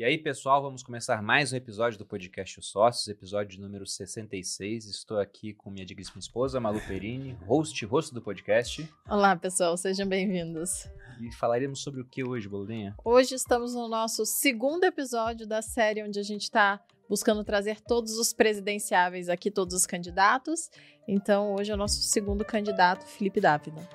[0.00, 4.86] E aí, pessoal, vamos começar mais um episódio do podcast Os Sócios, episódio número 66.
[4.86, 8.88] Estou aqui com minha digníssima esposa, Malu Perini, host, host do podcast.
[9.06, 10.88] Olá, pessoal, sejam bem-vindos.
[11.20, 12.94] E falaremos sobre o que hoje, Boludinha?
[13.04, 18.18] Hoje estamos no nosso segundo episódio da série onde a gente está buscando trazer todos
[18.18, 20.70] os presidenciáveis aqui, todos os candidatos.
[21.06, 23.86] Então, hoje é o nosso segundo candidato, Felipe Dávila.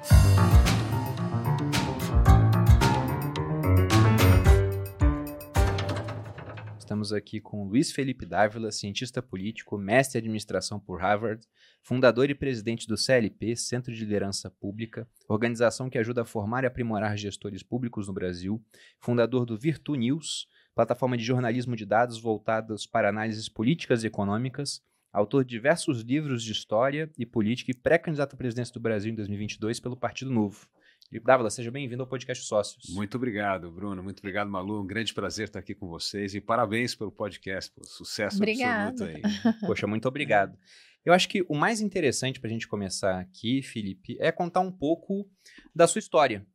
[6.86, 11.43] Estamos aqui com Luiz Felipe Dávila, cientista político, mestre em administração por Harvard,
[11.81, 16.67] fundador e presidente do CLP, Centro de Liderança Pública, organização que ajuda a formar e
[16.67, 18.63] aprimorar gestores públicos no Brasil,
[18.99, 24.79] fundador do Virtu News, plataforma de jornalismo de dados voltados para análises políticas e econômicas,
[25.12, 29.15] autor de diversos livros de história e política e pré-candidato à presidência do Brasil em
[29.15, 30.67] 2022 pelo Partido Novo.
[31.09, 32.90] Felipe Dávila, seja bem-vindo ao podcast Sócios.
[32.90, 34.02] Muito obrigado, Bruno.
[34.02, 34.82] Muito obrigado, Malu.
[34.82, 37.72] Um grande prazer estar aqui com vocês e parabéns pelo podcast.
[37.72, 37.84] Pô.
[37.84, 38.90] Sucesso Obrigada.
[38.90, 39.54] absoluto aí.
[39.62, 40.57] Poxa, muito obrigado.
[41.05, 44.71] Eu acho que o mais interessante para a gente começar aqui, Felipe, é contar um
[44.71, 45.29] pouco
[45.76, 46.46] da sua história.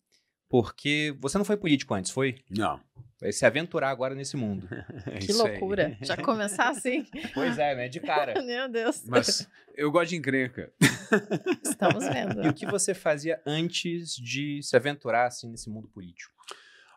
[0.50, 2.40] Porque você não foi político antes, foi?
[2.50, 2.80] Não.
[3.20, 4.68] Vai se aventurar agora nesse mundo.
[5.06, 5.96] É Que loucura.
[6.02, 7.06] Já começar assim.
[7.32, 7.88] pois é, né?
[7.88, 8.34] De cara.
[8.42, 9.04] Meu Deus.
[9.06, 10.72] Mas eu gosto de encrenca.
[11.62, 12.44] Estamos vendo.
[12.44, 16.34] E o que você fazia antes de se aventurar assim nesse mundo político?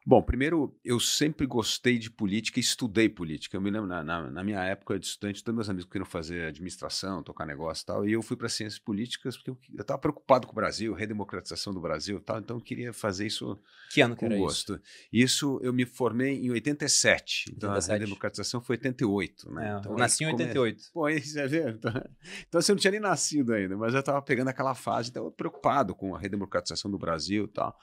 [0.05, 3.55] Bom, primeiro, eu sempre gostei de política e estudei política.
[3.55, 6.45] Eu me lembro, na, na- na minha época de estudante, todos meus amigos queriam fazer
[6.47, 10.45] administração, tocar negócio e tal, e eu fui para ciências políticas porque eu estava preocupado
[10.45, 13.57] com o Brasil, redemocratização do Brasil e tal, então eu queria fazer isso
[13.93, 14.43] Que ano que com era isso?
[14.43, 14.81] gosto.
[15.11, 17.89] Isso eu me formei em 87, então 87.
[17.91, 19.73] a redemocratização foi 88, né?
[19.75, 20.83] É, então, eu nasci em come- 88.
[20.93, 21.69] Pô, aí você vê?
[21.69, 21.91] Então,
[22.49, 25.31] então você não tinha nem nascido ainda, mas eu estava pegando aquela fase, então eu
[25.31, 27.77] preocupado com a redemocratização do Brasil e tal.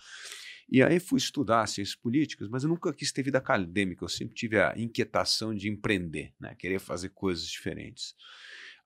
[0.71, 4.37] E aí fui estudar ciências políticas, mas eu nunca quis ter vida acadêmica, eu sempre
[4.37, 6.55] tive a inquietação de empreender, né?
[6.55, 8.15] querer fazer coisas diferentes.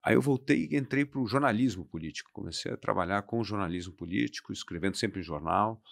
[0.02, 4.50] Aí eu voltei e entrei para o jornalismo político, comecei a trabalhar com jornalismo político,
[4.50, 5.82] escrevendo sempre em jornal.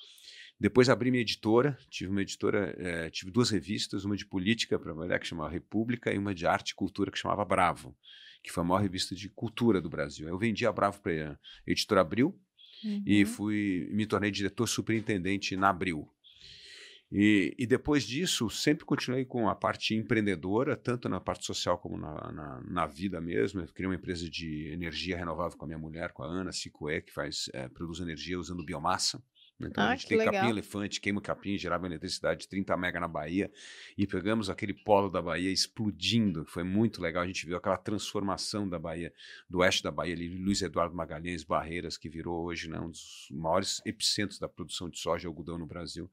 [0.59, 4.95] Depois abri minha editora, tive uma editora, eh, tive duas revistas, uma de política para
[4.95, 7.95] mulher que chamava República e uma de arte e cultura que chamava Bravo,
[8.43, 10.29] que foi a maior revista de cultura do Brasil.
[10.29, 12.39] Eu vendi a Bravo para a editora Abril
[13.07, 13.27] e Uhum.
[13.27, 16.09] fui me tornei diretor superintendente na Abril.
[17.15, 21.99] E, e depois disso, sempre continuei com a parte empreendedora, tanto na parte social como
[21.99, 23.61] na, na, na vida mesmo.
[23.61, 27.03] Eu criei uma empresa de energia renovável com a minha mulher, com a Ana Cicoé,
[27.03, 29.23] que faz, eh, produz energia usando biomassa.
[29.61, 30.51] Então Ah, a gente tem capim legal.
[30.51, 33.51] elefante, queima o capim, gerava eletricidade de 30 mega na Bahia
[33.97, 38.69] e pegamos aquele polo da Bahia explodindo, foi muito legal, a gente viu aquela transformação
[38.69, 39.13] da Bahia,
[39.49, 43.29] do oeste da Bahia, ali, Luiz Eduardo Magalhães Barreiras, que virou hoje né, um dos
[43.31, 46.11] maiores epicentros da produção de soja e algodão no Brasil,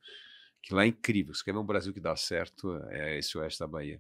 [0.62, 3.60] que lá é incrível, se quer ver um Brasil que dá certo, é esse oeste
[3.60, 4.00] da Bahia.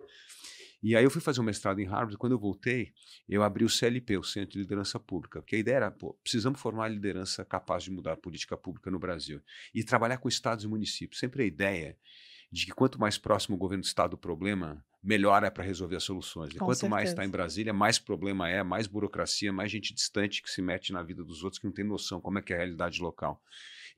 [0.82, 2.94] E aí eu fui fazer um mestrado em Harvard, quando eu voltei,
[3.28, 6.60] eu abri o CLP, o Centro de Liderança Pública, porque a ideia era, pô, precisamos
[6.60, 9.42] formar liderança capaz de mudar a política pública no Brasil
[9.74, 11.20] e trabalhar com estados e municípios.
[11.20, 11.98] Sempre a ideia
[12.52, 15.98] de que quanto mais próximo o governo do estado do problema, melhor é para resolver
[15.98, 16.54] as soluções.
[16.54, 17.12] E Com quanto mais certeza.
[17.12, 21.04] está em Brasília, mais problema é, mais burocracia, mais gente distante que se mete na
[21.04, 23.42] vida dos outros que não tem noção como é que é a realidade local.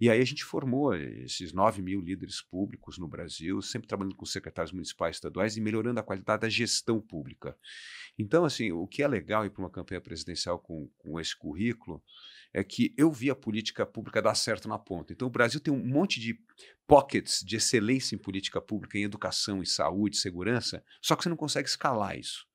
[0.02, 4.26] E aí a gente formou esses 9 mil líderes públicos no Brasil, sempre trabalhando com
[4.26, 7.56] secretários municipais estaduais e melhorando a qualidade da gestão pública.
[8.18, 12.04] Então, assim, o que é legal ir para uma campanha presidencial com, com esse currículo
[12.52, 15.14] é que eu vi a política pública dar certo na ponta.
[15.14, 16.36] Então, o Brasil tem um monte de
[16.88, 21.38] pockets de excelência em política pública, em educação, em saúde, segurança, só que você não
[21.38, 22.48] consegue escalar isso.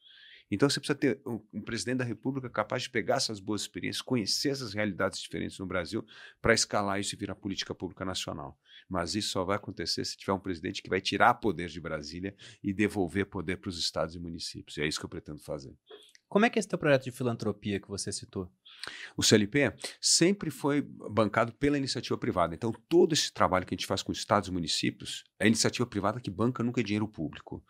[0.51, 4.03] Então, você precisa ter um, um presidente da República capaz de pegar essas boas experiências,
[4.03, 6.05] conhecer essas realidades diferentes no Brasil,
[6.41, 8.59] para escalar isso e virar política pública nacional.
[8.89, 12.35] Mas isso só vai acontecer se tiver um presidente que vai tirar poder de Brasília
[12.63, 14.77] e devolver poder para os estados e municípios.
[14.77, 15.77] E é isso que eu pretendo fazer.
[16.29, 18.51] Como é que é esse teu projeto de filantropia que você citou?
[19.17, 22.55] O CLP sempre foi bancado pela iniciativa privada.
[22.55, 26.21] Então, todo esse trabalho que a gente faz com estados e municípios, é iniciativa privada
[26.21, 27.65] que banca nunca é dinheiro público.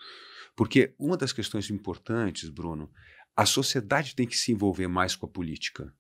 [0.55, 2.91] Porque uma das questões importantes, Bruno,
[3.37, 5.93] a sociedade tem que se envolver mais com a política.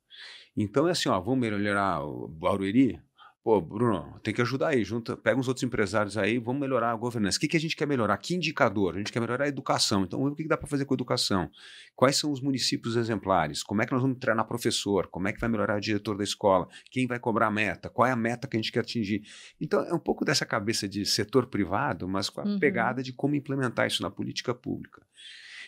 [0.56, 2.98] Então é assim, ó, vamos melhorar o Barueri?
[3.46, 6.96] Pô, Bruno, tem que ajudar aí, junta, pega uns outros empresários aí, vamos melhorar a
[6.96, 7.38] governança.
[7.38, 8.18] O que, que a gente quer melhorar?
[8.18, 8.96] Que indicador?
[8.96, 10.02] A gente quer melhorar a educação.
[10.02, 11.48] Então, o que, que dá para fazer com a educação?
[11.94, 13.62] Quais são os municípios exemplares?
[13.62, 15.06] Como é que nós vamos treinar professor?
[15.06, 16.66] Como é que vai melhorar o diretor da escola?
[16.90, 17.88] Quem vai cobrar a meta?
[17.88, 19.22] Qual é a meta que a gente quer atingir?
[19.60, 22.58] Então, é um pouco dessa cabeça de setor privado, mas com a Uhum.
[22.58, 25.02] pegada de como implementar isso na política pública.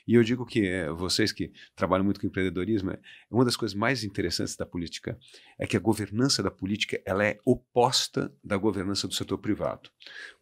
[0.08, 2.98] E eu digo que é, vocês que trabalham muito com empreendedorismo, é,
[3.30, 5.18] uma das coisas mais interessantes da política
[5.58, 9.90] é que a governança da política ela é oposta da governança do setor privado.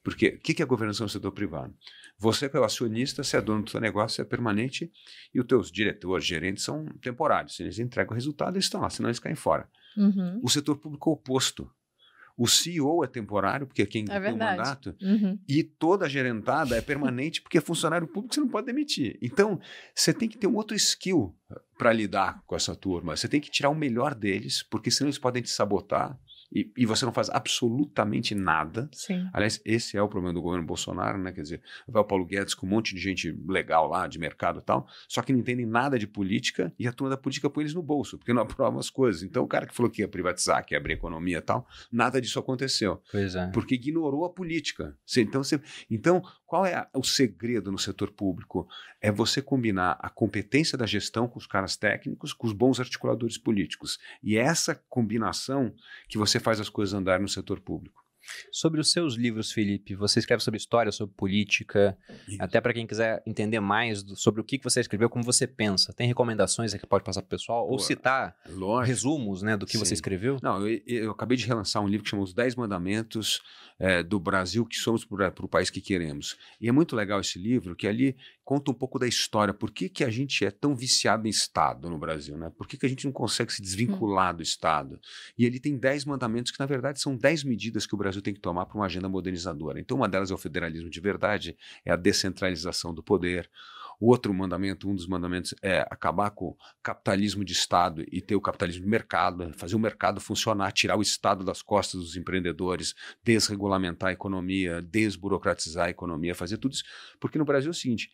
[0.04, 1.74] Porque o que é a governança do setor privado?
[2.16, 4.88] Você, que é o acionista, você é dono do seu negócio, é permanente,
[5.34, 7.58] e os teus diretores, gerentes são temporários.
[7.58, 9.68] Eles entregam o resultado, eles estão lá, senão eles caem fora.
[9.96, 10.40] Uhum.
[10.44, 11.68] O setor público é o oposto.
[12.36, 15.38] O CEO é temporário, porque é quem É tem o mandato, Uhum.
[15.48, 19.18] e toda a gerentada é permanente, porque é funcionário público você não pode demitir.
[19.22, 19.58] Então,
[19.94, 21.34] você tem que ter um outro skill
[21.78, 23.16] para lidar com essa turma.
[23.16, 26.18] Você tem que tirar o melhor deles, porque senão eles podem te sabotar
[26.52, 28.88] e, e você não faz absolutamente nada.
[28.92, 29.28] Sim.
[29.32, 31.32] Aliás, esse é o problema do governo Bolsonaro, né?
[31.32, 34.60] Quer dizer, vai o Paulo Guedes com um monte de gente legal lá, de mercado
[34.60, 37.62] e tal, só que não entendem nada de política e a turma da política põe
[37.64, 39.22] eles no bolso, porque não aprovam as coisas.
[39.22, 42.20] Então, o cara que falou que ia privatizar, que ia abrir economia e tal, nada
[42.20, 43.48] disso aconteceu, Pois é.
[43.50, 44.96] porque ignorou a política.
[45.16, 45.60] Então, você,
[45.90, 48.68] então qual é a- o segredo no setor público?
[49.00, 53.36] É você combinar a competência da gestão com os caras técnicos, com os bons articuladores
[53.38, 53.98] políticos.
[54.22, 55.74] E é essa combinação
[56.08, 58.04] que você faz as coisas andarem no setor público.
[58.50, 61.96] Sobre os seus livros, Felipe, você escreve sobre história, sobre política,
[62.26, 62.38] Isso.
[62.42, 65.46] até para quem quiser entender mais do- sobre o que que você escreveu, como você
[65.46, 65.92] pensa.
[65.92, 67.62] Tem recomendações que pode passar pro pessoal?
[67.64, 68.88] Ou Pô, citar Lógico.
[68.88, 69.94] resumos né, do que você Sim.
[69.94, 70.38] escreveu?
[70.42, 73.40] Não, eu, eu acabei de relançar um livro que chama Os Dez Mandamentos
[73.78, 76.36] eh, do Brasil que somos para o país que queremos.
[76.60, 78.16] E é muito legal esse livro, que ali
[78.46, 79.52] conta um pouco da história.
[79.52, 82.38] Por que, que a gente é tão viciado em Estado no Brasil?
[82.38, 82.48] Né?
[82.56, 85.00] Por que, que a gente não consegue se desvincular do Estado?
[85.36, 88.32] E ele tem dez mandamentos que, na verdade, são dez medidas que o Brasil tem
[88.32, 89.80] que tomar para uma agenda modernizadora.
[89.80, 93.50] Então, uma delas é o federalismo de verdade, é a descentralização do poder.
[93.98, 98.36] O outro mandamento, um dos mandamentos, é acabar com o capitalismo de Estado e ter
[98.36, 102.94] o capitalismo de mercado, fazer o mercado funcionar, tirar o Estado das costas dos empreendedores,
[103.24, 106.84] desregulamentar a economia, desburocratizar a economia, fazer tudo isso.
[107.18, 108.10] Porque no Brasil é o seguinte: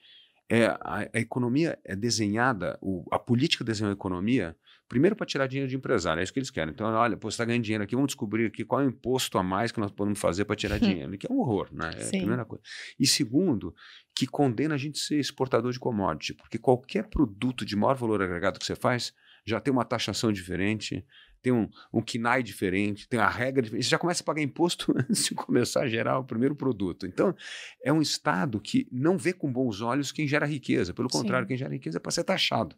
[0.49, 4.57] é, a, a economia é desenhada, o- a política desenha a economia,
[4.89, 6.73] primeiro para tirar dinheiro de empresário, é isso que eles querem.
[6.75, 9.39] Então, olha, pô, você está ganhando dinheiro aqui, vamos descobrir aqui qual é o imposto
[9.39, 11.91] a mais que nós podemos fazer para tirar dinheiro, que é um horror, né?
[11.97, 12.63] É a primeira coisa.
[13.01, 13.75] E segundo,
[14.15, 18.21] que condena a gente a ser exportador de commodity, porque qualquer produto de maior valor
[18.23, 19.15] agregado que você faz
[19.47, 21.05] já tem uma taxação diferente,
[21.43, 22.03] tem um, um
[22.43, 23.85] diferente, tem uma regra diferente.
[23.85, 27.07] Você já começa a pagar imposto antes de começar a gerar o primeiro produto.
[27.07, 27.35] Então,
[27.85, 30.95] é um Estado que não vê com bons olhos quem gera riqueza.
[30.95, 31.19] Pelo Sim.
[31.19, 32.77] contrário, quem gera riqueza é para ser taxado.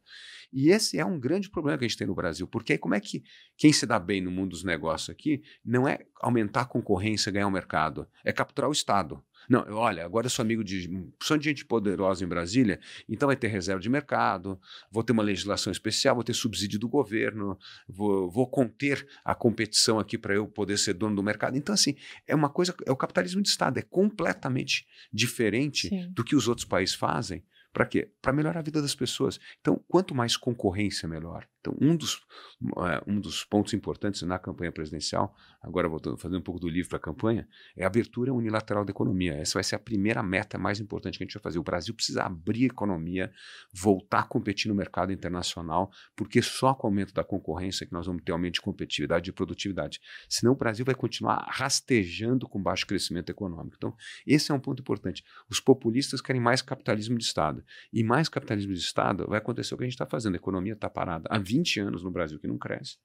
[0.53, 2.95] E esse é um grande problema que a gente tem no Brasil, porque aí como
[2.95, 3.25] é que
[3.57, 7.49] quem se dá bem no mundo dos negócios aqui não é aumentar a concorrência, ganhar
[7.49, 9.23] o mercado, é capturar o Estado.
[9.49, 10.89] Não, olha, agora eu sou amigo de
[11.23, 14.59] som de gente poderosa em Brasília, então vai ter reserva de mercado,
[14.91, 17.59] vou ter uma legislação especial, vou ter subsídio do governo,
[17.89, 21.57] vou, vou conter a competição aqui para eu poder ser dono do mercado.
[21.57, 21.95] Então, assim,
[22.27, 26.11] é uma coisa, é o capitalismo de Estado, é completamente diferente Sim.
[26.13, 27.45] do que os outros países fazem.
[27.73, 28.11] Para quê?
[28.23, 29.41] Para melhorar a vida das pessoas.
[29.61, 31.47] Então, quanto mais concorrência, melhor.
[31.65, 32.21] Então, um dos,
[32.63, 36.91] eh, um dos pontos importantes na campanha presidencial, agora voltando, fazendo um pouco do livro
[36.91, 39.33] para a campanha, é a abertura unilateral da economia.
[39.33, 41.59] Essa vai ser a primeira meta mais importante que a gente vai fazer.
[41.59, 43.33] O Brasil precisa abrir a economia,
[43.73, 48.07] voltar a competir no mercado internacional, porque só com o aumento da concorrência que nós
[48.07, 50.01] vamos ter aumento de competitividade e produtividade.
[50.29, 53.75] Senão o Brasil vai continuar rastejando com baixo crescimento econômico.
[53.79, 53.97] Então,
[54.27, 55.25] esse é um ponto importante.
[55.49, 57.65] Os populistas querem mais capitalismo de Estado.
[57.91, 60.35] E mais capitalismo de Estado vai acontecer o que a gente está fazendo.
[60.35, 62.97] A economia está parada há 20 anos no Brasil que não cresce.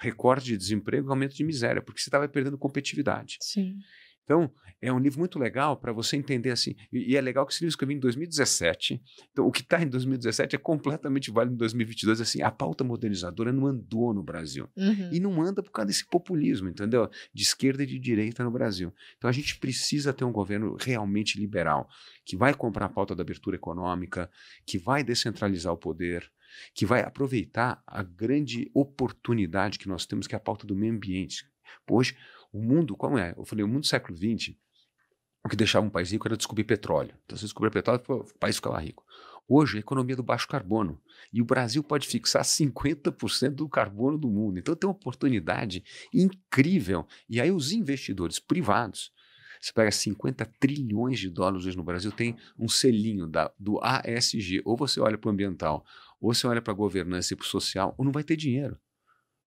[0.00, 3.38] Recorde de desemprego e aumento de miséria, porque você estava perdendo competitividade.
[3.40, 3.78] Sim.
[4.28, 6.76] Então, é um livro muito legal para você entender assim.
[6.92, 9.02] E, e é legal que esse livro eu escrevi em 2017.
[9.32, 12.20] Então, o que está em 2017 é completamente válido em 2022.
[12.20, 14.68] Assim, a pauta modernizadora não andou no Brasil.
[14.76, 15.08] Uhum.
[15.10, 17.08] E não anda por causa desse populismo, entendeu?
[17.32, 18.92] De esquerda e de direita no Brasil.
[19.16, 21.88] Então a gente precisa ter um governo realmente liberal,
[22.26, 24.30] que vai comprar a pauta da abertura econômica,
[24.66, 26.30] que vai descentralizar o poder,
[26.74, 30.92] que vai aproveitar a grande oportunidade que nós temos, que é a pauta do meio
[30.92, 31.46] ambiente.
[31.88, 32.16] Hoje,
[32.52, 33.34] o mundo, como é?
[33.36, 34.54] Eu falei, o mundo do século XX,
[35.44, 37.14] o que deixava um país rico era descobrir petróleo.
[37.24, 39.04] Então, se descobrir petróleo, o país ficava rico.
[39.48, 41.00] Hoje, a economia do baixo carbono.
[41.32, 44.58] E o Brasil pode fixar 50% do carbono do mundo.
[44.58, 47.06] Então, tem uma oportunidade incrível.
[47.28, 49.10] E aí, os investidores privados,
[49.60, 54.60] você pega 50 trilhões de dólares hoje no Brasil, tem um selinho da, do ASG.
[54.64, 55.84] Ou você olha para o ambiental,
[56.20, 58.78] ou você olha para a governança e para o social, ou não vai ter dinheiro.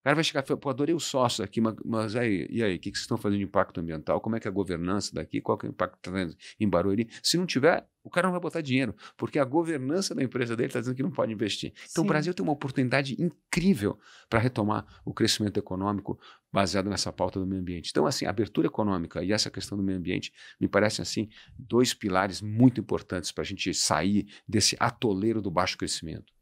[0.01, 2.63] O cara vai chegar e falar, pô, adorei o sócio aqui, mas, mas aí, e
[2.63, 4.19] aí, o que, que vocês estão fazendo de impacto ambiental?
[4.19, 5.39] Como é que é a governança daqui?
[5.39, 7.07] Qual é o impacto que está em Barueri?
[7.21, 10.69] Se não tiver, o cara não vai botar dinheiro, porque a governança da empresa dele
[10.69, 11.71] está dizendo que não pode investir.
[11.91, 12.01] Então, Sim.
[12.01, 16.19] o Brasil tem uma oportunidade incrível para retomar o crescimento econômico
[16.51, 17.91] baseado nessa pauta do meio ambiente.
[17.91, 21.93] Então, assim, a abertura econômica e essa questão do meio ambiente me parecem, assim, dois
[21.93, 26.33] pilares muito importantes para a gente sair desse atoleiro do baixo crescimento.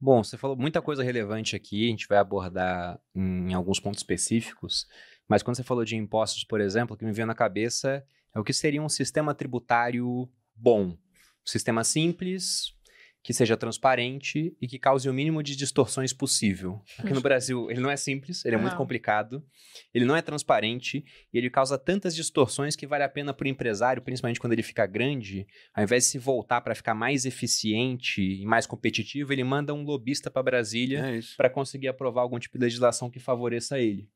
[0.00, 4.86] Bom, você falou muita coisa relevante aqui, a gente vai abordar em alguns pontos específicos,
[5.26, 8.38] mas quando você falou de impostos, por exemplo, o que me veio na cabeça é
[8.38, 10.96] o que seria um sistema tributário bom.
[11.44, 12.74] Sistema simples,
[13.22, 16.82] que seja transparente e que cause o mínimo de distorções possível.
[16.98, 18.64] Aqui no Brasil, ele não é simples, ele é não.
[18.64, 19.44] muito complicado,
[19.92, 23.48] ele não é transparente e ele causa tantas distorções que vale a pena para o
[23.48, 28.22] empresário, principalmente quando ele fica grande, ao invés de se voltar para ficar mais eficiente
[28.22, 32.56] e mais competitivo, ele manda um lobista para Brasília é para conseguir aprovar algum tipo
[32.56, 34.08] de legislação que favoreça ele.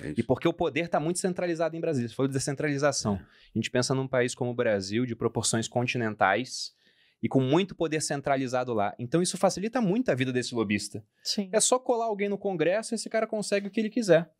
[0.00, 2.08] É e porque o poder está muito centralizado em Brasília.
[2.08, 3.14] Você falou de descentralização.
[3.14, 3.18] É.
[3.18, 6.72] A gente pensa num país como o Brasil, de proporções continentais,
[7.22, 8.94] e com muito poder centralizado lá.
[8.98, 11.04] Então isso facilita muito a vida desse lobista.
[11.22, 11.48] Sim.
[11.52, 14.30] É só colar alguém no Congresso e esse cara consegue o que ele quiser.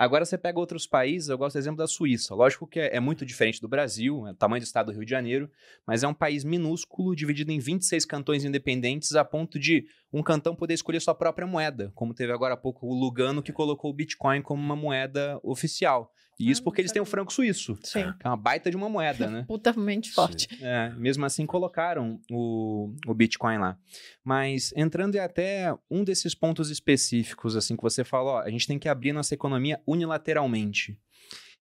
[0.00, 2.34] Agora você pega outros países, eu gosto do exemplo da Suíça.
[2.34, 5.04] Lógico que é, é muito diferente do Brasil, é o tamanho do estado do Rio
[5.04, 5.50] de Janeiro,
[5.86, 10.56] mas é um país minúsculo, dividido em 26 cantões independentes, a ponto de um cantão
[10.56, 13.94] poder escolher sua própria moeda, como teve agora há pouco o Lugano, que colocou o
[13.94, 16.10] Bitcoin como uma moeda oficial.
[16.40, 17.78] E isso porque eles têm o franco suíço.
[17.82, 18.12] Sim.
[18.18, 19.44] Que é uma baita de uma moeda, né?
[19.46, 20.48] Putamente forte.
[20.62, 23.78] É, mesmo assim colocaram o, o Bitcoin lá.
[24.24, 28.78] Mas entrando em até um desses pontos específicos, assim, que você falou, a gente tem
[28.78, 30.98] que abrir nossa economia unilateralmente.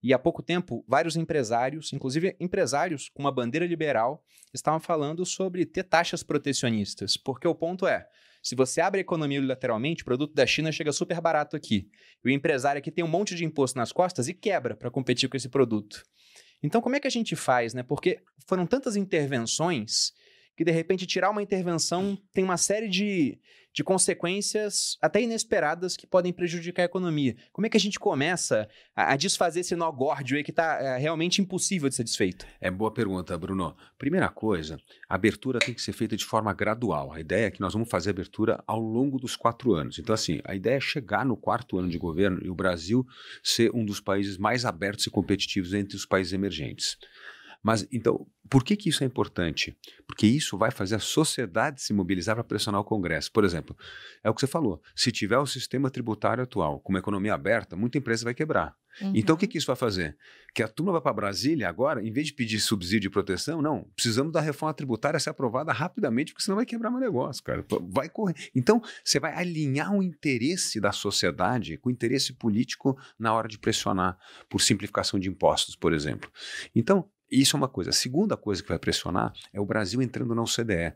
[0.01, 5.65] E há pouco tempo, vários empresários, inclusive empresários com uma bandeira liberal, estavam falando sobre
[5.65, 7.17] ter taxas protecionistas.
[7.17, 8.07] Porque o ponto é,
[8.41, 11.87] se você abre a economia unilateralmente, o produto da China chega super barato aqui.
[12.23, 15.29] E o empresário aqui tem um monte de imposto nas costas e quebra para competir
[15.29, 16.03] com esse produto.
[16.61, 17.83] Então, como é que a gente faz, né?
[17.83, 20.11] Porque foram tantas intervenções
[20.59, 23.39] que, de repente, tirar uma intervenção tem uma série de,
[23.73, 27.33] de consequências até inesperadas que podem prejudicar a economia.
[27.53, 30.77] Como é que a gente começa a, a desfazer esse nó górdio aí que está
[30.81, 32.45] é, realmente impossível de ser desfeito?
[32.59, 33.73] É boa pergunta, Bruno.
[33.97, 37.13] Primeira coisa, a abertura tem que ser feita de forma gradual.
[37.13, 39.97] A ideia é que nós vamos fazer a abertura ao longo dos quatro anos.
[39.97, 43.05] Então, assim, a ideia é chegar no quarto ano de governo e o Brasil
[43.41, 46.97] ser um dos países mais abertos e competitivos entre os países emergentes.
[47.61, 49.77] Mas então, por que, que isso é importante?
[50.07, 53.31] Porque isso vai fazer a sociedade se mobilizar para pressionar o Congresso.
[53.31, 53.77] Por exemplo,
[54.23, 57.75] é o que você falou: se tiver o sistema tributário atual com uma economia aberta,
[57.75, 58.75] muita empresa vai quebrar.
[59.01, 59.13] Uhum.
[59.15, 60.17] Então, o que, que isso vai fazer?
[60.53, 63.83] Que a turma vai para Brasília agora, em vez de pedir subsídio de proteção, não,
[63.95, 67.63] precisamos da reforma tributária ser aprovada rapidamente, porque senão vai quebrar meu negócio, cara.
[67.89, 68.35] Vai correr.
[68.55, 73.59] Então, você vai alinhar o interesse da sociedade com o interesse político na hora de
[73.59, 74.17] pressionar
[74.49, 76.31] por simplificação de impostos, por exemplo.
[76.75, 77.89] Então, isso é uma coisa.
[77.89, 80.93] A segunda coisa que vai pressionar é o Brasil entrando na OCDE.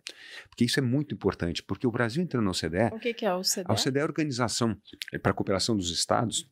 [0.50, 2.96] Porque isso é muito importante, porque o Brasil entrando na OCDE.
[2.96, 3.66] O que, que é a OCDE?
[3.66, 4.78] A OCDE é a Organização
[5.12, 6.50] é, para a Cooperação dos Estados.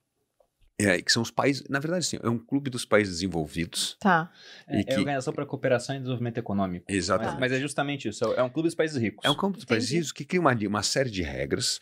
[0.80, 3.98] É, que são os países, na verdade, sim, é um clube dos países desenvolvidos.
[4.00, 4.32] Tá.
[4.68, 6.86] É, que, é a Organização para a Cooperação e Desenvolvimento Econômico.
[6.90, 7.40] Exatamente.
[7.40, 9.24] Mas, mas, é justamente isso, é um clube dos países ricos.
[9.24, 9.78] É um clube dos Entendi.
[9.78, 11.80] países ricos que cria uma, uma série de regras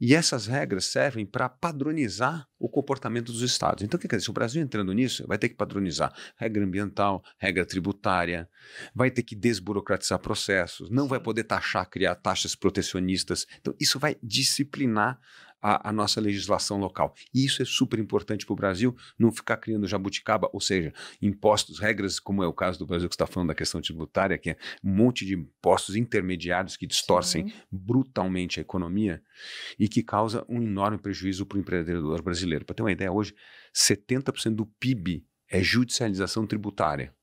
[0.00, 3.82] e essas regras servem para padronizar o comportamento dos estados.
[3.82, 4.24] Então, o que quer dizer?
[4.24, 8.48] Se o Brasil entrando nisso, vai ter que padronizar regra ambiental, regra tributária,
[8.94, 13.46] vai ter que desburocratizar processos, não vai poder taxar, criar taxas protecionistas.
[13.60, 15.20] Então, isso vai disciplinar
[15.64, 17.14] a, a, nossa legislação local.
[17.32, 20.92] E isso é super importante para o Brasil não ficar criando jabuticaba, ou seja,
[21.22, 24.50] impostos, regras, como é o caso do Brasil que está falando da questão tributária, que
[24.50, 27.54] é um monte de impostos intermediários que distorcem Sim.
[27.72, 29.22] brutalmente a economia
[29.78, 32.66] e que causa um enorme prejuízo para o empreendedor brasileiro.
[32.66, 33.34] Para ter uma ideia, hoje
[33.74, 37.14] 70% do PIB é judicialização tributária.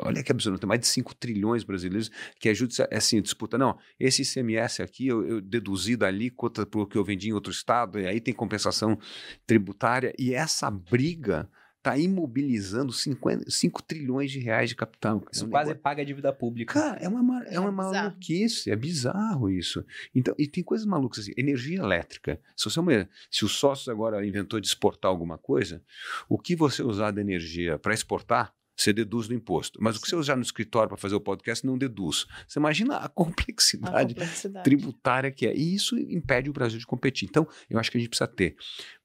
[0.00, 2.52] Olha que absurdo, tem mais de 5 trilhões brasileiros que é,
[2.90, 3.56] é assim, disputa.
[3.56, 7.98] Não, esse ICMS aqui eu, eu deduzi da alíquota porque eu vendi em outro estado,
[7.98, 8.98] e aí tem compensação
[9.46, 15.24] tributária, e essa briga está imobilizando 50, 5 trilhões de reais de capital.
[15.32, 15.82] Isso é um quase negócio...
[15.82, 16.74] paga a dívida pública.
[16.74, 19.84] Cara, é uma, é uma é maluquice, é bizarro isso.
[20.14, 22.40] Então, e tem coisas malucas assim, energia elétrica.
[22.56, 25.82] Se, você, é se o sócio agora inventou de exportar alguma coisa,
[26.28, 29.78] o que você usar da energia para exportar, você deduz do imposto.
[29.82, 29.98] Mas Sim.
[29.98, 32.26] o que você usar no escritório para fazer o podcast não deduz.
[32.46, 35.54] Você imagina a complexidade, a complexidade, tributária que é.
[35.54, 37.28] E isso impede o Brasil de competir.
[37.28, 38.56] Então, eu acho que a gente precisa ter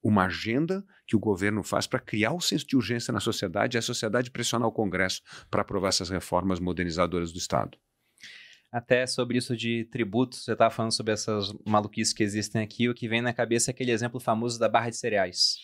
[0.02, 3.80] uma agenda que o governo faz para criar o senso de urgência na sociedade e
[3.80, 7.78] a sociedade pressionar o Congresso para aprovar essas reformas modernizadoras do Estado.
[8.72, 12.94] Até sobre isso de tributos, você estava falando sobre essas maluquices que existem aqui, o
[12.94, 15.58] que vem na cabeça é aquele exemplo famoso da barra de cereais.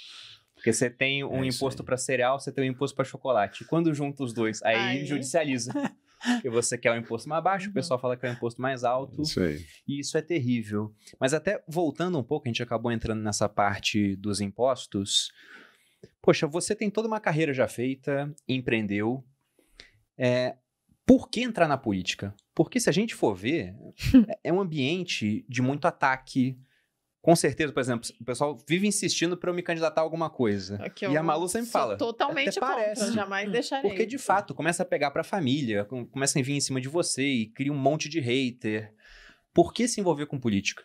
[0.60, 3.64] Porque você tem um É imposto para cereal, você tem um imposto para chocolate.
[3.64, 5.06] E quando junta os dois, aí, Aí.
[5.06, 5.72] judicializa.
[6.22, 8.84] Porque você quer um imposto mais baixo, o pessoal fala que é um imposto mais
[8.84, 9.22] alto.
[9.22, 9.66] Isso aí.
[9.88, 10.94] E isso é terrível.
[11.18, 15.32] Mas até voltando um pouco, a gente acabou entrando nessa parte dos impostos.
[16.22, 19.24] Poxa, você tem toda uma carreira já feita, empreendeu.
[20.18, 20.58] É,
[21.06, 22.36] por que entrar na política?
[22.54, 23.74] Porque se a gente for ver,
[24.44, 26.60] é um ambiente de muito ataque.
[27.30, 30.78] Com certeza, por exemplo, o pessoal vive insistindo para eu me candidatar a alguma coisa.
[30.84, 31.96] Aqui e a Malu sempre fala.
[31.96, 33.14] Totalmente até contra, parece.
[33.14, 33.88] jamais deixarei.
[33.88, 36.88] Porque de fato começa a pegar pra família, com- começa a vir em cima de
[36.88, 38.92] você e cria um monte de hater.
[39.54, 40.84] Por que se envolver com política?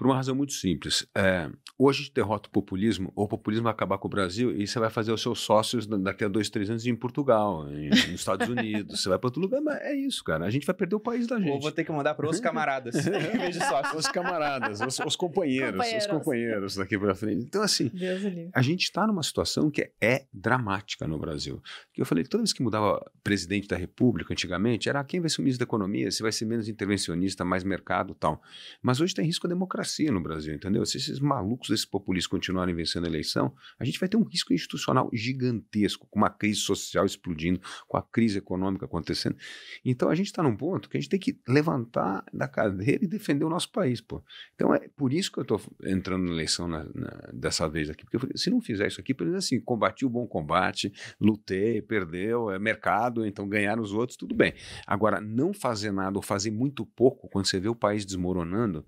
[0.00, 1.06] Por uma razão muito simples.
[1.14, 4.50] É, hoje a gente derrota o populismo, ou o populismo vai acabar com o Brasil
[4.50, 7.70] e você vai fazer os seus sócios da- daqui a dois, três anos em Portugal,
[7.70, 8.98] em, nos Estados Unidos.
[9.02, 10.46] Você vai para outro lugar, mas é isso, cara.
[10.46, 11.50] A gente vai perder o país da gente.
[11.50, 14.06] Ou vou ter que mandar para outros camaradas, em vez de sócios.
[14.06, 16.06] Os camaradas, os, os companheiros, os Companheiros.
[16.06, 17.44] companheiros daqui para frente.
[17.44, 17.90] Então, assim,
[18.54, 21.62] a gente está numa situação que é, é dramática no Brasil.
[21.92, 25.42] Que eu falei, toda vez que mudava presidente da República antigamente, era quem vai ser
[25.42, 28.40] o ministro da Economia, se vai ser menos intervencionista, mais mercado e tal.
[28.82, 30.84] Mas hoje tem risco a democracia no Brasil, entendeu?
[30.86, 34.52] Se esses malucos desses populistas continuarem vencendo a eleição, a gente vai ter um risco
[34.52, 39.36] institucional gigantesco, com uma crise social explodindo, com a crise econômica acontecendo.
[39.84, 43.08] Então a gente está num ponto que a gente tem que levantar da cadeira e
[43.08, 44.22] defender o nosso país, pô.
[44.54, 48.04] Então é por isso que eu estou entrando na eleição na- na- dessa vez aqui.
[48.04, 50.92] Porque eu falei, se não fizer isso aqui, pelo menos assim, combati o bom combate,
[51.20, 54.54] lutei, perdeu, é mercado, então ganharam os outros, tudo bem.
[54.86, 58.84] Agora, não fazer nada ou fazer muito pouco quando você vê o país desmoronando,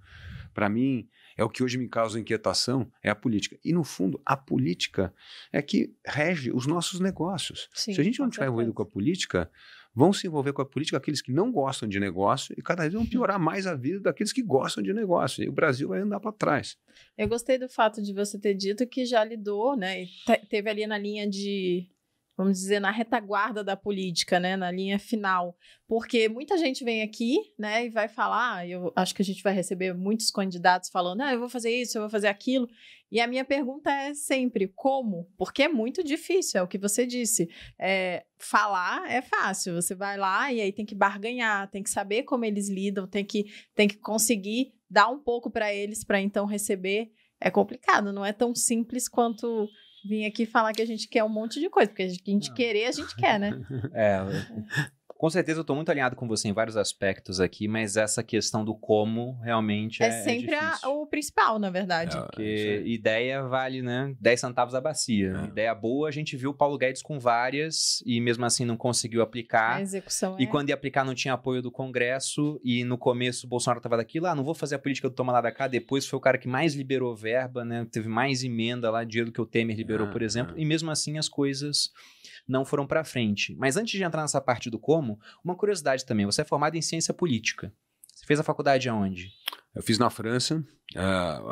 [0.52, 3.58] para mim, é o que hoje me causa inquietação, é a política.
[3.64, 5.12] E no fundo, a política
[5.52, 7.68] é que rege os nossos negócios.
[7.74, 9.50] Sim, se a gente não estiver envolvido com a política,
[9.94, 12.94] vão se envolver com a política aqueles que não gostam de negócio e cada vez
[12.94, 15.42] vão piorar mais a vida daqueles que gostam de negócio.
[15.44, 16.78] E o Brasil vai andar para trás.
[17.16, 20.02] Eu gostei do fato de você ter dito que já lidou, né?
[20.02, 21.88] E te- teve ali na linha de,
[22.36, 24.56] vamos dizer, na retaguarda da política, né?
[24.56, 25.56] Na linha final.
[25.86, 27.86] Porque muita gente vem aqui, né?
[27.86, 31.32] E vai falar, ah, eu acho que a gente vai receber muitos candidatos falando, ah,
[31.32, 32.68] eu vou fazer isso, eu vou fazer aquilo.
[33.10, 35.30] E a minha pergunta é sempre, como?
[35.36, 37.46] Porque é muito difícil, é o que você disse.
[37.78, 42.22] É, falar é fácil, você vai lá e aí tem que barganhar, tem que saber
[42.22, 46.46] como eles lidam, tem que, tem que conseguir dar um pouco para eles para então
[46.46, 47.12] receber.
[47.38, 49.68] É complicado, não é tão simples quanto
[50.04, 52.54] vir aqui falar que a gente quer um monte de coisa, porque a gente Não.
[52.54, 53.50] querer, a gente quer, né?
[53.94, 54.18] É,
[55.22, 58.64] com certeza eu tô muito alinhado com você em vários aspectos aqui, mas essa questão
[58.64, 60.90] do como realmente é, É, sempre a- difícil.
[61.00, 62.16] o principal, na verdade.
[62.16, 65.32] É, Porque ideia vale, né, 10 centavos a bacia.
[65.44, 65.46] É.
[65.46, 69.22] Ideia boa, a gente viu o Paulo Guedes com várias e mesmo assim não conseguiu
[69.22, 69.76] aplicar.
[69.76, 70.46] A execução E é...
[70.48, 74.26] quando ia aplicar não tinha apoio do Congresso e no começo o Bolsonaro tava daquilo,
[74.26, 76.36] ah, não vou fazer a política do toma lá da cá, depois foi o cara
[76.36, 80.08] que mais liberou verba, né, teve mais emenda lá, dinheiro do que o Temer liberou,
[80.08, 81.92] por exemplo, e mesmo assim as coisas
[82.48, 83.54] não foram pra frente.
[83.56, 85.11] Mas antes de entrar nessa parte do como,
[85.44, 87.72] uma curiosidade também, você é formado em ciência política.
[88.22, 89.30] Você fez a faculdade aonde?
[89.74, 90.62] Eu fiz na França
[90.94, 91.00] a,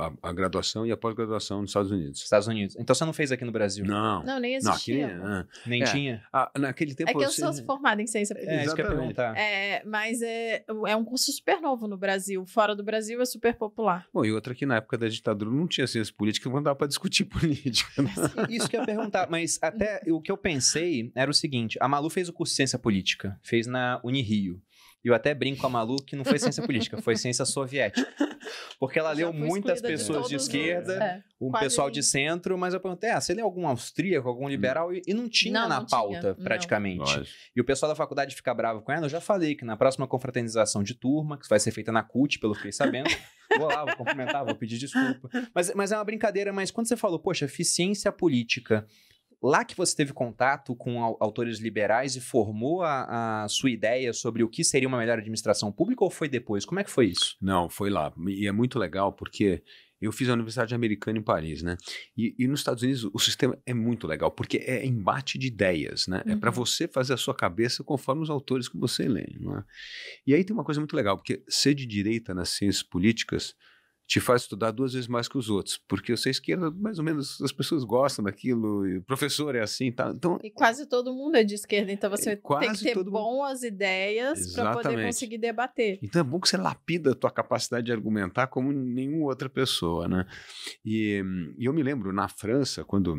[0.06, 2.20] a- a graduação e a pós-graduação nos Estados Unidos.
[2.22, 2.76] Estados Unidos.
[2.78, 3.84] Então você não fez aqui no Brasil?
[3.84, 4.22] Não.
[4.22, 5.20] Não, nem Não, aqui, existia.
[5.24, 5.86] ah, Nem É.
[5.86, 6.22] tinha?
[6.30, 8.60] ah, naquele tempo É que eu você- sou formada em ciência política.
[8.60, 9.36] É, isso que eu ia perguntar.
[9.38, 12.44] É, mas é, é um curso super novo no Brasil.
[12.46, 14.06] Fora do Brasil é super popular.
[14.12, 16.86] Bom, e outra que na época da ditadura não tinha ciência política, não dava para
[16.88, 17.24] discutir
[17.64, 18.02] política.
[18.02, 18.12] né?
[18.50, 21.88] Isso que eu ia perguntar, mas até o que eu pensei era o seguinte: a
[21.88, 24.60] Malu fez o curso de ciência política, fez na Unirio.
[25.04, 28.06] E eu até brinco com a Malu que não foi ciência política, foi ciência soviética.
[28.78, 31.22] Porque ela Eu leu muitas pessoas de, os- esquerda, é.
[31.40, 34.92] um pessoal de centro, mas eu perguntei: ah, você leu algum austríaco, algum liberal?
[34.92, 36.44] E, e não tinha Não, na não tinha, pauta, não.
[36.44, 36.98] praticamente.
[36.98, 37.26] Lógico.
[37.54, 39.06] E o pessoal da faculdade fica bravo com ela.
[39.06, 42.38] Eu já falei que na próxima confraternização de turma, que vai ser feita na CUT,
[42.38, 43.08] pelo que fiquei sabendo,
[43.58, 45.28] vou lá, vou cumprimentar, vou pedir desculpa.
[45.54, 48.86] Mas, mas é uma brincadeira, mas quando você falou, poxa, eficiência política,
[49.42, 54.12] lá que você teve contato com au- autores liberais e formou a, a sua ideia
[54.12, 56.64] sobre o que seria uma melhor administração pública ou foi depois?
[56.64, 57.36] Como é que foi isso?
[57.40, 58.12] Não, foi lá.
[58.28, 59.62] E é muito legal porque
[60.00, 61.76] eu fiz a Universidade Americana em Paris, né?
[62.16, 66.06] E, e nos Estados Unidos o sistema é muito legal, porque é embate de ideias,
[66.06, 66.22] né?
[66.26, 66.56] É para Uhum.
[66.56, 69.64] você fazer a sua cabeça conforme os autores que você lê, não é?
[70.26, 73.54] E aí tem uma coisa muito legal, porque ser de direita nas ciências políticas
[74.10, 77.04] te faz estudar duas vezes mais que os outros, porque você é esquerda, mais ou
[77.04, 80.12] menos as pessoas gostam daquilo, e o professor é assim, tá?
[80.12, 83.12] Então E quase todo mundo é de esquerda, então você tem que ter mundo.
[83.12, 86.00] boas ideias para poder conseguir debater.
[86.02, 90.08] Então é bom que você lapida a tua capacidade de argumentar como nenhuma outra pessoa,
[90.08, 90.26] né?
[90.84, 91.22] E,
[91.56, 93.16] e eu me lembro, na França, quando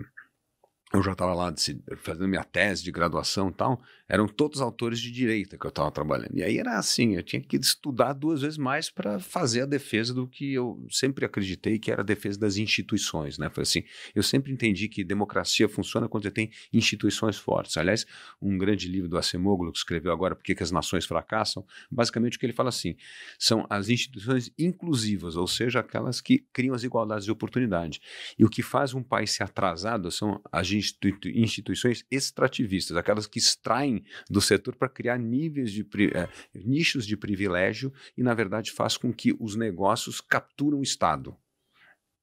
[0.93, 1.53] eu já estava lá
[1.99, 5.89] fazendo minha tese de graduação e tal, eram todos autores de direita que eu estava
[5.89, 6.37] trabalhando.
[6.37, 10.13] E aí era assim, eu tinha que estudar duas vezes mais para fazer a defesa
[10.13, 13.49] do que eu sempre acreditei que era a defesa das instituições, né?
[13.49, 17.77] Foi assim, eu sempre entendi que democracia funciona quando você tem instituições fortes.
[17.77, 18.05] Aliás,
[18.41, 22.39] um grande livro do Acemoglu que escreveu agora Por que, as nações fracassam, basicamente o
[22.39, 22.97] que ele fala assim,
[23.39, 28.01] são as instituições inclusivas, ou seja, aquelas que criam as igualdades de oportunidade.
[28.37, 34.00] E o que faz um país ser atrasado são as instituições extrativistas, aquelas que extraem
[34.29, 39.13] do setor para criar níveis de é, nichos de privilégio e, na verdade, faz com
[39.13, 41.35] que os negócios capturam o Estado.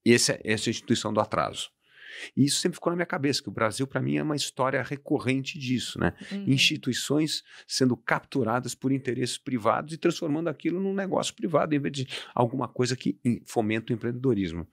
[0.05, 1.69] Essa, é, essa é a instituição do atraso.
[2.35, 4.81] E isso sempre ficou na minha cabeça, que o Brasil, para mim, é uma história
[4.81, 6.13] recorrente disso, né?
[6.31, 6.45] Uhum.
[6.47, 12.07] Instituições sendo capturadas por interesses privados e transformando aquilo num negócio privado, em vez de
[12.33, 14.67] alguma coisa que fomenta o empreendedorismo.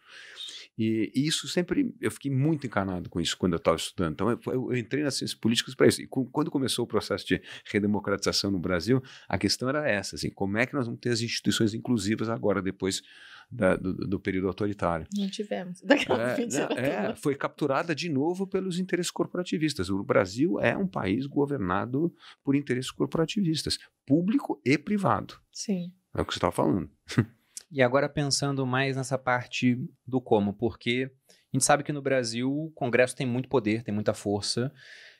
[0.78, 4.12] E, e, isso sempre, eu fiquei muito encanado com isso quando eu estava estudando.
[4.12, 6.02] Então, eu, eu, entrei nas ciências políticas para isso.
[6.02, 10.30] E com, quando começou o processo de redemocratização no Brasil, a questão era essa, assim,
[10.30, 13.02] como é que nós vamos ter as instituições inclusivas agora, depois
[13.50, 15.06] da, do, do, período autoritário.
[15.16, 15.80] Não tivemos.
[15.82, 19.88] Daquela é, é, foi capturada de novo pelos interesses corporativistas.
[19.88, 22.12] O Brasil é um país governado
[22.42, 25.38] por interesses corporativistas, público e privado.
[25.52, 25.92] Sim.
[26.14, 26.90] É o que você estava falando.
[27.70, 32.50] E agora pensando mais nessa parte do como, porque a gente sabe que no Brasil
[32.50, 34.72] o Congresso tem muito poder, tem muita força,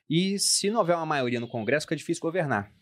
[0.09, 2.73] e se não houver uma maioria no Congresso, fica difícil governar.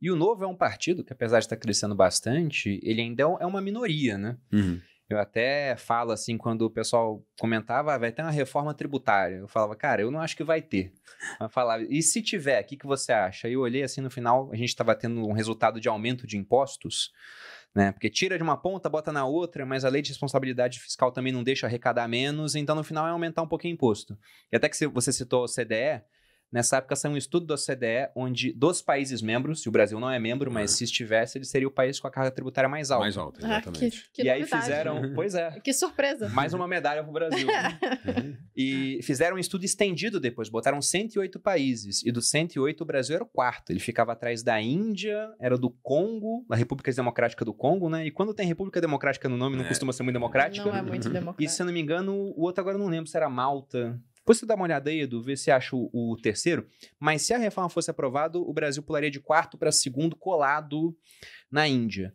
[0.00, 3.46] E o Novo é um partido que, apesar de estar crescendo bastante, ele ainda é
[3.46, 4.38] uma minoria, né?
[4.52, 4.80] Uhum.
[5.10, 9.38] Eu até falo assim, quando o pessoal comentava, ah, vai ter uma reforma tributária.
[9.38, 10.94] Eu falava, cara, eu não acho que vai ter.
[11.40, 13.48] Eu falava, e se tiver, o que, que você acha?
[13.48, 16.38] Aí eu olhei assim, no final, a gente estava tendo um resultado de aumento de
[16.38, 17.10] impostos
[17.74, 17.92] né?
[17.92, 21.32] Porque tira de uma ponta, bota na outra, mas a lei de responsabilidade fiscal também
[21.32, 24.18] não deixa arrecadar menos, então no final é aumentar um pouquinho o imposto.
[24.52, 26.02] E até que você citou o CDE,
[26.52, 30.10] Nessa época saiu um estudo da OCDE, onde dos países membros, e o Brasil não
[30.10, 30.76] é membro, mas uhum.
[30.78, 33.04] se estivesse, ele seria o país com a carga tributária mais alta.
[33.04, 33.84] Mais alta, exatamente.
[33.84, 35.60] Ah, que, que e aí fizeram, pois é.
[35.60, 36.28] Que surpresa.
[36.30, 37.46] Mais uma medalha para o Brasil.
[38.56, 43.24] E fizeram um estudo estendido depois, botaram 108 países, e dos 108 o Brasil era
[43.24, 43.70] o quarto.
[43.70, 48.04] Ele ficava atrás da Índia, era do Congo, da República Democrática do Congo, né?
[48.04, 49.68] E quando tem República Democrática no nome, não é.
[49.68, 50.66] costuma ser muito democrática.
[50.66, 51.42] Não é muito democrática.
[51.42, 53.98] E se eu não me engano, o outro agora eu não lembro se era Malta.
[54.20, 56.66] Depois você dá uma olhada aí, Edu, vê se acha o, o terceiro.
[56.98, 60.96] Mas se a reforma fosse aprovada, o Brasil pularia de quarto para segundo colado
[61.50, 62.14] na Índia.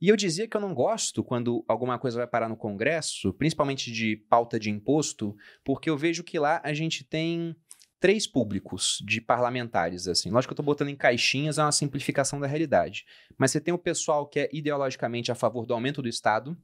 [0.00, 3.90] E eu dizia que eu não gosto quando alguma coisa vai parar no Congresso, principalmente
[3.90, 7.56] de pauta de imposto, porque eu vejo que lá a gente tem
[7.98, 10.30] três públicos de parlamentares, assim.
[10.30, 13.06] Lógico que eu estou botando em caixinhas, é uma simplificação da realidade.
[13.38, 16.54] Mas você tem o pessoal que é ideologicamente a favor do aumento do Estado,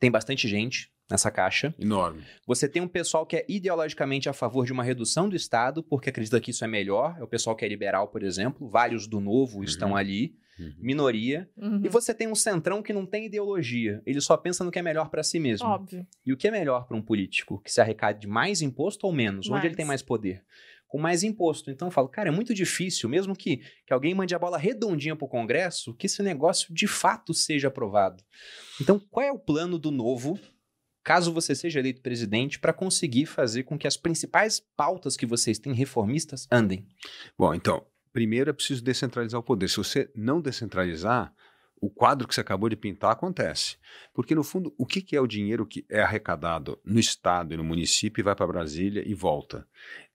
[0.00, 1.74] tem bastante gente, nessa caixa.
[1.78, 2.22] Enorme.
[2.46, 6.10] Você tem um pessoal que é ideologicamente a favor de uma redução do Estado, porque
[6.10, 7.16] acredita que isso é melhor.
[7.18, 8.68] É o pessoal que é liberal, por exemplo.
[8.68, 9.64] Vários do Novo uhum.
[9.64, 10.34] estão ali.
[10.58, 10.72] Uhum.
[10.78, 11.48] Minoria.
[11.56, 11.80] Uhum.
[11.84, 14.00] E você tem um centrão que não tem ideologia.
[14.06, 15.66] Ele só pensa no que é melhor para si mesmo.
[15.66, 16.06] Óbvio.
[16.24, 17.60] E o que é melhor para um político?
[17.60, 19.48] Que se arrecade mais imposto ou menos?
[19.48, 19.58] Mais.
[19.58, 20.42] Onde ele tem mais poder?
[20.94, 21.72] com mais imposto.
[21.72, 25.16] Então eu falo, cara, é muito difícil, mesmo que, que alguém mande a bola redondinha
[25.16, 28.22] para o Congresso, que esse negócio de fato seja aprovado.
[28.80, 30.38] Então, qual é o plano do novo
[31.04, 35.58] caso você seja eleito presidente, para conseguir fazer com que as principais pautas que vocês
[35.58, 36.88] têm reformistas andem?
[37.38, 39.68] Bom, então, primeiro é preciso descentralizar o poder.
[39.68, 41.32] Se você não descentralizar,
[41.80, 43.76] o quadro que você acabou de pintar acontece.
[44.14, 47.64] Porque, no fundo, o que é o dinheiro que é arrecadado no Estado e no
[47.64, 49.68] município e vai para Brasília e volta?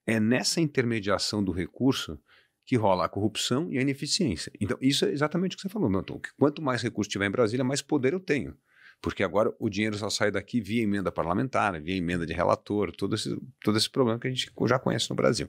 [0.04, 2.18] É nessa intermediação do recurso
[2.66, 4.52] que rola a corrupção e a ineficiência.
[4.60, 6.20] Então, isso é exatamente o que você falou, Milton.
[6.36, 8.56] Quanto mais recurso tiver em Brasília, mais poder eu tenho
[9.00, 13.14] porque agora o dinheiro só sai daqui via emenda parlamentar, via emenda de relator, todo
[13.14, 15.48] esse, todo esse problema que a gente já conhece no Brasil.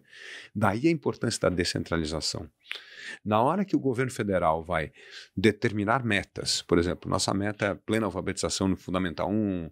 [0.56, 2.50] Daí a importância da descentralização.
[3.26, 4.92] Na hora que o governo federal vai
[5.36, 9.70] determinar metas, por exemplo, nossa meta é plena alfabetização no Fundamental 1,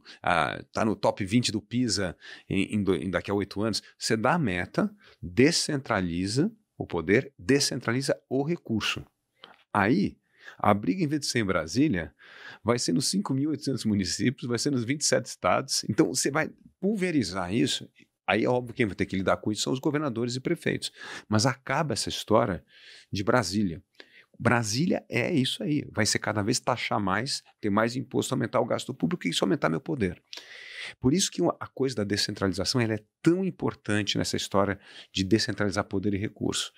[0.59, 2.17] está no top 20 do PISA
[2.49, 8.19] em, em, em daqui a oito anos, você dá a meta, descentraliza o poder, descentraliza
[8.29, 9.05] o recurso.
[9.73, 10.17] Aí,
[10.57, 12.13] a briga, em vez de ser em Brasília,
[12.63, 15.85] vai ser nos 5.800 municípios, vai ser nos 27 estados.
[15.89, 17.89] Então, você vai pulverizar isso.
[18.27, 20.39] Aí é óbvio que quem vai ter que lidar com isso são os governadores e
[20.39, 20.91] prefeitos.
[21.27, 22.63] Mas acaba essa história
[23.11, 23.81] de Brasília.
[24.39, 25.83] Brasília é isso aí.
[25.91, 29.43] Vai ser cada vez taxar mais, ter mais imposto, aumentar o gasto público e isso
[29.43, 30.21] aumentar meu poder.
[30.99, 34.79] Por isso que a coisa da descentralização ela é tão importante nessa história
[35.11, 36.71] de descentralizar poder e recurso.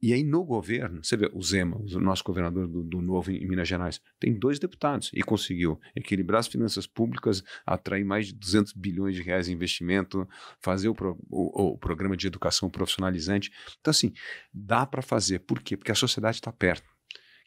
[0.00, 3.46] E aí no governo, você vê o Zema, o nosso governador do, do Novo em
[3.46, 8.72] Minas Gerais, tem dois deputados e conseguiu equilibrar as finanças públicas, atrair mais de 200
[8.72, 10.28] bilhões de reais em investimento,
[10.60, 13.50] fazer o, pro, o, o programa de educação profissionalizante.
[13.80, 14.12] Então assim,
[14.52, 15.40] dá para fazer.
[15.40, 15.76] Por quê?
[15.76, 16.88] Porque a sociedade está perto.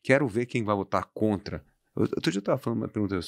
[0.03, 1.63] Quero ver quem vai votar contra
[1.99, 3.19] Outro dia eu estava falando uma pergunta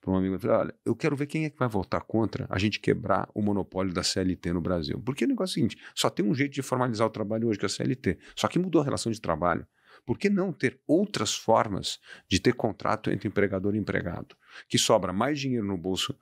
[0.00, 2.46] para um amigo, eu falei, olha, eu quero ver quem é que vai votar contra
[2.48, 5.00] a gente quebrar o monopólio da CLT no Brasil.
[5.04, 7.58] Porque o negócio é o seguinte, só tem um jeito de formalizar o trabalho hoje,
[7.58, 8.18] que é a CLT.
[8.36, 9.66] Só que mudou a relação de trabalho.
[10.04, 14.36] Por que não ter outras formas de ter contrato entre empregador e empregado?
[14.68, 16.16] Que sobra mais dinheiro no bolso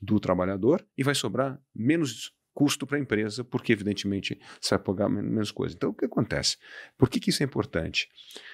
[0.00, 5.10] do trabalhador e vai sobrar menos custo para a empresa, porque evidentemente você vai pagar
[5.10, 5.74] menos coisa.
[5.74, 6.56] Então o que acontece?
[6.96, 8.08] Por que, que isso é importante?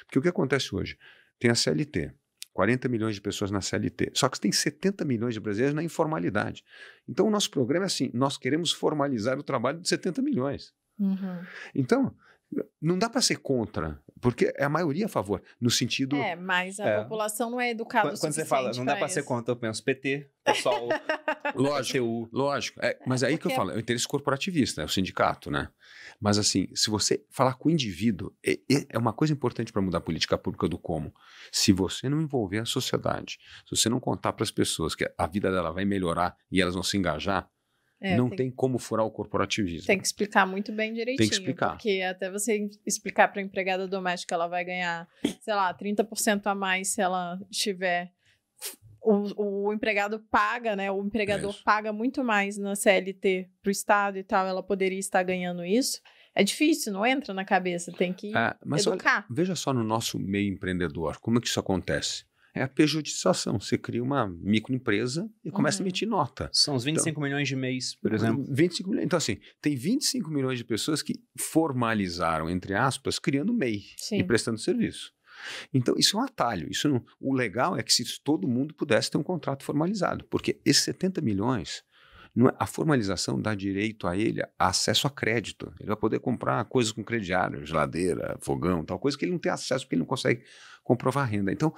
[0.04, 0.98] Porque o que acontece hoje?
[1.38, 2.12] Tem a CLT,
[2.52, 4.12] 40 milhões de pessoas na CLT.
[4.14, 6.64] Só que tem 70 milhões de brasileiros na informalidade.
[7.08, 10.72] Então, o nosso programa é assim: nós queremos formalizar o trabalho de 70 milhões.
[10.98, 11.42] Uhum.
[11.74, 12.14] Então,
[12.80, 16.16] não dá para ser contra, porque é a maioria a favor, no sentido.
[16.16, 17.02] É, mas a é.
[17.02, 19.82] população não é educada quando, quando você fala, não dá para ser contra, eu penso
[19.82, 20.88] PT, pessoal.
[21.54, 22.80] lógico, lógico.
[22.82, 23.48] É, mas é aí porque...
[23.48, 25.68] que eu falo, é o interesse corporativista, é o sindicato, né?
[26.20, 28.58] Mas assim, se você falar com o indivíduo, é,
[28.90, 31.12] é uma coisa importante para mudar a política pública do como.
[31.50, 33.38] Se você não envolver a sociedade,
[33.68, 36.74] se você não contar para as pessoas que a vida dela vai melhorar e elas
[36.74, 37.48] vão se engajar,
[38.02, 39.86] é, não tem, tem, como furar o corporativismo.
[39.86, 41.18] Tem que explicar muito bem direitinho.
[41.18, 41.70] Tem que explicar.
[41.70, 45.08] Porque até você explicar para a empregada doméstica, ela vai ganhar,
[45.40, 48.12] sei lá, 30% a mais se ela estiver.
[49.00, 50.90] O, o empregado paga, né?
[50.90, 51.62] O empregador isso.
[51.64, 56.00] paga muito mais na CLT para o Estado e tal, ela poderia estar ganhando isso.
[56.34, 59.18] É difícil, não entra na cabeça, tem que é, mas educar.
[59.18, 62.24] Olha, veja só no nosso meio empreendedor, como é que isso acontece?
[62.54, 63.58] É a pejotização.
[63.58, 65.84] Você cria uma microempresa e começa uhum.
[65.84, 66.50] a emitir nota.
[66.52, 68.44] São os 25 então, milhões de mês, por exemplo.
[68.48, 69.06] 25 milhões.
[69.06, 74.18] Então, assim, tem 25 milhões de pessoas que formalizaram, entre aspas, criando MEI Sim.
[74.18, 75.12] e prestando serviço.
[75.72, 76.70] Então, isso é um atalho.
[76.70, 80.60] Isso não, o legal é que se todo mundo pudesse ter um contrato formalizado, porque
[80.64, 81.82] esses 70 milhões,
[82.36, 85.72] é, a formalização dá direito a ele a acesso a crédito.
[85.80, 89.50] Ele vai poder comprar coisas com crediário, geladeira, fogão, tal coisa que ele não tem
[89.50, 90.44] acesso porque ele não consegue
[90.84, 91.52] comprovar renda.
[91.52, 91.72] Então,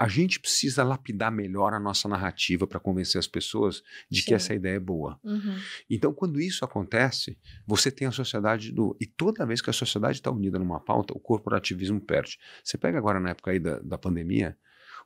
[0.00, 4.28] a gente precisa lapidar melhor a nossa narrativa para convencer as pessoas de Sim.
[4.28, 5.20] que essa ideia é boa.
[5.22, 5.58] Uhum.
[5.90, 8.96] Então, quando isso acontece, você tem a sociedade do.
[8.98, 12.38] E toda vez que a sociedade está unida numa pauta, o corporativismo perde.
[12.64, 14.56] Você pega agora na época aí da, da pandemia,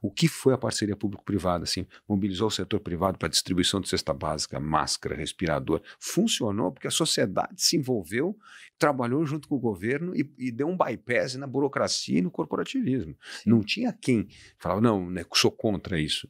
[0.04, 1.64] o que foi a parceria público-privada?
[1.64, 5.80] Assim, mobilizou o setor privado para distribuição de cesta básica, máscara, respirador.
[5.98, 8.36] Funcionou porque a sociedade se envolveu,
[8.78, 13.16] trabalhou junto com o governo e, e deu um bypass na burocracia e no corporativismo.
[13.22, 13.48] Sim.
[13.48, 16.28] Não tinha quem falava, não, né, sou contra isso.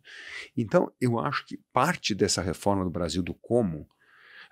[0.57, 3.89] Então, eu acho que parte dessa reforma do Brasil do como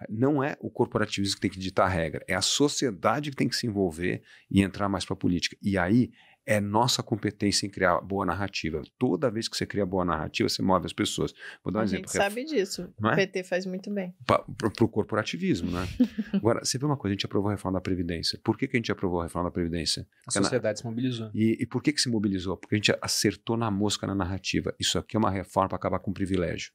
[0.09, 3.49] não é o corporativismo que tem que ditar a regra, é a sociedade que tem
[3.49, 5.57] que se envolver e entrar mais para a política.
[5.63, 6.11] E aí
[6.45, 8.83] é nossa competência em criar boa narrativa.
[8.99, 11.33] Toda vez que você cria boa narrativa, você move as pessoas.
[11.63, 12.07] Vou dar um a exemplo.
[12.09, 12.83] A gente sabe disso.
[12.83, 13.13] É?
[13.13, 14.15] O PT faz muito bem.
[14.27, 14.45] Para
[14.81, 15.87] o corporativismo, né?
[16.35, 18.39] Agora, você vê uma coisa, a gente aprovou a reforma da Previdência.
[18.43, 20.07] Por que, que a gente aprovou a reforma da Previdência?
[20.27, 20.83] A sociedade na...
[20.83, 21.31] se mobilizou.
[21.35, 22.57] E, e, por que, que se mobilizou?
[22.57, 24.75] Porque a gente acertou na mosca na narrativa.
[24.79, 26.73] Isso aqui é uma reforma para acabar com o privilégio.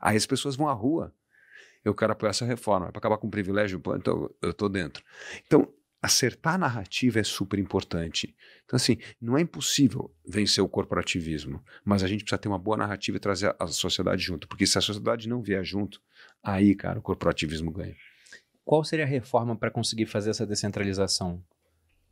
[0.00, 1.14] Aí as pessoas vão à rua.
[1.84, 2.90] Eu quero apoiar essa reforma.
[2.90, 5.04] Para acabar com o privilégio, então eu estou dentro.
[5.46, 5.72] Então,
[6.06, 8.34] acertar a narrativa é super importante.
[8.64, 12.76] Então, assim, não é impossível vencer o corporativismo, mas a gente precisa ter uma boa
[12.76, 16.00] narrativa e trazer a sociedade junto, porque se a sociedade não vier junto,
[16.42, 17.94] aí, cara, o corporativismo ganha.
[18.64, 21.44] Qual seria a reforma para conseguir fazer essa descentralização?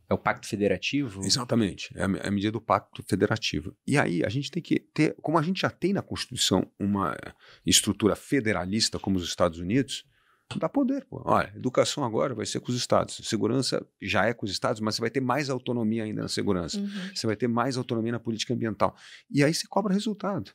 [0.08, 1.24] É o pacto federativo?
[1.24, 3.74] Exatamente, é a, é a medida do pacto federativo.
[3.86, 7.16] E aí a gente tem que ter, como a gente já tem na Constituição uma
[7.64, 10.04] estrutura federalista como os Estados Unidos,
[10.58, 11.04] dá poder.
[11.06, 11.22] Pô.
[11.24, 13.20] Olha, educação agora vai ser com os estados.
[13.24, 16.78] Segurança já é com os estados, mas você vai ter mais autonomia ainda na segurança.
[16.78, 16.88] Uhum.
[17.14, 18.94] Você vai ter mais autonomia na política ambiental.
[19.30, 20.52] E aí você cobra resultado.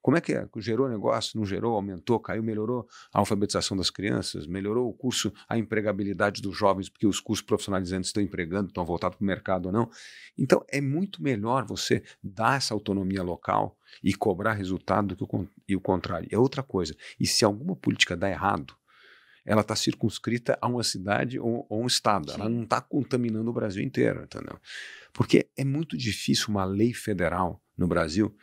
[0.00, 0.48] Como é que é?
[0.56, 5.58] Gerou negócio, não gerou, aumentou, caiu, melhorou a alfabetização das crianças, melhorou o curso, a
[5.58, 9.72] empregabilidade dos jovens, porque os cursos profissionalizantes estão empregando, estão voltados para o mercado ou
[9.72, 9.90] não.
[10.38, 15.48] Então, é muito melhor você dar essa autonomia local e cobrar resultado do que o,
[15.68, 16.28] e o contrário.
[16.30, 16.94] É outra coisa.
[17.18, 18.74] E se alguma política dá errado,
[19.48, 22.30] ela está circunscrita a uma cidade ou, ou um estado.
[22.30, 22.38] Sim.
[22.38, 24.60] Ela não está contaminando o Brasil inteiro, entendeu?
[25.10, 28.36] Porque é muito difícil uma lei federal no Brasil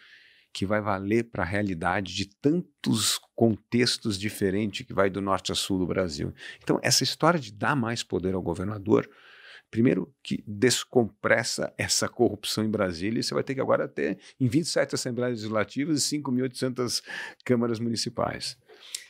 [0.51, 5.55] que vai valer para a realidade de tantos contextos diferentes que vai do norte a
[5.55, 6.33] sul do Brasil.
[6.63, 9.07] Então, essa história de dar mais poder ao governador,
[9.69, 14.47] primeiro que descompressa essa corrupção em Brasília, e você vai ter que agora ter em
[14.47, 17.03] 27 assembleias legislativas e 5.800
[17.43, 18.57] câmaras municipais.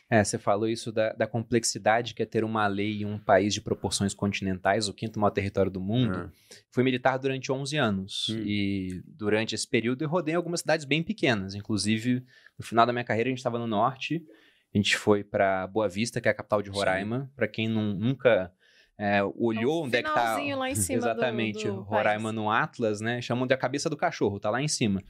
[0.09, 3.55] É, você falou isso da, da, complexidade que é ter uma lei em um país
[3.55, 6.31] de proporções continentais, o quinto maior território do mundo.
[6.31, 6.55] É.
[6.71, 8.43] Fui militar durante 11 anos hum.
[8.45, 11.55] e durante esse período eu rodei algumas cidades bem pequenas.
[11.55, 12.23] Inclusive,
[12.57, 14.23] no final da minha carreira a gente estava no norte,
[14.73, 17.31] a gente foi para Boa Vista, que é a capital de Roraima.
[17.35, 18.51] Para quem não, nunca
[18.97, 20.37] é, olhou é onde é que tá.
[20.37, 22.35] lá em cima Exatamente, do, do Roraima país.
[22.35, 23.21] no Atlas, né?
[23.21, 25.01] Chamam de a cabeça do cachorro, tá lá em cima.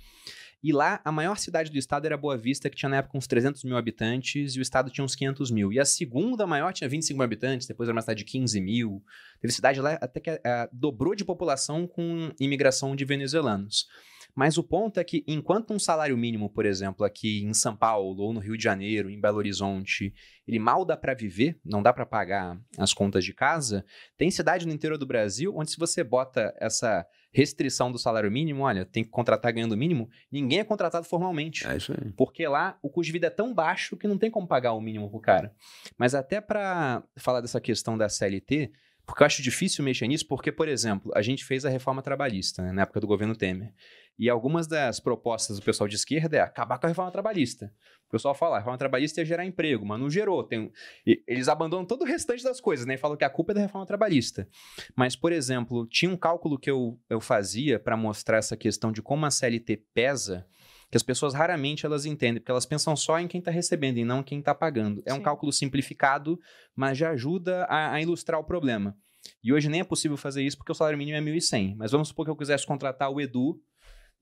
[0.66, 3.28] E lá, a maior cidade do estado era Boa Vista, que tinha na época uns
[3.28, 5.72] 300 mil habitantes, e o estado tinha uns 500 mil.
[5.72, 9.04] E a segunda maior tinha 25 mil habitantes, depois era uma cidade de 15 mil.
[9.40, 10.40] Teve cidade lá até que uh,
[10.74, 13.86] dobrou de população com imigração de venezuelanos.
[14.34, 18.24] Mas o ponto é que, enquanto um salário mínimo, por exemplo, aqui em São Paulo,
[18.24, 20.16] ou no Rio de Janeiro, em Belo Horizonte,
[20.48, 23.86] ele mal dá para viver, não dá para pagar as contas de casa,
[24.18, 28.64] tem cidade no interior do Brasil onde, se você bota essa restrição do salário mínimo,
[28.64, 31.68] olha, tem que contratar ganhando o mínimo, ninguém é contratado formalmente.
[31.68, 32.14] É isso aí.
[32.16, 34.80] Porque lá o custo de vida é tão baixo que não tem como pagar o
[34.80, 35.54] mínimo pro cara.
[35.98, 38.72] Mas até para falar dessa questão da CLT,
[39.06, 42.64] porque eu acho difícil mexer nisso, porque, por exemplo, a gente fez a reforma trabalhista
[42.64, 43.74] né, na época do governo Temer.
[44.18, 47.72] E algumas das propostas do pessoal de esquerda é acabar com a reforma trabalhista.
[48.08, 50.44] O pessoal fala, a reforma trabalhista ia gerar emprego, mas não gerou.
[50.44, 50.72] Tem...
[51.06, 52.94] eles abandonam todo o restante das coisas, né?
[52.94, 54.48] E falam que a culpa é da reforma trabalhista.
[54.96, 59.02] Mas, por exemplo, tinha um cálculo que eu, eu fazia para mostrar essa questão de
[59.02, 60.48] como a CLT pesa
[60.90, 64.06] que as pessoas raramente elas entendem, porque elas pensam só em quem está recebendo e
[64.06, 65.02] não em quem está pagando.
[65.06, 65.20] É Sim.
[65.20, 66.40] um cálculo simplificado,
[66.76, 68.96] mas já ajuda a, a, ilustrar o problema.
[69.44, 71.76] E hoje nem é possível fazer isso porque o salário mínimo é 1.100.
[71.76, 73.60] Mas vamos supor que eu quisesse contratar o Edu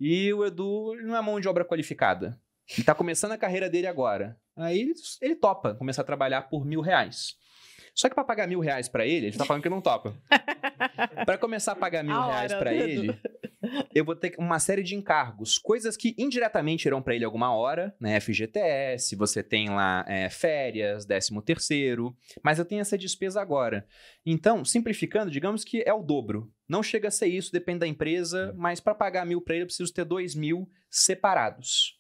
[0.06, 2.38] e o Edu não é mão de obra qualificada.
[2.70, 4.38] Ele está começando a carreira dele agora.
[4.54, 7.38] Aí ele, ele topa começar a trabalhar por mil reais.
[7.94, 10.16] Só que para pagar mil reais para ele, ele tá falando que não topa.
[11.26, 13.18] para começar a pagar mil a reais para ele,
[13.94, 17.96] eu vou ter uma série de encargos, coisas que indiretamente irão para ele alguma hora,
[18.00, 18.20] né?
[18.20, 23.86] FGTS, você tem lá é, férias, décimo terceiro, mas eu tenho essa despesa agora.
[24.26, 26.52] Então, simplificando, digamos que é o dobro.
[26.68, 29.68] Não chega a ser isso, depende da empresa, mas para pagar mil para ele, eu
[29.68, 32.00] preciso ter dois mil separados.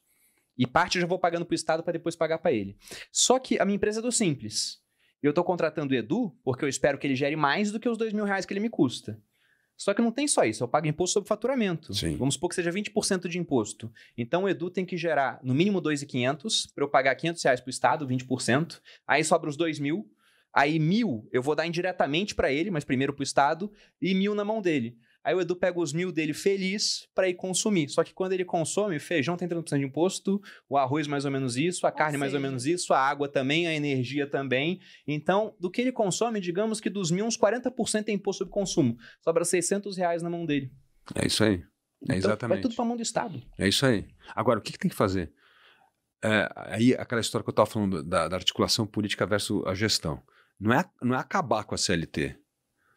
[0.57, 2.77] E parte eu já vou pagando para o Estado para depois pagar para ele.
[3.11, 4.82] Só que a minha empresa é do Simples.
[5.23, 7.97] Eu estou contratando o Edu porque eu espero que ele gere mais do que os
[7.97, 9.17] dois mil reais que ele me custa.
[9.75, 11.93] Só que não tem só isso, eu pago imposto sobre faturamento.
[11.93, 12.15] Sim.
[12.15, 13.91] Vamos supor que seja 20% de imposto.
[14.17, 17.69] Então o Edu tem que gerar no mínimo 2.500 para eu pagar 500 reais para
[17.69, 18.79] o Estado, 20%.
[19.07, 20.07] Aí sobra os 2 mil.
[20.53, 24.35] Aí mil eu vou dar indiretamente para ele, mas primeiro para o Estado, e mil
[24.35, 24.97] na mão dele.
[25.23, 27.87] Aí o Edu pega os mil dele feliz para ir consumir.
[27.89, 31.55] Só que quando ele consome, feijão tem 30% de imposto, o arroz mais ou menos
[31.55, 34.81] isso, a carne mais ou menos isso, a água também, a energia também.
[35.07, 38.97] Então, do que ele consome, digamos que dos mil, uns 40% é imposto sobre consumo.
[39.21, 40.71] Sobra 600 reais na mão dele.
[41.15, 41.55] É isso aí.
[41.55, 41.61] É
[42.03, 42.55] então, exatamente.
[42.55, 43.41] Vai tudo para a mão do Estado.
[43.57, 44.05] É isso aí.
[44.35, 45.31] Agora, o que, que tem que fazer?
[46.23, 50.21] É, aí, aquela história que eu estava falando da, da, articulação política versus a gestão.
[50.59, 52.37] Não é, não é acabar com a CLT.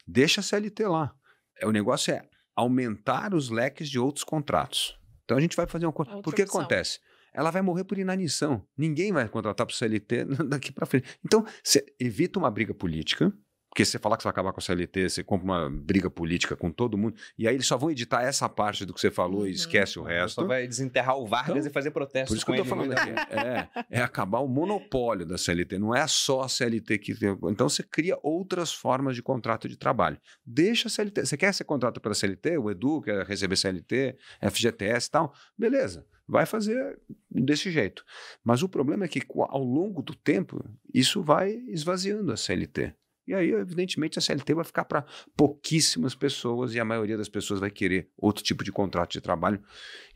[0.06, 1.14] Deixa a CLT lá.
[1.60, 2.22] É, o negócio é
[2.54, 4.98] aumentar os leques de outros contratos.
[5.24, 5.92] Então a gente vai fazer um.
[5.94, 7.00] Outra Por que acontece?
[7.34, 8.66] Ela vai morrer por inanição.
[8.78, 11.06] Ninguém vai contratar para o CLT daqui para frente.
[11.22, 13.30] Então, você evita uma briga política,
[13.76, 16.56] porque você falar que você vai acabar com a CLT, você compra uma briga política
[16.56, 19.40] com todo mundo, e aí eles só vão editar essa parte do que você falou
[19.40, 19.46] uhum.
[19.46, 20.36] e esquece o resto.
[20.36, 22.30] Só vai desenterrar o Vargas então, e fazer protestos.
[22.30, 23.10] Por isso que eu tô falando aqui.
[23.10, 25.78] É, é acabar o monopólio da CLT.
[25.78, 27.12] Não é só a CLT que.
[27.50, 30.16] Então você cria outras formas de contrato de trabalho.
[30.44, 31.26] Deixa a CLT.
[31.26, 32.56] Você quer ser contrato pela CLT?
[32.56, 35.34] O Edu quer receber CLT, FGTS e tal?
[35.58, 36.98] Beleza vai fazer
[37.30, 38.04] desse jeito.
[38.42, 42.92] Mas o problema é que ao longo do tempo isso vai esvaziando a CLT.
[43.26, 45.04] E aí, evidentemente, a CLT vai ficar para
[45.36, 49.60] pouquíssimas pessoas e a maioria das pessoas vai querer outro tipo de contrato de trabalho.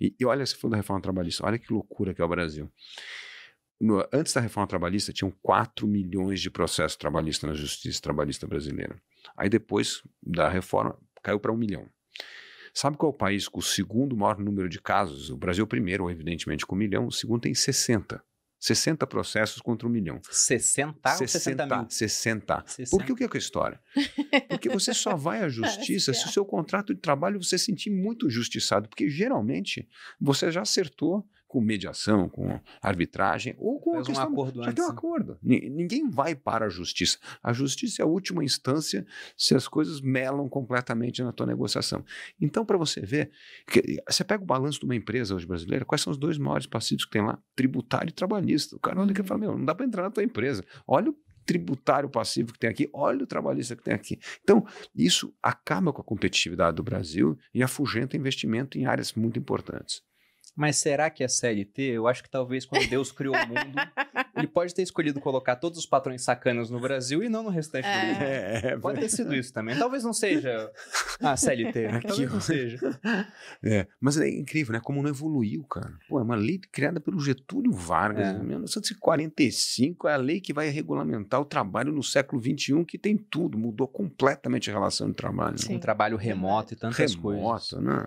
[0.01, 2.71] E, e olha, se for da reforma trabalhista, olha que loucura que é o Brasil.
[3.81, 9.01] No, antes da reforma trabalhista, tinham 4 milhões de processos trabalhistas na justiça trabalhista brasileira.
[9.37, 11.89] Aí depois da reforma, caiu para um milhão.
[12.73, 15.31] Sabe qual é o país com o segundo maior número de casos?
[15.31, 18.23] O Brasil primeiro, evidentemente, com um milhão, o segundo tem 60.
[18.61, 20.21] 60 processos contra um milhão.
[20.31, 21.87] 60 60, 60 mil?
[21.89, 22.65] 60.
[22.67, 22.91] 60.
[22.91, 23.81] Por que o que é a história?
[24.49, 28.29] Porque você só vai à justiça se o seu contrato de trabalho você sentir muito
[28.29, 28.89] justiçado.
[28.89, 29.89] Porque geralmente
[30.21, 34.75] você já acertou com mediação, com arbitragem, ou com Faz um acordo já antes.
[34.77, 34.95] tem um né?
[34.95, 35.39] acordo.
[35.43, 37.19] Ninguém vai para a justiça.
[37.43, 39.05] A justiça é a última instância
[39.37, 42.05] se as coisas melam completamente na tua negociação.
[42.41, 43.33] Então, para você ver,
[44.09, 47.05] você pega o balanço de uma empresa hoje brasileira, quais são os dois maiores passivos
[47.05, 47.37] que tem lá?
[47.57, 48.77] Tributário e trabalhista.
[48.77, 50.65] O cara olha que fala, meu, não dá para entrar na tua empresa.
[50.87, 54.21] Olha o tributário passivo que tem aqui, olha o trabalhista que tem aqui.
[54.45, 60.01] Então, isso acaba com a competitividade do Brasil e afugenta investimento em áreas muito importantes.
[60.57, 61.83] Mas será que é CLT?
[61.83, 63.55] Eu acho que talvez quando Deus criou o mundo,
[64.37, 67.87] Ele pode ter escolhido colocar todos os patrões sacanas no Brasil e não no restante
[67.87, 68.01] É.
[68.01, 68.23] do mundo.
[68.23, 69.77] É, Pode ter sido isso também.
[69.77, 70.71] Talvez não seja
[71.21, 71.87] a CLT.
[71.87, 72.79] Aqui, Talvez não seja.
[73.63, 74.81] É, mas é incrível, né?
[74.83, 75.93] Como não evoluiu, cara.
[76.09, 78.31] Pô, é uma lei criada pelo Getúlio Vargas, É.
[78.39, 83.17] em 1945, é a lei que vai regulamentar o trabalho no século XXI, que tem
[83.17, 85.53] tudo, mudou completamente a relação de trabalho.
[85.53, 85.59] né?
[85.59, 85.77] Sim.
[85.77, 87.43] Um trabalho remoto e tantas coisas.
[87.43, 88.07] Remoto, né?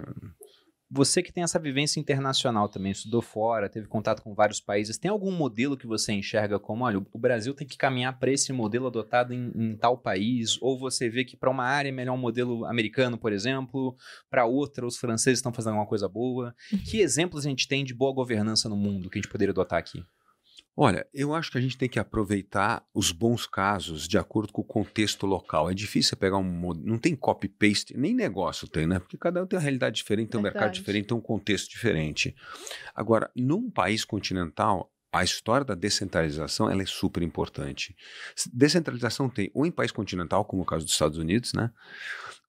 [0.90, 5.10] Você que tem essa vivência internacional também, estudou fora, teve contato com vários países, tem
[5.10, 8.88] algum modelo que você enxerga como, olha, o Brasil tem que caminhar para esse modelo
[8.88, 10.62] adotado em, em tal país?
[10.62, 13.96] Ou você vê que para uma área é melhor um modelo americano, por exemplo,
[14.30, 16.56] para outra os franceses estão fazendo alguma coisa boa?
[16.90, 19.80] Que exemplos a gente tem de boa governança no mundo que a gente poderia adotar
[19.80, 20.06] aqui?
[20.76, 24.61] Olha, eu acho que a gente tem que aproveitar os bons casos de acordo com
[24.61, 25.69] o contexto local.
[25.69, 26.74] É difícil pegar um.
[26.74, 28.97] Não tem copy-paste, nem negócio tem, né?
[28.97, 30.80] Porque cada um tem uma realidade diferente, tem um mercado Verdade.
[30.80, 32.36] diferente, tem um contexto diferente.
[32.95, 37.95] Agora, num país continental, a história da descentralização ela é super importante.
[38.51, 41.69] Descentralização tem ou em país continental, como o caso dos Estados Unidos, né?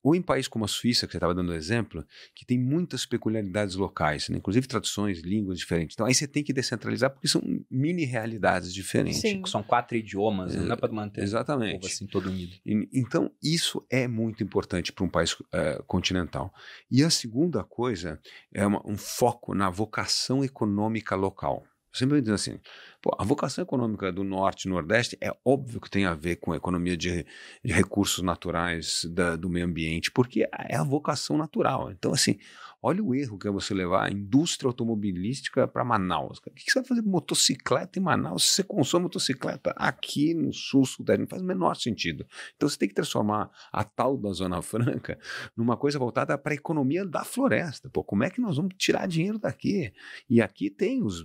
[0.05, 3.75] Ou em país como a Suíça, que você estava dando exemplo, que tem muitas peculiaridades
[3.75, 4.37] locais, né?
[4.37, 5.95] inclusive tradições, línguas diferentes.
[5.95, 9.23] Então aí você tem que descentralizar porque são mini realidades diferentes.
[9.23, 9.43] Sim.
[9.47, 11.87] São quatro idiomas, não dá para manter o povo Exatamente.
[11.87, 12.53] assim todo unido.
[12.67, 16.53] E- Então, isso é muito importante para um país eh, continental.
[16.91, 18.21] E a segunda coisa
[18.53, 21.65] é uma- um foco na vocação econômica local.
[21.93, 22.59] Eu sempre digo assim,
[23.05, 26.53] pô, a vocação econômica do Norte e Nordeste é óbvio que tem a ver com
[26.53, 27.27] a economia de,
[27.63, 31.91] de recursos naturais da- do meio ambiente, porque é a vocação natural.
[31.91, 32.39] Então, assim,
[32.83, 36.39] olha o erro que é você levar a indústria automobilística para Manaus.
[36.39, 40.87] O que você vai fazer motocicleta em Manaus se você consome motocicleta aqui no sul,
[40.87, 41.21] sudeste?
[41.21, 42.25] Não faz o menor sentido.
[42.57, 45.19] Então você tem que transformar a tal da Zona Franca
[45.55, 47.91] numa coisa voltada para a economia da floresta.
[47.91, 49.93] Pô, como é que nós vamos tirar dinheiro daqui?
[50.27, 51.23] E aqui tem os,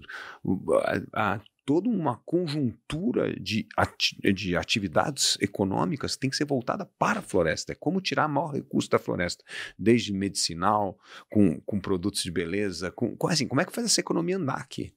[1.13, 7.19] a- a- toda uma conjuntura de, ati- de atividades econômicas tem que ser voltada para
[7.19, 7.73] a floresta.
[7.73, 9.43] É como tirar maior recurso da floresta,
[9.77, 10.97] desde medicinal,
[11.29, 14.57] com, com produtos de beleza, com, com assim, como é que faz essa economia andar
[14.57, 14.91] aqui?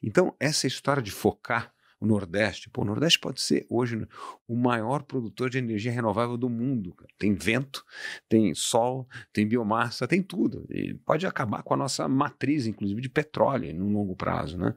[0.00, 4.06] Então, essa história de focar o Nordeste, pô, o Nordeste pode ser hoje
[4.46, 6.94] o maior produtor de energia renovável do mundo.
[7.18, 7.84] Tem vento,
[8.28, 10.66] tem sol, tem biomassa, tem tudo.
[10.70, 14.58] E pode acabar com a nossa matriz, inclusive, de petróleo, no longo prazo.
[14.58, 14.74] Né?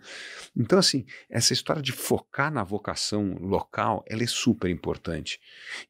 [0.56, 5.40] Então, assim, essa história de focar na vocação local, ela é super importante.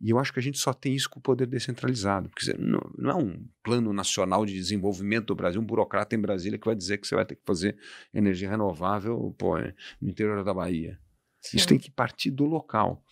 [0.02, 2.30] E eu acho que a gente só tem isso com o poder descentralizado.
[2.30, 6.58] Porque não, não é um plano nacional de desenvolvimento do Brasil, um burocrata em Brasília
[6.58, 7.78] que vai dizer que você vai ter que fazer
[8.14, 9.58] energia renovável pô,
[10.02, 11.00] no interior da Bahia.
[11.54, 11.70] Isso Sim.
[11.70, 13.04] tem que partir do local.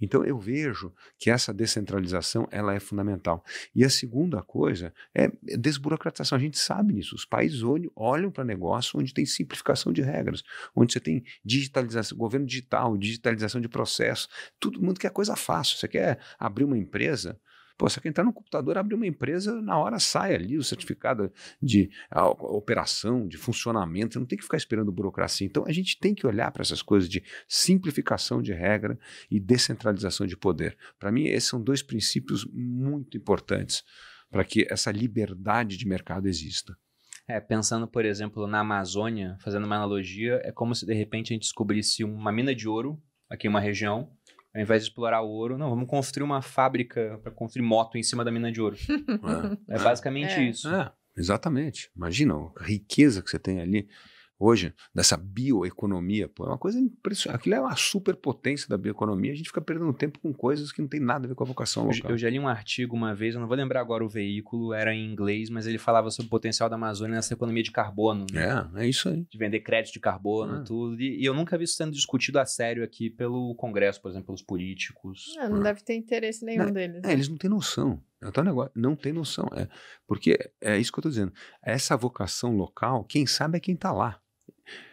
[0.00, 3.44] Então eu vejo que essa descentralização ela é fundamental.
[3.74, 6.36] E a segunda coisa é desburocratização.
[6.36, 7.14] A gente sabe nisso.
[7.14, 10.42] Os países olham, olham para negócio onde tem simplificação de regras,
[10.74, 14.28] onde você tem digitalização, governo digital, digitalização de processos.
[14.58, 15.76] Todo mundo quer coisa fácil.
[15.76, 17.38] Você quer abrir uma empresa,
[17.80, 21.32] Pô, você quer entrar no computador, abrir uma empresa, na hora sai ali o certificado
[21.62, 25.46] de a, a operação, de funcionamento, você não tem que ficar esperando burocracia.
[25.46, 28.98] Então a gente tem que olhar para essas coisas de simplificação de regra
[29.30, 30.76] e descentralização de poder.
[30.98, 33.82] Para mim, esses são dois princípios muito importantes
[34.30, 36.76] para que essa liberdade de mercado exista.
[37.26, 41.34] É, pensando, por exemplo, na Amazônia, fazendo uma analogia, é como se de repente a
[41.34, 44.10] gente descobrisse uma mina de ouro aqui em uma região.
[44.54, 48.02] Ao invés de explorar o ouro, não, vamos construir uma fábrica para construir moto em
[48.02, 48.76] cima da mina de ouro.
[49.68, 50.42] É basicamente É.
[50.50, 50.68] isso.
[50.68, 51.90] É, exatamente.
[51.96, 53.88] Imagina a riqueza que você tem ali
[54.40, 56.28] hoje, dessa bioeconomia.
[56.28, 57.38] Pô, é uma coisa impressionante.
[57.40, 59.32] Aquilo é uma superpotência da bioeconomia.
[59.32, 61.46] A gente fica perdendo tempo com coisas que não tem nada a ver com a
[61.46, 62.10] vocação Eu, local.
[62.12, 64.94] eu já li um artigo uma vez, eu não vou lembrar agora o veículo, era
[64.94, 68.24] em inglês, mas ele falava sobre o potencial da Amazônia nessa economia de carbono.
[68.32, 68.66] né?
[68.76, 69.26] É, é isso aí.
[69.30, 70.60] De vender crédito de carbono Ah.
[70.60, 71.00] e tudo.
[71.00, 74.26] E, e eu nunca vi isso sendo discutido a sério aqui pelo Congresso, por exemplo,
[74.26, 75.34] pelos políticos.
[75.38, 77.02] Ah, não deve ter interesse nenhum Não, deles.
[77.04, 78.02] É, eles não têm noção.
[78.22, 79.48] É tal negócio, não tem noção.
[79.54, 79.66] É,
[80.06, 81.32] porque é isso que eu estou dizendo.
[81.62, 84.20] Essa vocação local, quem sabe é quem está lá.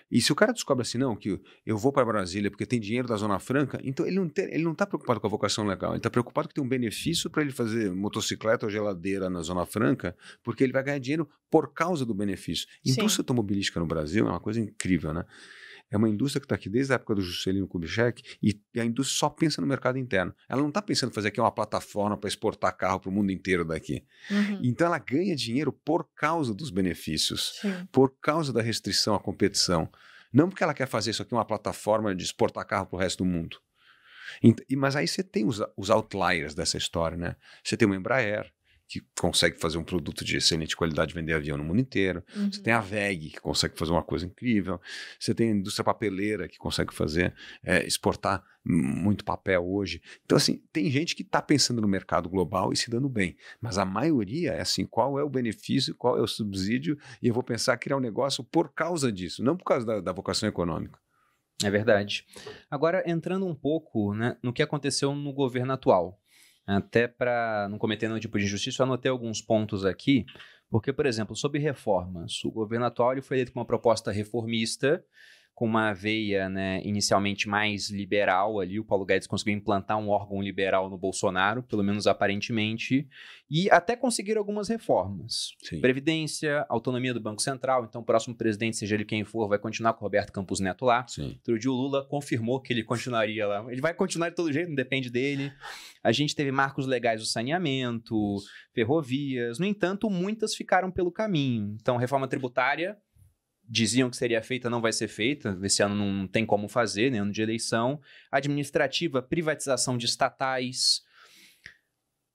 [0.09, 3.07] E se o cara descobre assim, não, que eu vou para Brasília porque tem dinheiro
[3.07, 5.91] da Zona Franca, então ele não tem, ele não está preocupado com a vocação legal,
[5.91, 9.65] ele está preocupado que tem um benefício para ele fazer motocicleta ou geladeira na Zona
[9.65, 12.67] Franca, porque ele vai ganhar dinheiro por causa do benefício.
[12.85, 12.91] Sim.
[12.91, 15.25] Indústria automobilística no Brasil é uma coisa incrível, né?
[15.89, 19.17] É uma indústria que está aqui desde a época do Juscelino Kubitschek e a indústria
[19.19, 20.33] só pensa no mercado interno.
[20.49, 23.31] Ela não está pensando em fazer aqui uma plataforma para exportar carro para o mundo
[23.31, 24.03] inteiro daqui.
[24.29, 24.59] Uhum.
[24.63, 27.87] Então ela ganha dinheiro por causa dos benefícios Sim.
[27.91, 29.89] por causa da restrição à competição.
[30.33, 33.19] Não porque ela quer fazer isso aqui uma plataforma de exportar carro para o resto
[33.23, 33.57] do mundo.
[34.43, 37.35] E- Mas aí você tem os, os outliers dessa história, né?
[37.63, 38.51] Você tem uma Embraer,
[38.87, 42.23] que consegue fazer um produto de excelente qualidade, vender avião no mundo inteiro.
[42.35, 42.51] Uhum.
[42.51, 44.79] Você tem a VEG, que consegue fazer uma coisa incrível.
[45.19, 50.01] Você tem a indústria papeleira, que consegue fazer, é, exportar muito papel hoje.
[50.25, 53.35] Então, assim, tem gente que está pensando no mercado global e se dando bem.
[53.61, 57.33] Mas a maioria é assim: qual é o benefício, qual é o subsídio, e eu
[57.33, 60.47] vou pensar em criar um negócio por causa disso, não por causa da, da vocação
[60.47, 60.97] econômica.
[61.63, 62.25] É verdade.
[62.69, 66.21] Agora, entrando um pouco né, no que aconteceu no governo atual.
[66.67, 70.25] Até para não cometer nenhum tipo de injustiça, eu anotei alguns pontos aqui,
[70.69, 75.01] porque, por exemplo, sobre reformas, o governo atual ele foi eleito com uma proposta reformista,
[75.57, 78.79] com uma veia né, inicialmente mais liberal ali.
[78.79, 83.09] O Paulo Guedes conseguiu implantar um órgão liberal no Bolsonaro, pelo menos aparentemente,
[83.49, 85.55] e até conseguir algumas reformas.
[85.63, 85.81] Sim.
[85.81, 87.85] Previdência, autonomia do Banco Central.
[87.85, 90.85] Então, o próximo presidente, seja ele quem for, vai continuar com o Roberto Campos Neto
[90.85, 91.07] lá.
[91.07, 91.39] Sim.
[91.39, 93.65] Outro dia o Lula confirmou que ele continuaria lá.
[93.67, 95.51] Ele vai continuar de todo jeito, não depende dele.
[96.03, 98.35] A gente teve marcos legais do saneamento,
[98.75, 99.57] ferrovias.
[99.57, 101.75] No entanto, muitas ficaram pelo caminho.
[101.81, 102.95] Então, reforma tributária,
[103.67, 105.57] diziam que seria feita, não vai ser feita.
[105.63, 107.19] Esse ano não tem como fazer, né?
[107.19, 107.99] Ano de eleição.
[108.31, 111.01] Administrativa, privatização de estatais.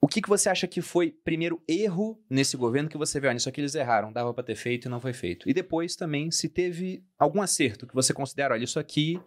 [0.00, 3.36] O que, que você acha que foi, primeiro, erro nesse governo que você vê, olha,
[3.36, 5.48] isso aqui eles erraram, dava para ter feito e não foi feito.
[5.48, 9.20] E depois também, se teve algum acerto que você considera, olha, isso aqui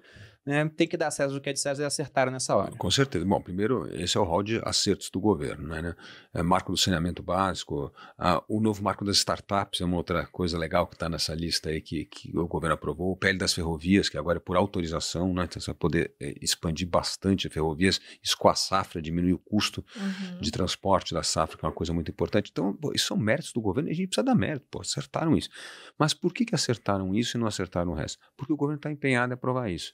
[0.46, 2.72] né, tem que dar César o que é de César e acertaram nessa hora.
[2.78, 3.26] Com certeza.
[3.26, 5.82] Bom, primeiro, esse é o rol de acertos do governo, né?
[5.82, 5.96] né?
[6.34, 10.58] É, marco do saneamento básico, ah, o novo marco das startups é uma outra coisa
[10.58, 14.10] legal que está nessa lista aí que, que o governo aprovou, o PL das ferrovias,
[14.10, 15.46] que agora é por autorização, né?
[15.46, 19.84] Então você vai poder é, expandir bastante ferrovias, isso com a safra, diminuir o custo
[19.96, 20.40] Uhum.
[20.40, 22.50] de transporte da safra, que é uma coisa muito importante.
[22.52, 25.36] Então, pô, isso são méritos do governo e a gente precisa dar mérito, pô, acertaram
[25.36, 25.50] isso.
[25.98, 28.20] Mas por que, que acertaram isso e não acertaram o resto?
[28.38, 29.94] Porque o governo está empenhado em aprovar isso.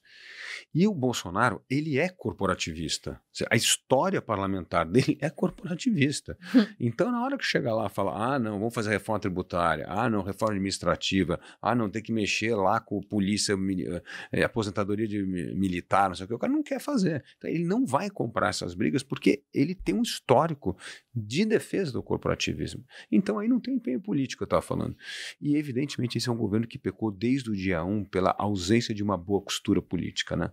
[0.73, 3.19] E o Bolsonaro, ele é corporativista.
[3.49, 6.37] A história parlamentar dele é corporativista.
[6.79, 10.09] Então, na hora que chega lá e fala, ah, não, vamos fazer reforma tributária, ah,
[10.09, 13.85] não, reforma administrativa, ah, não, tem que mexer lá com polícia, mili-
[14.31, 17.23] eh, aposentadoria de mi- militar, não sei o que, o cara não quer fazer.
[17.37, 20.75] Então, ele não vai comprar essas brigas porque ele tem um histórico
[21.13, 22.83] de defesa do corporativismo.
[23.11, 24.95] Então, aí não tem empenho político, eu estava falando.
[25.41, 29.03] E, evidentemente, esse é um governo que pecou desde o dia 1 pela ausência de
[29.03, 30.51] uma boa costura política, né?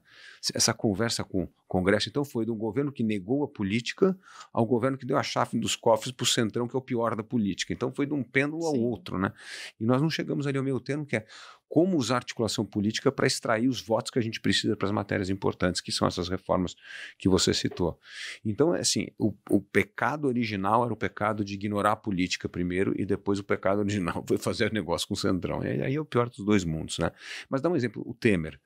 [0.54, 4.18] Essa conversa com o Congresso, então, foi de um governo que negou a política
[4.52, 7.14] ao governo que deu a chave dos cofres para o centrão, que é o pior
[7.14, 7.72] da política.
[7.72, 8.82] Então, foi de um pêndulo ao Sim.
[8.82, 9.32] outro, né?
[9.78, 11.26] E nós não chegamos ali ao meio termo, que é
[11.68, 15.28] como usar articulação política para extrair os votos que a gente precisa para as matérias
[15.28, 16.74] importantes, que são essas reformas
[17.18, 17.98] que você citou.
[18.44, 22.94] Então, é assim, o, o pecado original era o pecado de ignorar a política primeiro
[22.96, 25.62] e depois o pecado original foi fazer negócio com o Centrão.
[25.62, 27.10] E aí é o pior dos dois mundos, né?
[27.50, 28.58] Mas dá um exemplo, o Temer.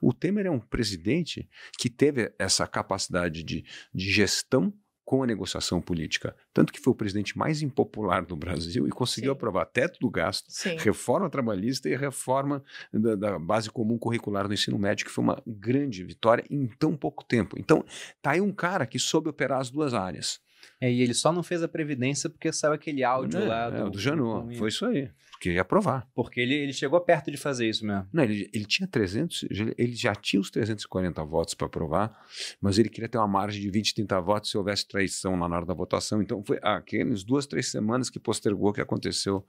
[0.00, 1.48] O Temer é um presidente
[1.78, 4.72] que teve essa capacidade de, de gestão
[5.10, 6.36] com a negociação política.
[6.54, 9.36] Tanto que foi o presidente mais impopular do Brasil e conseguiu Sim.
[9.36, 10.76] aprovar teto do gasto, Sim.
[10.78, 15.42] reforma trabalhista e reforma da, da base comum curricular do ensino médio, que foi uma
[15.44, 17.58] grande vitória em tão pouco tempo.
[17.58, 17.84] Então,
[18.22, 20.38] tá aí um cara que soube operar as duas áreas.
[20.80, 23.70] É, e ele só não fez a previdência porque saiu aquele áudio É, lá é,
[23.70, 25.10] do, o do Janot, foi isso aí.
[25.32, 26.06] Porque ia aprovar.
[26.14, 28.06] Porque ele, ele chegou perto de fazer isso mesmo.
[28.12, 29.46] Não, ele, ele tinha 300,
[29.78, 32.26] ele já tinha os 340 votos para aprovar,
[32.60, 35.56] mas ele queria ter uma margem de 20, 30 votos se houvesse traição lá na
[35.56, 36.20] hora da votação.
[36.20, 39.46] Então, foi aquelas duas, três semanas que postergou que aconteceu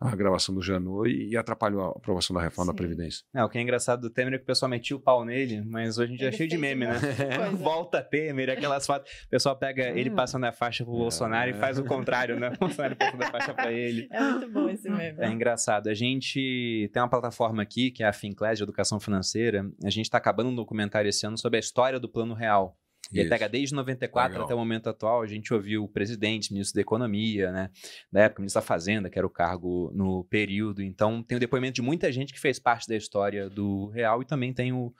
[0.00, 2.84] a gravação do Janot e, e atrapalhou a aprovação da reforma da Sim.
[2.84, 3.24] Previdência.
[3.34, 5.62] É, o que é engraçado do Temer é que o pessoal metia o pau nele,
[5.64, 6.98] mas hoje em dia é Ele cheio de meme, né?
[6.98, 7.50] de coisa.
[7.56, 9.10] Volta Temer, aquelas fotos.
[9.24, 12.50] O pessoal pega ele passando a faixa pro Bolsonaro e faz o contrário, né?
[12.50, 14.08] O Bolsonaro passando a faixa pra ele.
[14.10, 15.18] É muito bom esse meme.
[15.18, 15.88] É engraçado.
[15.88, 19.64] A gente tem uma plataforma aqui, que é a Finclass de Educação Financeira.
[19.84, 22.76] A gente está acabando um documentário esse ano sobre a história do Plano Real.
[23.12, 23.30] E ele Isso.
[23.30, 24.44] pega desde 94 Legal.
[24.44, 25.22] até o momento atual.
[25.22, 27.70] A gente ouviu o presidente, ministro da Economia, né?
[28.10, 30.82] Da época, ministro da Fazenda, que era o cargo no período.
[30.82, 34.24] Então, tem o depoimento de muita gente que fez parte da história do Real e
[34.24, 34.92] também tem o,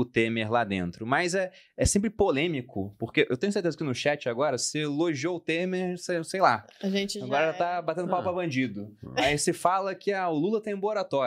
[0.00, 1.06] o Temer lá dentro.
[1.06, 5.36] Mas é, é sempre polêmico, porque eu tenho certeza que no chat agora, você elogiou
[5.36, 8.22] o Temer, sei, sei lá, A gente já Agora é- tá batendo pau Ah.
[8.22, 8.94] pra bandido.
[9.16, 10.80] Aí se fala que ah, o Lula tem um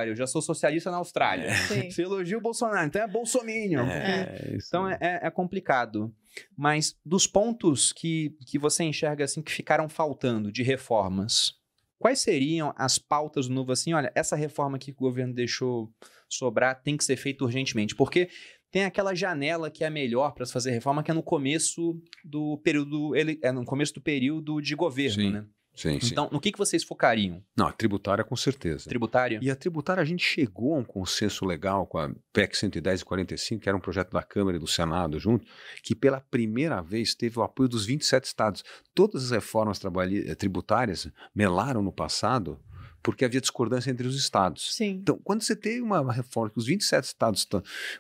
[0.08, 1.54] eu já sou socialista na Austrália.
[1.68, 1.90] Sim.
[1.92, 3.86] Você elogia o Bolsonaro, então é bolsominion.
[3.88, 6.14] É, isso Então é, é- é complicado.
[6.56, 11.54] Mas dos pontos que, que você enxerga assim que ficaram faltando de reformas,
[11.98, 13.94] quais seriam as pautas do novo assim?
[13.94, 15.92] Olha, essa reforma aqui que o governo deixou
[16.30, 18.30] sobrar tem que ser feita urgentemente, porque
[18.72, 22.00] tem aquela janela que é a melhor para se fazer reforma, que é no começo
[22.24, 25.32] do período, ele, é no começo do período de governo, Sim.
[25.32, 25.46] né?
[25.78, 26.10] Sim, sim.
[26.12, 27.44] Então, no que, que vocês focariam?
[27.56, 28.90] Não, a tributária com certeza.
[28.90, 29.40] Tributária?
[29.44, 33.06] E a tributária, a gente chegou a um consenso legal com a PEC 110 e
[33.06, 35.46] 45, que era um projeto da Câmara e do Senado junto,
[35.84, 38.64] que pela primeira vez teve o apoio dos 27 estados.
[38.96, 42.60] Todas as reformas eh, tributárias melaram no passado
[43.08, 44.76] porque havia discordância entre os estados.
[44.76, 45.00] Sim.
[45.02, 47.48] Então, quando você tem uma reforma que os 27 estados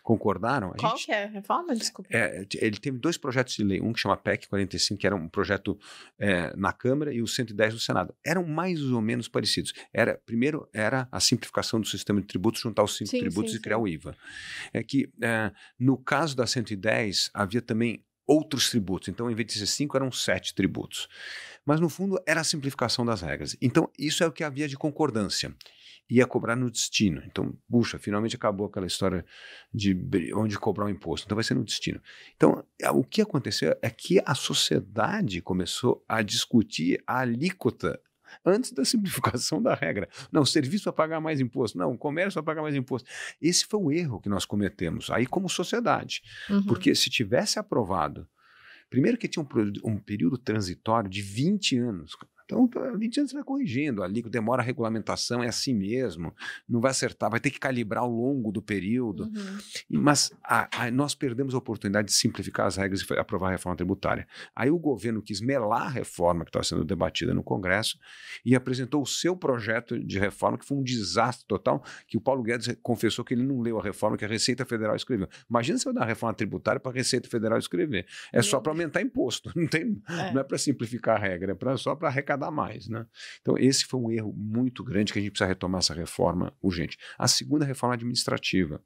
[0.03, 1.73] concordaram, Qual gente que é a reforma?
[1.73, 2.09] Desculpa.
[2.11, 5.29] é, ele teve dois projetos de lei, um que chama PEC 45, que era um
[5.29, 5.79] projeto
[6.19, 8.13] é, na Câmara, e o 110 no Senado.
[8.21, 9.71] Eram mais ou menos parecidos.
[9.93, 13.59] Era, primeiro, era a simplificação do sistema de tributos, juntar os cinco Sim, tributos sim,
[13.59, 14.13] e criar o IVA.
[14.73, 19.07] É que, é, no caso da 110, havia também outros tributos.
[19.07, 21.07] Então, em vez de ser cinco, eram sete tributos.
[21.67, 23.57] Mas, no fundo, era a simplificação das regras.
[23.61, 25.53] Então, isso é o que havia de concordância
[26.09, 27.21] ia cobrar no destino.
[27.25, 29.25] Então, puxa, finalmente acabou aquela história
[29.73, 29.93] de
[30.33, 31.27] onde cobrar o imposto.
[31.27, 32.01] Então vai ser no destino.
[32.35, 37.99] Então, é, o que aconteceu é que a sociedade começou a discutir a alíquota
[38.45, 40.07] antes da simplificação da regra.
[40.31, 41.77] Não, serviço vai pagar mais imposto.
[41.77, 43.09] Não, comércio vai pagar mais imposto.
[43.41, 46.21] Esse foi o erro que nós cometemos, aí como sociedade.
[46.49, 46.65] Uhum.
[46.65, 48.25] Porque se tivesse aprovado,
[48.89, 52.15] primeiro que tinha um, um período transitório de 20 anos.
[52.49, 56.33] Então, tá, 20 anos você vai corrigindo ali, demora a regulamentação, é assim mesmo,
[56.67, 59.23] não vai acertar, vai ter que calibrar ao longo do período.
[59.23, 59.57] Uhum.
[59.89, 63.75] Mas a- a- nós perdemos a oportunidade de simplificar as regras e aprovar a reforma
[63.75, 64.25] tributária.
[64.55, 67.99] Aí o governo quis melar a reforma que estava sendo debatida no Congresso
[68.45, 72.41] e apresentou o seu projeto de reforma, que foi um desastre total, que o Paulo
[72.43, 75.27] Guedes confessou que ele não leu a reforma que a Receita Federal escreveu.
[75.49, 78.05] Imagina se eu dar uma reforma tributária para a Receita Federal escrever.
[78.31, 80.31] É só Meu para aumentar imposto, não, tem, É.
[80.31, 82.87] não é para simplificar a regra, é pra, só para arrecadar mais.
[82.87, 83.05] Né?
[83.41, 86.97] Então, esse foi um erro muito grande que a gente precisa retomar essa reforma urgente.
[87.17, 88.81] A segunda reforma administrativa.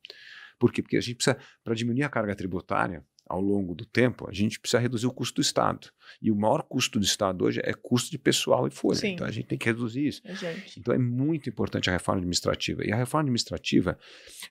[0.57, 0.81] Por quê?
[0.81, 4.59] Porque a gente precisa, para diminuir a carga tributária ao longo do tempo, a gente
[4.59, 5.89] precisa reduzir o custo do Estado.
[6.21, 8.99] E o maior custo do Estado hoje é custo de pessoal e folha.
[8.99, 9.13] Sim.
[9.13, 10.21] Então a gente tem que reduzir isso.
[10.25, 10.79] É, Gente.
[10.79, 12.85] Então é muito importante a reforma administrativa.
[12.85, 13.97] E a reforma administrativa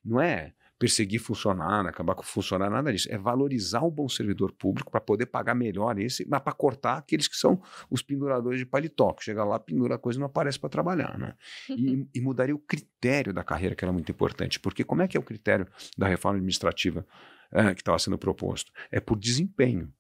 [0.05, 3.07] não é perseguir funcionário, acabar com funcionário, nada disso.
[3.13, 7.29] É valorizar o bom servidor público para poder pagar melhor esse, mas para cortar aqueles
[7.29, 7.61] que são
[7.91, 11.19] os penduradores de paletó, que chega lá, pendura a coisa e não aparece para trabalhar.
[11.19, 11.35] Né?
[11.69, 14.59] E, e mudaria o critério da carreira, que era muito importante.
[14.59, 15.67] Porque como é que é o critério
[15.99, 17.07] da reforma administrativa
[17.53, 18.73] eh, que estava sendo proposto?
[18.91, 19.93] É por desempenho.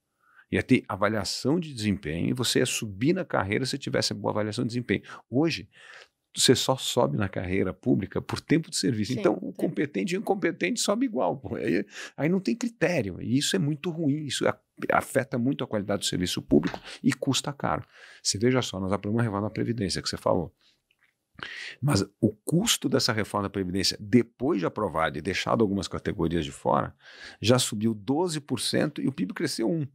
[0.50, 4.64] Ia ter avaliação de desempenho e você ia subir na carreira se tivesse boa avaliação
[4.64, 5.02] de desempenho.
[5.28, 5.68] Hoje,
[6.34, 9.12] você só sobe na carreira pública por tempo de serviço.
[9.12, 11.42] Sim, então, o competente e o incompetente sobe igual.
[11.56, 11.84] Aí,
[12.16, 13.20] aí não tem critério.
[13.20, 14.26] E isso é muito ruim.
[14.26, 14.44] Isso
[14.92, 17.84] afeta muito a qualidade do serviço público e custa caro.
[18.22, 20.54] Você veja só, nós aprovamos a reforma da Previdência que você falou.
[21.80, 26.52] Mas o custo dessa reforma da Previdência, depois de aprovada e deixado algumas categorias de
[26.52, 26.94] fora,
[27.40, 29.88] já subiu 12% e o PIB cresceu 1%.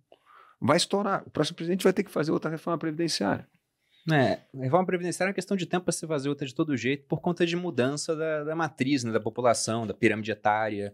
[0.60, 1.24] Vai estourar.
[1.26, 3.48] O próximo presidente vai ter que fazer outra reforma previdenciária.
[4.12, 6.78] É, a reforma previdenciária é uma questão de tempo para se fazer outra de todo
[6.78, 10.94] jeito por conta de mudança da, da matriz, né, da população, da pirâmide etária.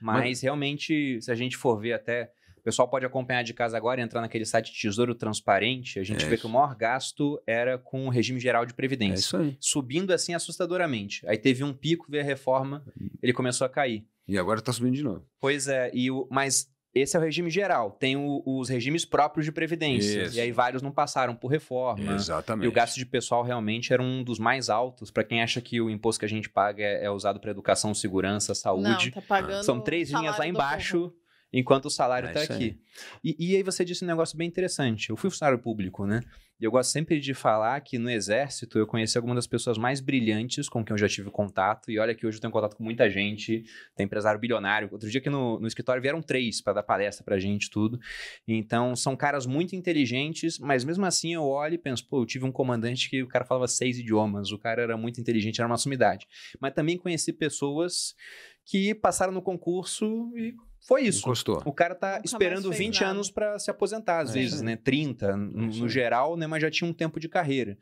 [0.00, 2.32] Mas, realmente, se a gente for ver até.
[2.56, 5.98] O pessoal pode acompanhar de casa agora entrar naquele site Tesouro Transparente.
[6.00, 6.42] A gente É vê isso.
[6.42, 9.14] que o maior gasto era com o regime geral de É previdência.
[9.20, 9.56] isso aí.
[9.60, 11.26] Subindo assim assustadoramente.
[11.26, 12.84] Aí teve um pico, veio a reforma,
[13.22, 14.04] ele começou a cair.
[14.26, 15.24] E agora está subindo de novo.
[15.40, 17.90] Pois é, e o, mas esse é o regime geral.
[17.92, 20.22] Tem o- os regimes próprios de previdência.
[20.24, 20.36] Isso.
[20.36, 22.14] E aí vários não passaram por reforma.
[22.14, 22.64] Exatamente.
[22.64, 25.10] E o gasto de pessoal realmente era um dos mais altos.
[25.10, 27.94] Para quem acha que o imposto que a gente paga é, é usado para educação,
[27.94, 29.06] segurança, saúde.
[29.06, 31.12] Não, tá pagando São três linhas lá embaixo.
[31.52, 32.64] Enquanto o salário É está isso aqui.
[32.64, 32.78] aí.
[33.24, 35.10] E, e aí você disse um negócio bem interessante.
[35.10, 36.20] Eu fui funcionário público, né?
[36.60, 40.00] E eu gosto sempre de falar que no Exército eu conheci algumas das pessoas mais
[40.00, 41.88] brilhantes com quem eu já tive contato.
[41.88, 43.62] E olha que hoje eu tenho contato com muita gente.
[43.96, 44.88] Tem empresário bilionário.
[44.90, 48.00] Outro dia aqui no, no escritório vieram três para dar palestra pra gente, tudo.
[48.46, 52.44] Então são caras muito inteligentes, mas mesmo assim eu olho e penso, pô, eu tive
[52.44, 54.50] um comandante que o cara falava seis idiomas.
[54.50, 56.26] O cara era muito inteligente, era uma sumidade.
[56.60, 58.16] Mas também conheci pessoas
[58.64, 60.54] que passaram no concurso e
[60.86, 61.20] foi isso.
[61.20, 61.62] Encostou.
[61.64, 63.12] O cara tá Nunca esperando mais fez 20 nada.
[63.12, 64.76] anos para se aposentar, às É vezes, né?
[64.76, 65.88] 30 no, no aí.
[65.88, 66.46] geral, né?
[66.46, 67.76] Mas já tinha um tempo de carreira.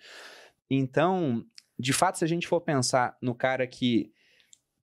[0.71, 1.45] Então,
[1.79, 4.11] de fato, se a gente for pensar no cara que,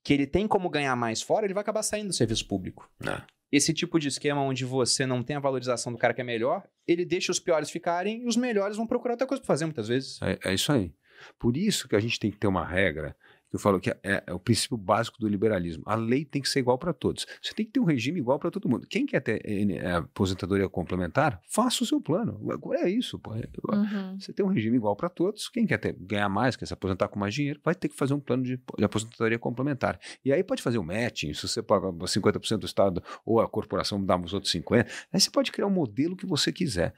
[0.04, 2.90] que ele tem como ganhar mais fora, ele vai acabar saindo do serviço público.
[3.06, 3.22] É.
[3.52, 6.64] Esse tipo de esquema onde você não tem a valorização do cara que é melhor,
[6.88, 9.88] ele deixa os piores ficarem e os melhores vão procurar outra coisa pra fazer muitas
[9.88, 10.20] vezes.
[10.24, 10.92] É, é isso aí.
[11.38, 13.16] Por isso que a gente tem que ter uma regra
[13.54, 15.84] eu falo que é, é, o princípio básico do liberalismo.
[15.86, 17.28] A lei tem que ser igual para todos.
[17.40, 18.88] Você tem que ter um regime igual para todo mundo.
[18.88, 22.42] Quem quer ter é, aposentadoria complementar, faça o seu plano.
[22.74, 23.20] É isso.
[23.20, 23.32] Pô.
[23.32, 24.20] Uhum.
[24.20, 25.48] Você tem um regime igual para todos.
[25.50, 28.16] Quem quer ter, ganhar mais, quer se aposentar com mais dinheiro, vai ter que fazer
[28.16, 30.00] um plano de, de aposentadoria complementar.
[30.26, 33.48] E aí pode fazer o um matching, se você paga 50% do Estado ou a
[33.48, 36.94] corporação dá os outros 50%, aí você pode criar o um modelo que você quiser.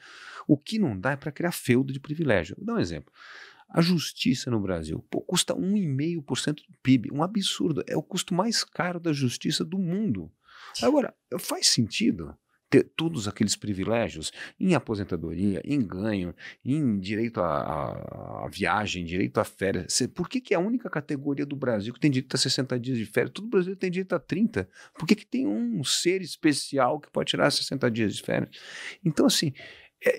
[0.47, 2.55] O que não dá é para criar feudo de privilégio.
[2.57, 3.11] Vou dar um exemplo.
[3.69, 7.83] A justiça no Brasil pô, custa 1,5% do PIB, um absurdo.
[7.87, 10.31] É o custo mais caro da justiça do mundo.
[10.81, 12.35] Agora, faz sentido
[12.69, 20.01] ter todos aqueles privilégios em aposentadoria, em ganho, em direito à, viagem, direito a férias.
[20.13, 22.97] Por que, que é a única categoria do Brasil que tem direito a 60 dias
[22.97, 23.31] de férias?
[23.33, 24.67] Todo Brasil tem direito a 30.
[24.97, 28.49] Por que, que tem um ser especial que pode tirar 60 dias de férias?
[29.03, 29.53] Então, assim,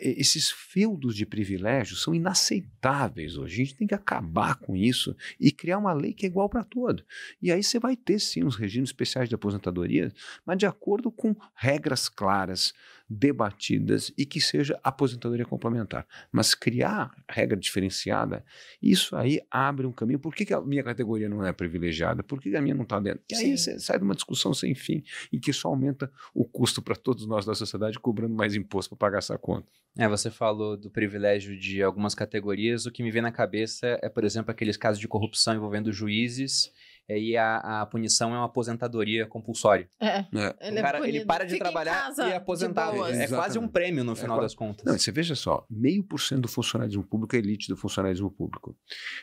[0.01, 3.55] esses feudos de privilégios são inaceitáveis hoje.
[3.55, 6.65] A gente tem que acabar com isso e criar uma lei que é igual para
[6.65, 7.05] todo.
[7.41, 10.13] E aí você vai ter sim os regimes especiais de aposentadoria,
[10.45, 12.75] mas de acordo com regras claras,
[13.09, 16.07] debatidas e que seja aposentadoria complementar.
[16.33, 18.45] Mas criar regra diferenciada,
[18.83, 20.19] isso aí abre um caminho.
[20.19, 22.23] Por que, que a minha categoria não é privilegiada?
[22.23, 23.23] Por que a minha não está dentro?
[23.31, 25.03] E aí você sai de uma discussão sem fim
[25.33, 29.07] e que só aumenta o custo para todos nós da sociedade, cobrando mais imposto para
[29.07, 29.69] pagar essa conta.
[29.99, 32.87] É, você falou do privilégio de algumas categorias.
[32.87, 36.71] O que me vem na cabeça é, por exemplo, aqueles casos de corrupção envolvendo juízes
[37.09, 39.89] e a, a punição é uma aposentadoria compulsória.
[40.01, 40.19] É.
[40.19, 40.57] é.
[40.61, 43.05] Ele, o cara, é ele para de Fica trabalhar e é aposentado.
[43.05, 44.85] É quase um prêmio no é final é, das contas.
[44.85, 48.77] Não, você veja só, meio por cento do funcionalismo público é elite do funcionalismo público.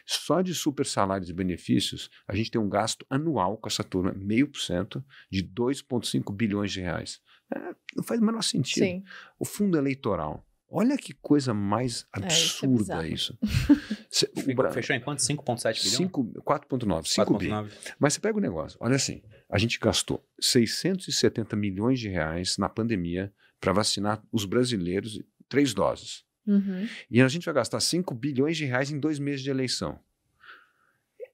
[0.05, 4.13] Só de super salários e benefícios, a gente tem um gasto anual com essa turma,
[4.13, 7.19] meio por cento, de 2,5 bilhões de reais.
[7.53, 7.59] É,
[7.95, 8.84] não faz o menor sentido.
[8.84, 9.03] Sim.
[9.39, 10.45] O fundo eleitoral
[10.76, 13.38] Olha que coisa mais absurda é, isso.
[13.43, 13.74] É
[14.09, 14.28] isso.
[14.74, 15.19] Fechou em quanto?
[15.19, 16.11] 5,7 bilhões?
[16.11, 17.05] 4,9.
[17.05, 17.49] 5 bi.
[17.99, 18.76] Mas você pega o negócio.
[18.82, 25.21] Olha assim, a gente gastou 670 milhões de reais na pandemia para vacinar os brasileiros,
[25.47, 26.26] três doses.
[26.47, 26.88] Uhum.
[27.09, 29.99] E a gente vai gastar 5 bilhões de reais em dois meses de eleição.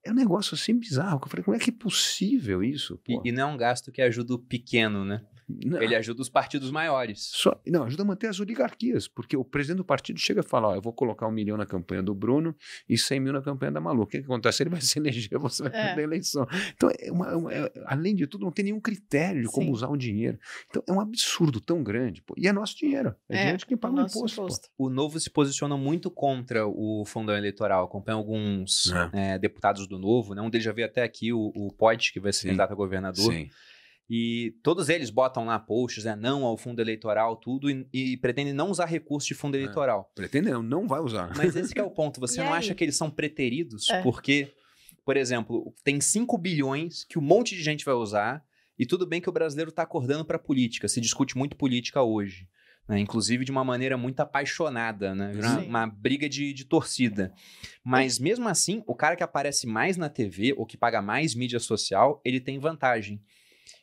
[0.04, 1.22] É um negócio assim bizarro.
[1.24, 3.00] Eu falei, como é que é possível isso?
[3.08, 5.26] E, e, não é um gasto que ajuda o pequeno, né?
[5.66, 5.82] Não.
[5.82, 7.32] Ele ajuda os partidos maiores.
[7.34, 10.70] Só, não, ajuda a manter as oligarquias, porque o presidente do partido chega e fala:
[10.70, 12.56] ó, eu vou colocar um milhão na campanha do Bruno
[12.88, 14.04] e cem mil na campanha da Malu.
[14.04, 14.62] O que, que acontece?
[14.62, 15.86] Ele vai se eleger, você vai é.
[15.86, 16.48] perder a eleição.
[16.76, 19.54] Então, é uma, uma, é, além de tudo, não tem nenhum critério de Sim.
[19.54, 20.38] como usar o dinheiro.
[20.70, 22.22] Então, é um absurdo tão grande.
[22.22, 22.36] Pô.
[22.38, 23.16] E é nosso dinheiro.
[23.28, 24.42] É, é dinheiro de quem paga o imposto.
[24.42, 24.70] imposto.
[24.78, 27.86] O Novo se posiciona muito contra o fundão eleitoral.
[27.86, 29.34] Acompanha alguns é.
[29.34, 30.42] É, deputados do Novo, né?
[30.42, 33.34] um deles já veio até aqui, o, o Poit, que vai ser candidato a governador.
[33.34, 33.50] Sim.
[34.10, 38.54] E todos eles botam lá posts, né, não ao fundo eleitoral, tudo, e, e pretendem
[38.54, 40.10] não usar recursos de fundo é, eleitoral.
[40.14, 41.32] É, pretendem não, não vai usar.
[41.38, 42.20] Mas esse é o ponto.
[42.20, 42.58] Você e não aí?
[42.58, 43.88] acha que eles são preteridos?
[43.90, 44.02] É.
[44.02, 44.52] Porque,
[45.06, 48.44] por exemplo, tem 5 bilhões que um monte de gente vai usar,
[48.80, 52.48] e tudo bem que o brasileiro está acordando para política, se discute muito política hoje.
[52.88, 52.98] Né?
[53.00, 55.34] Inclusive de uma maneira muito apaixonada, né?
[55.36, 57.32] Uma, uma, briga de, de torcida.
[57.84, 61.60] Mas mesmo assim, o cara que aparece mais na TV ou que paga mais mídia
[61.60, 63.22] social, ele tem vantagem.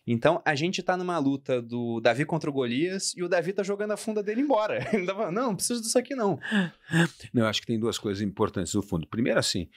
[0.07, 3.63] Então, a gente tá numa luta do Davi contra o Golias e o Davi tá
[3.63, 4.79] jogando a funda dele embora.
[4.95, 6.39] Ele tá falando, não, não preciso disso aqui não.
[7.33, 9.07] Não, eu acho que tem duas coisas importantes no fundo.
[9.07, 9.69] Primeiro, assim,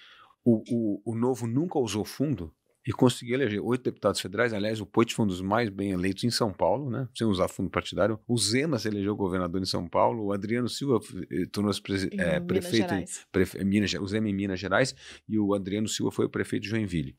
[0.46, 2.54] o, o, o Novo nunca usou fundo
[2.88, 4.54] e conseguiu eleger oito deputados federais.
[4.54, 7.08] Aliás, o Poit foi um dos mais bem eleitos em São Paulo, né?
[7.16, 8.20] sem usar fundo partidário.
[8.28, 10.26] O Zema se elegeu governador em São Paulo.
[10.26, 11.00] O Adriano Silva
[11.30, 11.82] eh, tornou-se
[12.18, 14.96] é, prefeito em, prefe, Minas, o Zema em Minas Gerais
[15.28, 17.16] e o Adriano Silva foi o prefeito de Joinville.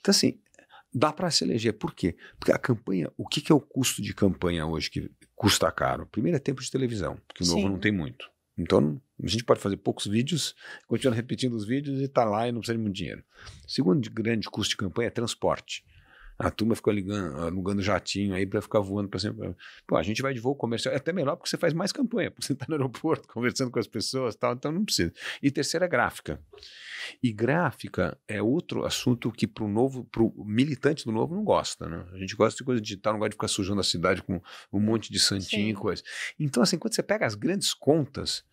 [0.00, 0.38] Então, assim,
[0.94, 1.72] dá para se eleger.
[1.72, 2.16] Por quê?
[2.38, 6.06] Porque a campanha, o que, que, é o custo de campanha hoje que custa caro?
[6.06, 7.56] Primeiro é tempo de televisão, porque o Sim.
[7.56, 8.30] novo não tem muito.
[8.56, 10.54] Então, a gente pode fazer poucos vídeos,
[10.86, 13.24] continuar repetindo os vídeos e tá lá e não precisa de muito dinheiro.
[13.66, 15.84] Segundo grande custo de campanha é transporte.
[16.38, 19.54] A turma ficou ligando, alugando jatinho aí para ficar voando para sempre.
[19.86, 22.30] Pô, a gente vai de voo comercial, é até melhor porque você faz mais campanha,
[22.30, 25.12] porque você está no aeroporto conversando com as pessoas tal, então não precisa.
[25.42, 26.40] E terceira, gráfica.
[27.22, 31.44] E gráfica é outro assunto que para o novo, para o militante do novo não
[31.44, 32.04] gosta, né?
[32.12, 34.40] A gente gosta de coisa digital, não gosta de ficar sujando a cidade com
[34.72, 35.70] um monte de santinho Sim.
[35.70, 36.02] e coisa.
[36.38, 38.44] Então, assim, quando você pega as grandes contas,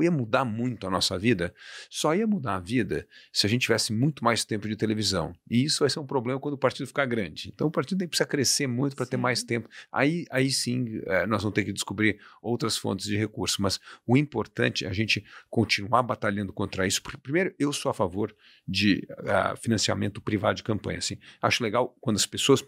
[0.00, 1.52] ia mudar muito a nossa vida,
[1.90, 5.34] só ia mudar a vida se a gente tivesse muito mais tempo de televisão.
[5.50, 7.50] E isso vai ser um problema quando o partido ficar grande.
[7.52, 9.68] Então o partido tem que precisar crescer muito para ter mais tempo.
[9.90, 13.58] Aí, aí sim é, nós vamos ter que descobrir outras fontes de recursos.
[13.58, 17.02] Mas o importante é a gente continuar batalhando contra isso.
[17.02, 18.34] Porque, primeiro, eu sou a favor
[18.66, 20.98] de uh, financiamento privado de campanha.
[20.98, 21.18] Assim.
[21.40, 22.64] Acho legal quando as pessoas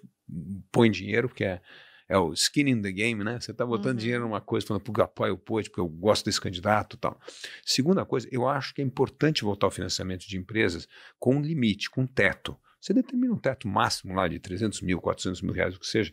[0.73, 1.61] põem dinheiro, que é
[2.09, 3.41] é o skin in the game, né?
[3.41, 4.01] Você está botando Uhum.
[4.03, 6.99] dinheiro numa coisa, falando porque eu apoio o Poit, porque eu gosto desse candidato e
[6.99, 7.19] tal.
[7.65, 10.87] Segunda coisa, eu acho que é importante voltar ao financiamento de empresas
[11.19, 12.57] com um limite, com um teto.
[12.81, 16.13] Você determina um teto máximo lá de 300 mil, 400 mil reais, o que seja,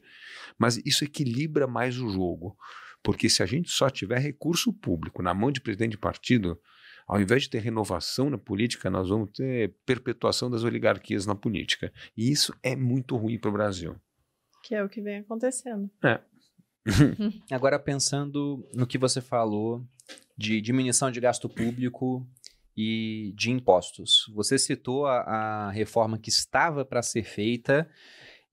[0.57, 2.55] mas isso equilibra mais o jogo.
[3.03, 6.57] Porque se a gente só tiver recurso público na mão de presidente de partido,
[7.07, 11.91] ao invés de ter renovação na política, nós vamos ter perpetuação das oligarquias na política.
[12.15, 13.95] E isso é muito ruim para o Brasil.
[14.63, 15.89] Que é o que vem acontecendo.
[17.51, 19.85] Agora, pensando no que você falou
[20.37, 22.27] de diminuição de gasto público
[22.75, 24.25] e de impostos.
[24.33, 27.87] Você citou a, a reforma que estava para ser feita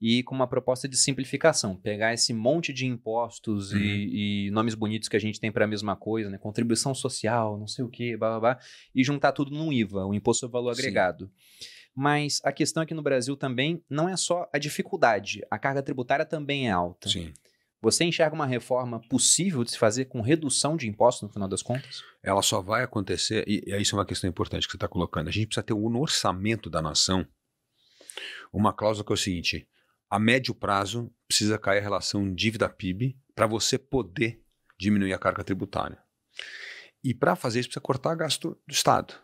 [0.00, 1.74] e com uma proposta de simplificação.
[1.76, 3.78] Pegar esse monte de impostos Uhum.
[3.78, 6.38] e, e nomes bonitos que a gente tem para a mesma coisa, né?
[6.38, 8.58] Contribuição social, não sei o quê, blá, blá, blá,
[8.94, 10.82] e juntar tudo num IVA, o Imposto sobre Valor Sim.
[10.82, 11.30] Agregado.
[12.00, 16.24] Mas a questão aqui no Brasil também não é só a dificuldade, a carga tributária
[16.24, 17.08] também é alta.
[17.08, 17.34] Sim.
[17.82, 21.60] Você enxerga uma reforma possível de se fazer com redução de impostos no final das
[21.60, 22.04] contas?
[22.22, 25.26] Ela só vai acontecer, e, e isso é uma questão importante que você está colocando.
[25.26, 27.26] A gente precisa ter no orçamento da nação
[28.52, 29.68] uma cláusula que é o seguinte:
[30.08, 34.40] a médio prazo precisa cair a relação dívida-PIB para você poder
[34.78, 35.98] diminuir a carga tributária.
[37.02, 39.14] E para fazer isso precisa cortar gasto do Estado.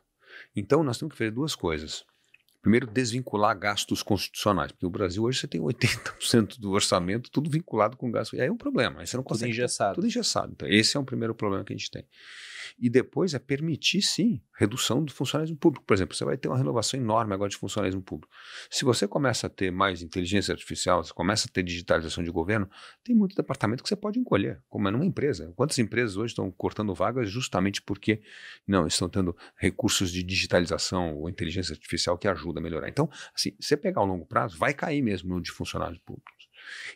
[0.56, 2.04] Então nós temos que fazer duas coisas.
[2.64, 7.94] Primeiro, desvincular gastos constitucionais, porque no Brasil hoje você tem 80% do orçamento tudo vinculado
[7.94, 8.34] com gasto.
[8.36, 9.94] E aí é um problema, aí você não Tudo consegue engessado.
[9.96, 10.50] tudo engessado.
[10.56, 12.06] Então, esse é um primeiro problema que a gente tem.
[12.78, 15.84] E depois é permitir, sim, redução do funcionalismo público.
[15.84, 18.32] Por exemplo, você vai ter uma renovação enorme agora de funcionalismo público.
[18.70, 22.68] Se você começa a ter mais inteligência artificial, você começa a ter digitalização de governo,
[23.02, 25.52] tem muito departamento que você pode encolher, como é numa empresa.
[25.56, 28.22] Quantas empresas hoje estão cortando vagas justamente porque
[28.66, 32.88] não estão tendo recursos de digitalização ou inteligência artificial que ajuda a melhorar.
[32.88, 36.34] Então, assim, você pegar ao longo prazo, vai cair mesmo no de funcionários públicos.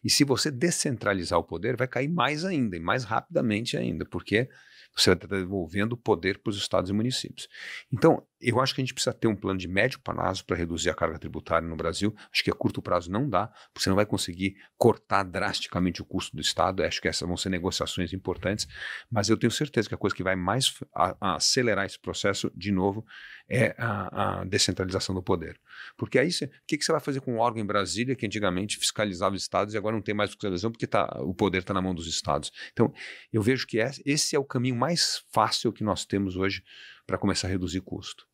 [0.03, 4.49] E se você descentralizar o poder, vai cair mais ainda, e mais rapidamente ainda, porque
[4.97, 7.49] você vai estar devolvendo o poder para os estados e municípios.
[7.93, 10.91] Então, eu acho que a gente precisa ter um plano de médio prazo para reduzir
[10.91, 12.15] a carga tributária no Brasil.
[12.33, 16.05] Acho que a curto prazo não dá, porque você não vai conseguir cortar drasticamente o
[16.05, 16.83] custo do Estado.
[16.83, 18.67] Acho que essas vão ser negociações importantes,
[19.11, 22.51] mas eu tenho certeza que a coisa que vai mais a- a acelerar esse processo,
[22.55, 23.05] de novo,
[23.49, 25.59] é a, a descentralização do poder.
[25.97, 26.33] Porque aí, o
[26.67, 29.75] que, que você vai fazer com um órgão em Brasília que antigamente fiscalizava os estados
[29.75, 32.53] e agora não tem mais fiscalização porque tá, o poder está na mão dos estados?
[32.73, 32.93] Então,
[33.33, 36.63] eu vejo que esse é o caminho mais fácil que nós temos hoje
[37.07, 38.28] para começar a reduzir custo.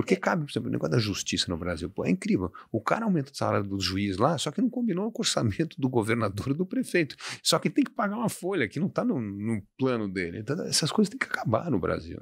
[0.00, 1.90] Porque cabe, por exemplo, o negócio da justiça no Brasil.
[1.90, 2.50] Pô, é incrível.
[2.72, 5.78] O cara aumenta o salário do juiz lá, só que não combinou com o orçamento
[5.78, 7.14] do governador e do prefeito.
[7.42, 10.38] Só que tem que pagar uma folha que não está no, no plano dele.
[10.38, 12.18] Então, essas coisas têm que acabar no Brasil.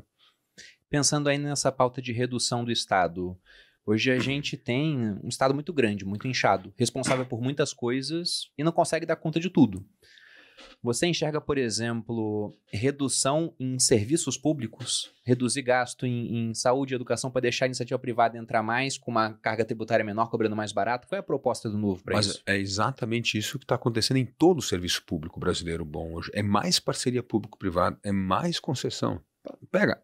[0.91, 3.39] Pensando aí nessa pauta de redução do Estado,
[3.87, 8.65] hoje a gente tem um Estado muito grande, muito inchado, responsável por muitas coisas e
[8.65, 9.87] não consegue dar conta de tudo.
[10.83, 17.31] Você enxerga, por exemplo, redução em serviços públicos, reduzir gasto em, em saúde e educação
[17.31, 21.07] para deixar a iniciativa privada entrar mais, com uma carga tributária menor, cobrando mais barato?
[21.09, 22.43] Qual é a proposta do novo para Mas isso?
[22.47, 26.31] é exatamente isso que está acontecendo em todo o serviço público brasileiro bom hoje.
[26.35, 29.21] É mais parceria público-privada, é mais concessão.
[29.71, 30.03] Pega,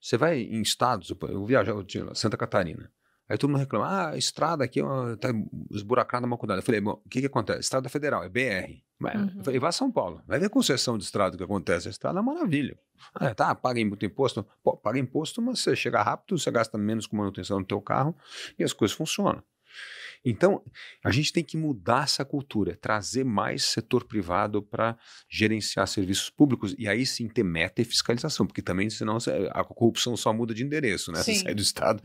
[0.00, 1.84] você vai em estados, eu- viajava
[2.14, 2.90] Santa Catarina.
[3.28, 5.28] Aí todo mundo reclama, ah, a estrada aqui está
[5.70, 6.58] esburacada, mal cuidada.
[6.60, 7.60] Eu falei, bom, o que, que acontece?
[7.60, 8.82] Estrada federal, é BR.
[9.00, 9.42] Vai, Uhum.
[9.42, 11.88] vai a São Paulo, vai ver concessão de estrada que acontece.
[11.88, 12.78] A estrada é uma maravilha.
[13.14, 14.46] Ah, tá, paga muito imposto.
[14.62, 18.14] Pô, paga imposto, mas você chega rápido, você gasta menos com manutenção do teu carro
[18.58, 19.42] e as coisas funcionam.
[20.24, 20.62] Então,
[21.02, 24.98] a gente tem que mudar essa cultura, trazer mais setor privado para
[25.30, 29.64] gerenciar serviços públicos e aí sim ter meta e fiscalização, porque também senão você- a
[29.64, 31.22] corrupção só muda de endereço, né?
[31.22, 31.44] Você Sim.
[31.44, 32.02] sai do Estado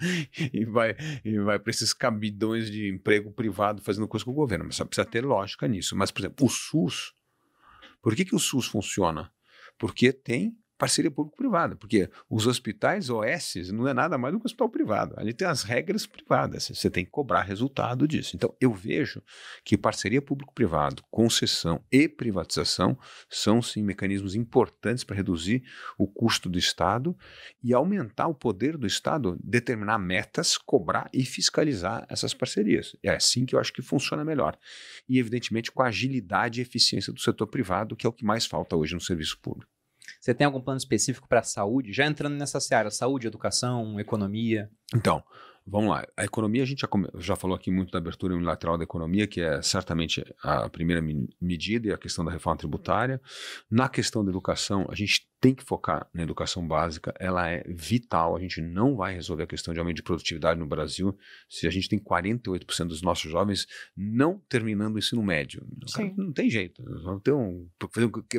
[0.53, 0.95] e vai,
[1.25, 4.85] e vai para esses cabidões de emprego privado fazendo coisa com o governo, mas só
[4.85, 5.95] precisa ter lógica nisso.
[5.95, 7.13] Mas, por exemplo, o SUS,
[8.01, 9.31] por que, que o SUS funciona?
[9.77, 14.47] Porque tem parceria público-privada, porque os hospitais OS não é nada mais do que um
[14.47, 15.15] hospital privado.
[15.17, 18.35] Ali tem as regras privadas, você tem que cobrar resultado disso.
[18.35, 19.21] Então, eu vejo
[19.63, 22.97] que parceria público-privado, concessão e privatização
[23.29, 25.63] são, sim, mecanismos importantes para reduzir
[25.97, 27.15] o custo do Estado
[27.63, 32.95] e aumentar o poder do Estado, determinar metas, cobrar e fiscalizar essas parcerias.
[33.01, 34.57] É assim que eu acho que funciona melhor.
[35.07, 38.45] E, evidentemente, com a agilidade e eficiência do setor privado, que é o que mais
[38.45, 39.74] falta hoje no serviço público.
[40.19, 41.93] Você tem algum plano específico para a saúde?
[41.93, 44.69] Já entrando nessa seara, saúde, educação, economia.
[44.95, 45.23] Então,
[45.65, 46.05] vamos lá.
[46.17, 49.27] A economia, a gente já, come- já falou aqui muito da abertura unilateral da economia,
[49.27, 53.21] que é certamente a primeira me- medida e a questão da reforma tributária.
[53.69, 58.35] Na questão da educação, a gente tem que focar na educação básica, ela é vital.
[58.35, 61.15] A gente não vai resolver a questão de aumento de produtividade no Brasil
[61.47, 65.63] se a gente tem 48% dos nossos jovens não terminando o ensino médio.
[65.93, 66.83] Cara, não tem jeito.
[67.03, 67.67] Vamos ter, um,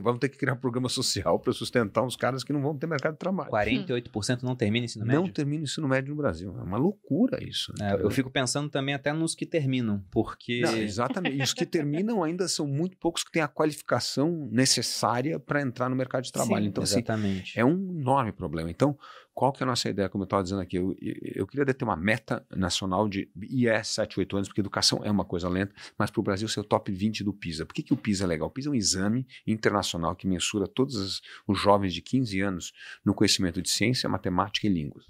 [0.03, 2.89] vamos ter que criar um programa social para sustentar os caras que não vão ter
[2.89, 3.53] mercado de trabalho.
[3.53, 5.21] 48% não termina o ensino médio?
[5.23, 6.57] Não termina o ensino médio no Brasil.
[6.59, 7.73] É uma loucura isso.
[7.81, 10.61] É, eu fico pensando também até nos que terminam, porque.
[10.61, 11.39] Não, exatamente.
[11.39, 15.89] E os que terminam ainda são muito poucos que têm a qualificação necessária para entrar
[15.89, 16.65] no mercado de trabalho.
[16.65, 17.53] Sim, então, assim, exatamente.
[17.53, 18.71] Assim, é um enorme problema.
[18.71, 18.99] Então,
[19.35, 20.77] qual que é a nossa ideia, como eu estava dizendo aqui?
[20.77, 25.11] Eu, eu queria ter uma meta nacional de IE 7, 8 anos, porque educação é
[25.11, 27.67] uma coisa lenta, mas para o Brasil ser o top 20 do PISA.
[27.67, 28.49] Por que, que o PISA é legal?
[28.49, 32.73] O PISA é um exame internacional que mensura todos os, os jovens de 15 anos
[33.05, 35.05] no conhecimento de ciência, matemática e línguas.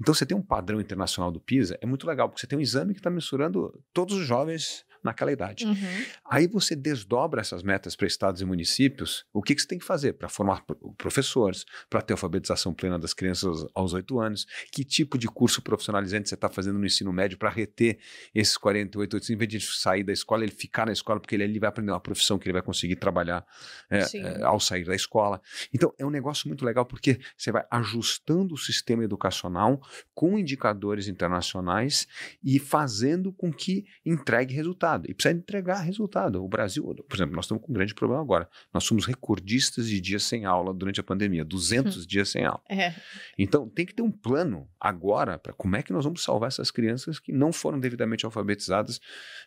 [0.00, 2.62] Então, você tem um padrão internacional do PISA, é muito legal, porque você tem um
[2.62, 5.64] exame que está mensurando todos os jovens naquela idade.
[5.64, 6.04] Uhum.
[6.30, 9.84] Aí você desdobra essas metas para estados e municípios, o que, que você tem que
[9.84, 10.64] fazer para formar
[10.96, 16.28] professores, para ter alfabetização plena das crianças aos oito anos, que tipo de curso profissionalizante
[16.28, 17.98] você está fazendo no ensino médio para reter
[18.34, 21.58] esses 48, 8, em vez de sair da escola, ele ficar na escola, porque ele
[21.58, 23.44] vai aprender uma profissão que ele vai conseguir trabalhar
[23.90, 25.40] é, é, ao sair da escola.
[25.74, 29.80] Então, é um negócio muito legal, porque você vai ajustando o sistema educacional
[30.14, 32.06] com indicadores internacionais
[32.42, 36.44] e fazendo com que entregue resultados resultado e precisa entregar resultado.
[36.44, 38.48] O Brasil, por exemplo, nós estamos com um grande problema agora.
[38.72, 42.60] Nós somos recordistas de dias sem aula durante a pandemia, 200 dias sem aula.
[42.68, 42.94] É.
[43.38, 46.70] Então, tem que ter um plano agora para como é que nós vamos salvar essas
[46.70, 49.00] crianças que não foram devidamente alfabetizadas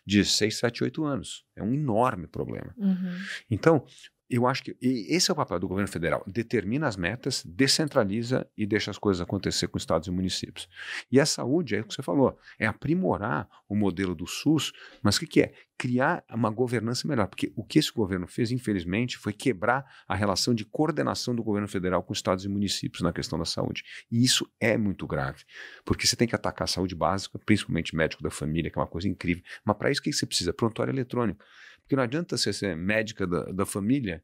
[0.04, 1.44] de 6, 7, 8 anos.
[1.54, 2.74] É um enorme problema.
[2.76, 3.16] Uhum.
[3.50, 3.84] Então,
[4.28, 6.24] eu acho que esse é o papel do governo federal.
[6.26, 10.68] Determina as metas, descentraliza e deixa as coisas acontecer com estados e municípios.
[11.10, 14.72] E a saúde, é o que você falou, é aprimorar o modelo do SUS,
[15.02, 15.52] mas o que, que é?
[15.78, 17.28] Criar uma governança melhor.
[17.28, 21.68] Porque o que esse governo fez, infelizmente, foi quebrar a relação de coordenação do governo
[21.68, 23.84] federal com estados e municípios na questão da saúde.
[24.10, 25.44] E isso é muito grave,
[25.84, 28.88] porque você tem que atacar a saúde básica, principalmente médico da família, que é uma
[28.88, 29.44] coisa incrível.
[29.64, 30.52] Mas para isso, o que você precisa?
[30.52, 31.44] Prontuário eletrônico.
[31.86, 34.20] Porque não adianta você ser médica da, da família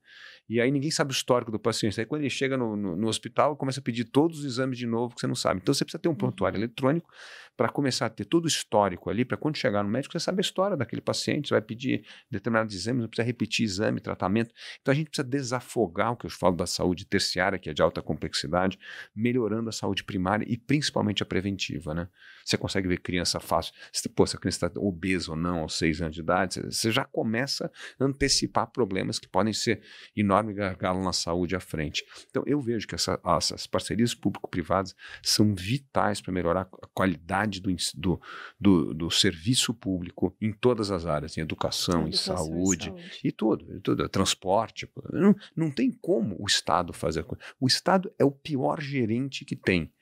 [0.49, 2.01] e aí ninguém sabe o histórico do paciente.
[2.01, 4.87] Aí quando ele chega no, no, no hospital, começa a pedir todos os exames de
[4.87, 5.61] novo que você não sabe.
[5.63, 6.65] Então você precisa ter um prontuário uhum.
[6.65, 7.09] eletrônico
[7.57, 10.41] para começar a ter todo o histórico ali, para quando chegar no médico, você sabe
[10.41, 14.55] a história daquele paciente, você vai pedir determinados exames, não precisa repetir exame, tratamento.
[14.81, 17.83] Então a gente precisa desafogar o que eu falo da saúde terciária, que é de
[17.83, 18.79] alta complexidade,
[19.15, 22.09] melhorando a saúde primária e principalmente a preventiva, né?
[22.45, 23.73] Você consegue ver criança fácil.
[23.93, 26.91] Se, pô, se a criança está obesa ou não aos seis anos de idade, você
[26.91, 29.83] já começa a antecipar problemas que podem ser
[30.17, 32.05] enorme gargalo na saúde à frente.
[32.31, 37.75] Então eu vejo que essa, essas parcerias público-privadas são vitais para melhorar a qualidade do,
[37.95, 38.21] do,
[38.59, 43.33] do, do, serviço público em todas as áreas, em educação, em saúde, e saúde, e
[43.33, 44.89] tudo, e tudo, transporte.
[45.13, 47.25] Não, não tem como o Estado fazer.
[47.61, 49.93] O Estado é o pior gerente que tem.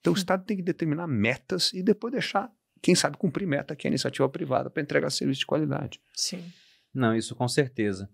[0.00, 2.50] Então o Estado tem que determinar metas e depois deixar,
[2.82, 6.00] quem sabe, cumprir meta que é a iniciativa privada para entregar serviço de qualidade.
[6.14, 6.44] Sim.
[6.92, 8.08] Não, isso com certeza.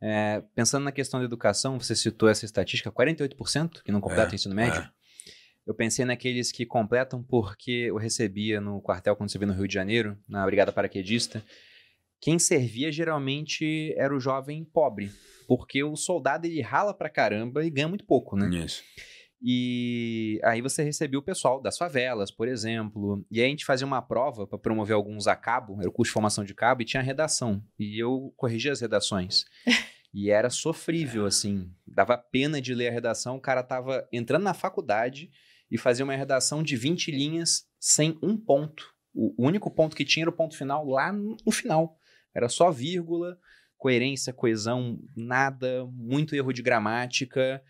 [0.00, 4.34] É, pensando na questão da educação, você citou essa estatística, 48% que não completam é,
[4.34, 4.80] ensino médio.
[4.80, 4.90] É.
[5.66, 9.66] Eu pensei naqueles que completam porque eu recebia no quartel quando você veio no Rio
[9.66, 11.42] de Janeiro, na Brigada Paraquedista.
[12.20, 15.10] Quem servia geralmente era o jovem pobre,
[15.48, 18.48] porque o soldado ele rala pra caramba e ganha muito pouco, né?
[18.64, 18.82] Isso.
[19.46, 23.24] E aí você recebia o pessoal das favelas, por exemplo.
[23.30, 26.08] E aí a gente fazia uma prova para promover alguns a cabo, era o curso
[26.10, 27.62] de formação de cabo, e tinha redação.
[27.78, 29.44] E eu corrigia as redações.
[30.14, 31.70] e era sofrível, assim.
[31.86, 33.36] Dava pena de ler a redação.
[33.36, 35.30] O cara tava entrando na faculdade
[35.74, 38.94] e fazia uma redação de 20 linhas sem um ponto.
[39.12, 41.98] O único ponto que tinha era o ponto final lá no final.
[42.32, 43.36] Era só vírgula,
[43.76, 47.60] coerência, coesão, nada, muito erro de gramática.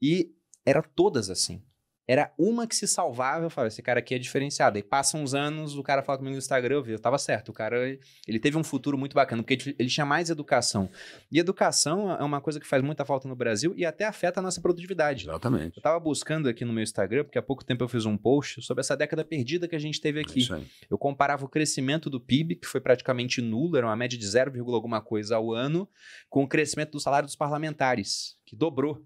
[0.00, 0.30] E
[0.62, 1.64] era todas assim.
[2.08, 4.78] Era uma que se salvava, eu falava, esse cara aqui é diferenciado.
[4.78, 7.50] Aí passam uns anos, o cara fala comigo no Instagram, eu vi, eu tava certo.
[7.50, 10.88] O cara, ele teve um futuro muito bacana, porque ele tinha mais educação.
[11.30, 14.42] E educação é uma coisa que faz muita falta no Brasil e até afeta a
[14.42, 15.24] nossa produtividade.
[15.24, 15.76] Exatamente.
[15.76, 18.62] Eu tava buscando aqui no meu Instagram, porque há pouco tempo eu fiz um post
[18.62, 20.50] sobre essa década perdida que a gente teve aqui.
[20.50, 24.26] É eu comparava o crescimento do PIB, que foi praticamente nulo, era uma média de
[24.26, 25.86] 0, alguma coisa ao ano,
[26.30, 29.04] com o crescimento do salário dos parlamentares, que dobrou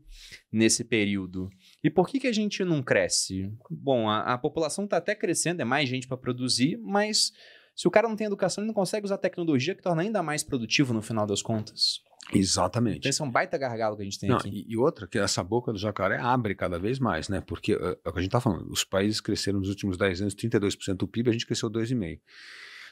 [0.52, 1.50] nesse período.
[1.82, 3.52] E por que, que a gente não cresce?
[3.68, 7.32] Bom, a, a população está até crescendo, é mais gente para produzir, mas
[7.74, 10.44] se o cara não tem educação, ele não consegue usar tecnologia que torna ainda mais
[10.44, 12.00] produtivo no final das contas.
[12.32, 12.98] Exatamente.
[12.98, 14.48] Então, esse é um baita gargalo que a gente tem não, aqui.
[14.48, 17.40] E, e, outra, que essa boca do jacaré abre cada vez mais, né?
[17.40, 20.22] Porque é, é o que a gente está falando, os países cresceram nos últimos 10
[20.22, 22.20] anos 32% do PIB, a gente cresceu 2,5%.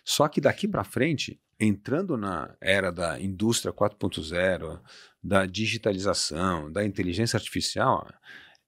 [0.02, 4.80] Só que daqui para frente, entrando na era da indústria 4.0,
[5.22, 8.08] da digitalização, da inteligência artificial,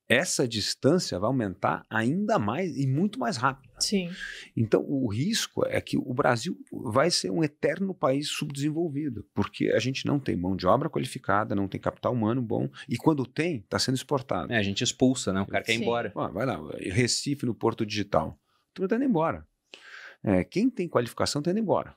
[0.09, 3.73] essa distância vai aumentar ainda mais e muito mais rápido.
[3.79, 4.11] Sim.
[4.57, 9.79] Então, o risco é que o Brasil vai ser um eterno país subdesenvolvido, porque a
[9.79, 13.59] gente não tem mão de obra qualificada, não tem capital humano bom, e quando tem,
[13.59, 14.53] está sendo exportado.
[14.53, 15.41] É, a gente expulsa, né?
[15.41, 16.13] O cara quer ir embora.
[16.15, 18.39] Vai lá, Recife no Porto Digital.
[18.75, 19.47] Tudo está indo embora.
[20.25, 21.97] É, quem tem qualificação está indo embora.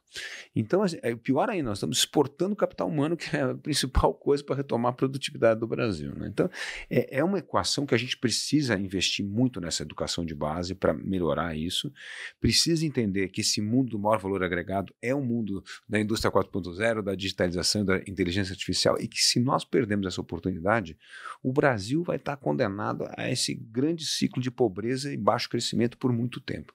[0.56, 4.44] Então, assim, é, pior ainda, nós estamos exportando capital humano, que é a principal coisa
[4.44, 6.14] para retomar a produtividade do Brasil.
[6.16, 6.28] né?
[6.28, 6.50] Então,
[6.90, 10.92] é, é uma equação que a gente precisa investir muito nessa educação de base para
[10.92, 11.94] melhorar isso.
[12.40, 17.04] Precisa entender que esse mundo do maior valor agregado é o mundo da indústria 4.0,
[17.04, 20.98] da digitalização, da inteligência artificial, e que se nós perdemos essa oportunidade,
[21.44, 26.12] o Brasil vai estar condenado a esse grande ciclo de pobreza e baixo crescimento por
[26.12, 26.74] muito tempo.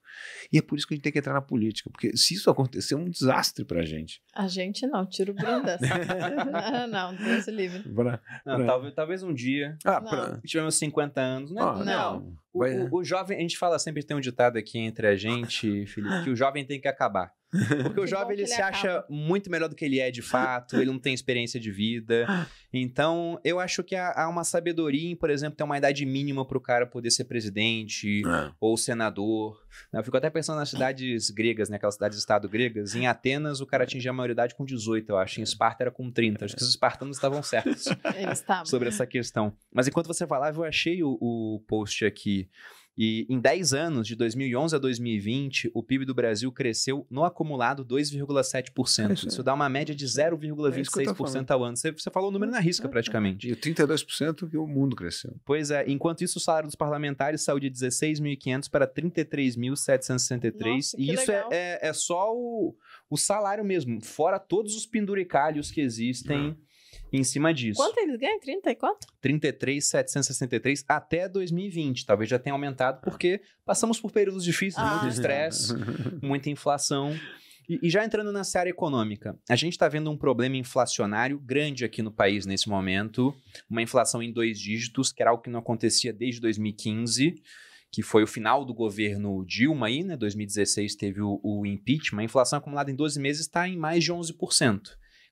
[0.51, 2.49] E é por isso que a gente tem que entrar na política, porque se isso
[2.49, 4.21] acontecer, é um desastre para a gente.
[4.33, 5.85] A gente não, tira o Bruno dessa.
[6.45, 7.83] não, não, Deus livre.
[7.93, 9.77] Pra- Não, pra- talvez, talvez um dia.
[9.83, 10.09] Ah, Não.
[10.09, 11.61] pra- Tivemos 50 anos, né?
[11.61, 12.33] Ah, não.
[12.53, 15.15] O, Vai- o- o jovem, a gente fala sempre, tem um ditado aqui entre a
[15.15, 17.31] gente, Felipe, que o jovem tem que acabar.
[17.83, 19.07] Porque o jovem ele que se ele acha acaba.
[19.09, 22.25] muito melhor do que ele é de fato, ele não tem experiência de vida.
[22.73, 26.45] Então, eu acho que há, há uma sabedoria em, por exemplo, ter uma idade mínima
[26.45, 28.51] para o cara poder ser presidente É.
[28.59, 29.61] ou senador.
[29.91, 29.99] né?
[29.99, 31.75] Eu fico até pensando nas cidades gregas, né?
[31.75, 32.95] Aquelas cidades-estado gregas.
[32.95, 35.41] Em Atenas, o cara atingia a maioridade com 18, eu acho.
[35.41, 36.45] Em Esparta era com 30.
[36.45, 37.85] Acho que os espartanos estavam certos
[38.15, 38.65] Eles estavam.
[38.65, 39.53] sobre essa questão.
[39.73, 42.40] Mas enquanto você falava, eu achei o, o post aqui.
[42.97, 47.85] E em 10 anos, de 2011 a 2020, o PIB do Brasil cresceu no acumulado
[47.85, 49.09] 2,7%.
[49.09, 51.77] É isso dá uma média de É isso que eu tô 0,26% ao ano.
[51.77, 53.49] Você, você falou o número na risca, praticamente.
[53.49, 55.35] E 32% que o mundo cresceu.
[55.45, 60.75] Pois é, enquanto isso, o salário dos parlamentares saiu de 16.500 para 33.763.
[60.75, 62.75] Nossa, que E isso é, é, é só o,
[63.09, 66.57] o salário mesmo, fora todos os penduricalhos que existem
[67.11, 67.77] em cima disso.
[67.77, 68.39] Quanto eles ganham?
[68.39, 69.07] 30 e quanto?
[69.21, 72.05] 33,763 até 2020.
[72.05, 74.99] Talvez já tenha aumentado porque passamos por períodos difíceis, Ah.
[75.01, 75.73] muito estresse,
[76.21, 77.15] muita inflação.
[77.69, 81.85] E, e já entrando na área econômica, a gente está vendo um problema inflacionário grande
[81.85, 83.33] aqui no país nesse momento,
[83.69, 87.35] uma inflação em dois dígitos, que era algo que não acontecia desde 2015,
[87.91, 90.15] que foi o final do governo Dilma aí, né?
[90.15, 94.11] 2016 teve o, o impeachment, a inflação acumulada em 12 meses está em mais de
[94.13, 94.81] 11%.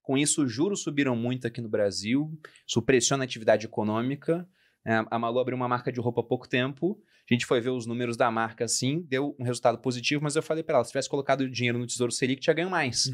[0.01, 2.31] Com isso, os juros subiram muito aqui no Brasil,
[2.67, 4.47] isso pressiona a atividade econômica.
[4.85, 6.99] É, a Malu abriu uma marca de roupa há pouco tempo.
[7.29, 10.41] A gente foi ver os números da marca assim, deu um resultado positivo, mas eu
[10.41, 13.05] falei para ela: se tivesse colocado o dinheiro no Tesouro Selic, tinha ganho mais.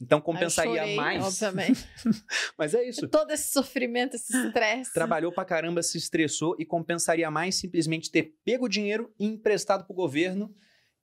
[0.00, 1.22] Então Aí eu compensaria chorei, mais.
[1.22, 1.86] Obviamente.
[2.56, 3.06] Mas é isso.
[3.08, 4.94] Todo esse sofrimento, esse estresse.
[4.94, 9.84] Trabalhou pra caramba, se estressou e compensaria mais simplesmente ter pego o dinheiro e emprestado
[9.84, 10.54] pro governo.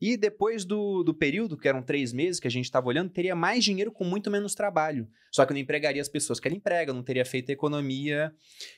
[0.07, 3.35] E depois do, do período, que eram três meses que a gente estava olhando, teria
[3.35, 5.07] mais dinheiro com muito menos trabalho.
[5.31, 8.31] Só que não empregaria as pessoas que ela emprega, não teria feito a economia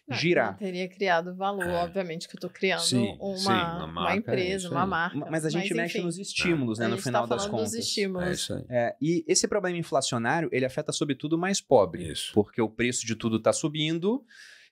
[0.08, 0.52] Não, girar.
[0.52, 1.84] Não teria criado valor, É.
[1.84, 4.86] obviamente, que eu tô criando Sim, uma, sim, uma uma, marca, é empresa, isso uma
[4.86, 5.18] marca.
[5.30, 7.72] Mas a gente mexe enfim, nos estímulos, né, a no gente final tá das contas.
[7.72, 8.28] dos estímulos.
[8.28, 8.66] É isso aí.
[8.70, 12.10] É, e esse problema inflacionário, ele afeta sobretudo o mais pobre.
[12.10, 12.32] Isso.
[12.34, 14.24] Porque o preço de tudo está subindo.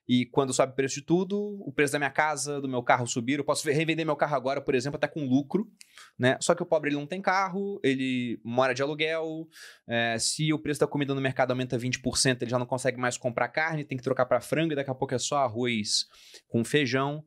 [0.08, 3.06] E quando sobe o preço de tudo, o preço da minha casa, do meu carro
[3.06, 3.38] subir.
[3.38, 5.68] Eu posso ve- revender meu carro agora, por exemplo, até com lucro.
[6.18, 6.36] Né?
[6.40, 9.48] Só que o pobre ele não tem carro, ele mora de aluguel.
[9.88, 13.16] é, se o preço da comida no mercado aumenta 20%, ele já não consegue mais
[13.18, 16.06] comprar carne, tem que trocar para frango e daqui a pouco é só arroz
[16.48, 17.24] com feijão.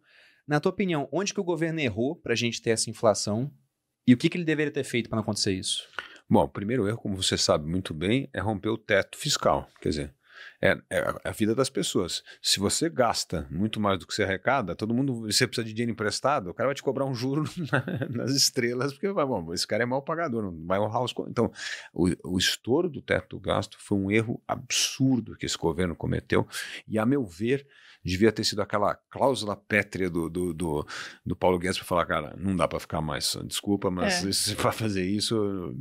[0.48, 3.52] Na tua opinião, onde que o governo errou para a gente ter essa inflação?
[4.08, 5.88] E o que, que ele deveria ter feito para não acontecer isso?
[6.28, 9.68] Bom, o primeiro erro, como você sabe muito bem, é romper o teto fiscal.
[9.82, 10.16] Quer dizer,
[10.62, 12.24] é, é a- vida das pessoas.
[12.42, 15.22] Se você gasta muito mais do que você arrecada, todo mundo.
[15.32, 18.94] Você precisa de dinheiro emprestado, o cara vai te cobrar um juro na- nas estrelas,
[18.94, 21.14] porque vai, bom, esse cara é mal pagador, não vai honrar os.
[21.28, 21.52] Então,
[21.94, 26.48] o, o estouro do teto do gasto foi um erro absurdo que esse governo cometeu,
[26.88, 27.66] e, a meu ver,
[28.10, 30.88] devia ter sido aquela cláusula pétrea do, do, do,
[31.26, 34.32] do Paulo Guedes para falar, cara, não dá para ficar mais, desculpa, mas É.
[34.32, 35.36] se vai fazer isso,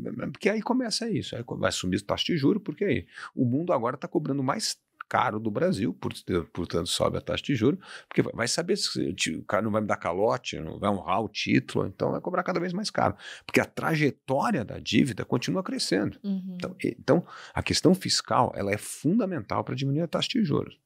[0.33, 3.95] porque aí começa isso, aí vai sumir taxa de juro, porque aí o mundo agora
[3.97, 4.77] está cobrando mais
[5.11, 6.13] caro do Brasil, por-
[6.53, 9.87] portanto sobe a taxa de juro, porque vai- saber se o cara não vai me
[9.87, 13.17] dar calote, não vai honrar o título, então vai cobrar cada vez mais caro,
[13.47, 16.19] porque a trajetória da dívida continua crescendo.
[16.23, 16.57] Uhum.
[16.57, 20.79] Então, então, a questão fiscal ela é fundamental para diminuir a taxa de juros.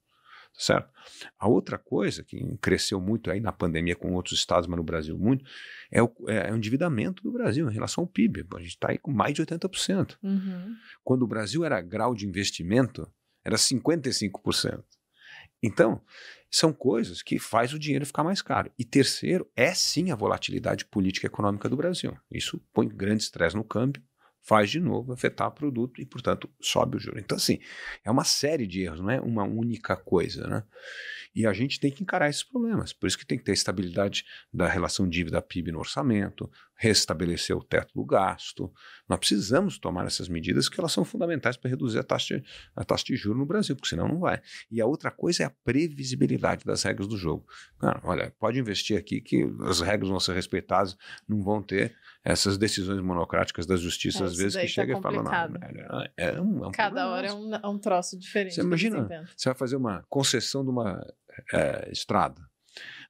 [0.55, 0.93] Certo?
[1.39, 5.19] A outra coisa que cresceu muito aí na pandemia com outros estados, mas no Brasil
[5.19, 5.45] muito,
[5.91, 8.47] é o, é o endividamento do Brasil em relação ao PIB.
[8.55, 10.17] A gente está aí com mais de 80%.
[10.23, 10.77] Uhum.
[11.03, 13.11] Quando o Brasil era grau de investimento,
[13.45, 14.85] era 55%.
[15.63, 16.03] Então,
[16.51, 18.71] são coisas que faz o dinheiro ficar mais caro.
[18.79, 22.17] E terceiro, é sim a volatilidade política e econômica do Brasil.
[22.31, 24.03] Isso põe grande estresse no câmbio,
[24.43, 27.19] faz de novo afetar o produto e, portanto, sobe o juro.
[27.19, 27.61] Então, assim,
[28.05, 30.65] é uma série de erros, não é uma única coisa, né?
[31.35, 32.93] E a gente tem que encarar esses problemas.
[32.93, 36.51] Por isso que tem que ter estabilidade da relação dívida-PIB no orçamento,
[36.83, 38.69] restabelecer o teto do gasto.
[39.09, 42.43] Nós precisamos tomar essas medidas que elas são fundamentais para reduzir a taxa,
[42.75, 44.43] a taxa de juros no Brasil, porque senão não vai.
[44.69, 47.47] E a outra coisa é a previsibilidade das regras do jogo.
[47.79, 50.97] Cara, olha, pode investir aqui que as regras vão ser respeitadas,
[51.29, 55.01] não vão ter essas decisões monocráticas da justiça, É, às vezes, que tá chega e
[55.01, 58.57] fala, não, é, é um, é um Cada hora é um, é um troço diferente.
[58.57, 59.07] Você imagina?
[59.37, 61.01] Você vai fazer uma concessão de uma
[61.53, 62.43] é, estrada.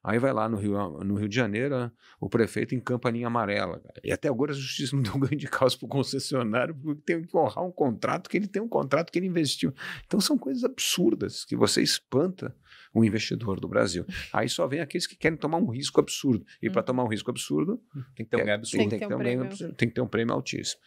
[0.03, 1.89] Aí vai lá no Rio, no Rio de Janeiro,
[2.19, 3.79] o prefeito encampa a linha amarela.
[3.79, 4.01] cara.
[4.03, 7.23] E até agora a justiça não deu ganho de causa para o concessionário, porque tem
[7.23, 9.73] que honrar um contrato que ele tem um contrato que ele investiu.
[10.05, 12.53] Então são coisas absurdas que você espanta
[12.93, 14.05] o investidor do Brasil.
[14.31, 16.45] Aí só vem aqueles que querem tomar um risco absurdo.
[16.61, 16.85] E para Uhum.
[16.85, 17.81] tomar um risco absurdo,
[18.15, 18.89] Tem que ter um é, ganho absurdo.
[18.89, 19.45] Tem que ter um prêmio.
[19.45, 20.81] absurdo, tem que ter um prêmio altíssimo.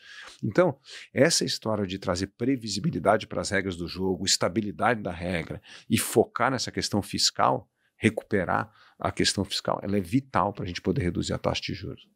[0.44, 0.78] Então,
[1.14, 6.50] essa história de trazer previsibilidade para as regras do jogo, estabilidade da regra e focar
[6.50, 11.32] nessa questão fiscal, recuperar a questão fiscal, ela é vital para a gente poder reduzir
[11.32, 12.08] a taxa de juros.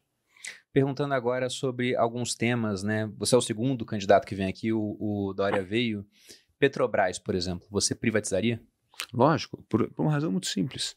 [0.73, 3.11] Perguntando agora sobre alguns temas, né?
[3.19, 6.07] Você é o segundo candidato que vem aqui, o, o Dória veio.
[6.59, 8.63] Petrobras, por exemplo, você privatizaria?
[9.13, 10.95] Lógico, por, por uma razão muito simples.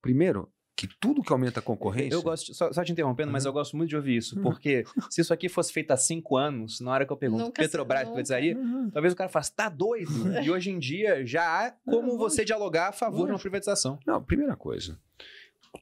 [0.00, 2.14] Primeiro, que tudo que aumenta a concorrência.
[2.16, 3.50] Eu gosto, só, só te interrompendo, mas Uhum.
[3.50, 4.42] eu gosto muito de ouvir isso, Uhum.
[4.42, 7.60] porque se isso aqui fosse feito há cinco anos, na hora que eu pergunto, Nunca
[7.62, 8.12] Petrobras nunca.
[8.12, 8.56] privatizaria?
[8.56, 8.88] Uhum.
[8.90, 10.10] Talvez o cara faça, tá doido?
[10.42, 13.98] E hoje em dia já há como Não, você dialogar a favor de uma privatização.
[14.06, 14.98] Não, primeira coisa.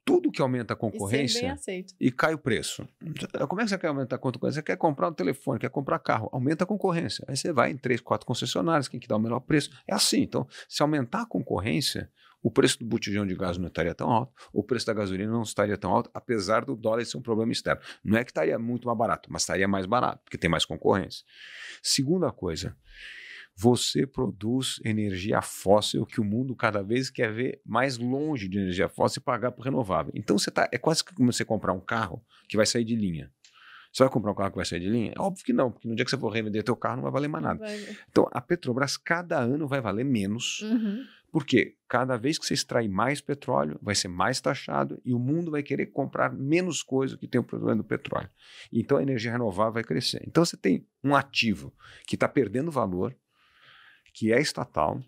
[0.05, 1.95] Tudo que aumenta a concorrência aceito.
[1.99, 2.87] e cai o preço.
[3.49, 4.61] Como é que você quer aumentar a concorrência?
[4.61, 7.25] Você quer comprar um telefone, quer comprar carro, aumenta a concorrência.
[7.27, 9.71] Aí você vai em três, quatro concessionárias, quem que dá o menor preço.
[9.87, 10.21] É assim.
[10.21, 12.11] Então, se aumentar a concorrência,
[12.43, 15.43] o preço do botijão de gás não estaria tão alto, o preço da gasolina não
[15.43, 17.81] estaria tão alto, apesar do dólar ser um problema externo.
[18.05, 21.25] Não é que estaria muito mais barato, mas estaria mais barato, porque tem mais concorrência.
[21.83, 22.77] Segunda coisa,
[23.57, 28.89] você produz energia fóssil que o mundo cada vez quer ver mais longe de energia
[28.89, 30.13] fóssil e pagar por renovável.
[30.15, 32.95] Então você tá, é quase que como você comprar um carro que vai sair de
[32.95, 33.33] linha.
[33.93, 35.13] Você vai comprar um carro que vai sair de linha?
[35.17, 37.11] É óbvio que não, porque no dia que você for revender teu carro não vai
[37.13, 37.59] valer mais nada.
[37.59, 41.05] Vai- Então a Petrobras cada ano vai valer menos, Uhum.
[41.31, 45.51] Porque cada vez que você extrair mais petróleo, vai ser mais taxado e o mundo
[45.51, 48.31] vai querer comprar menos coisa que tem o problema do petróleo.
[48.73, 50.23] Então a energia renovável vai crescer.
[50.27, 51.75] Então você tem um ativo
[52.07, 53.17] que está perdendo valor,
[54.13, 55.03] que é estatal,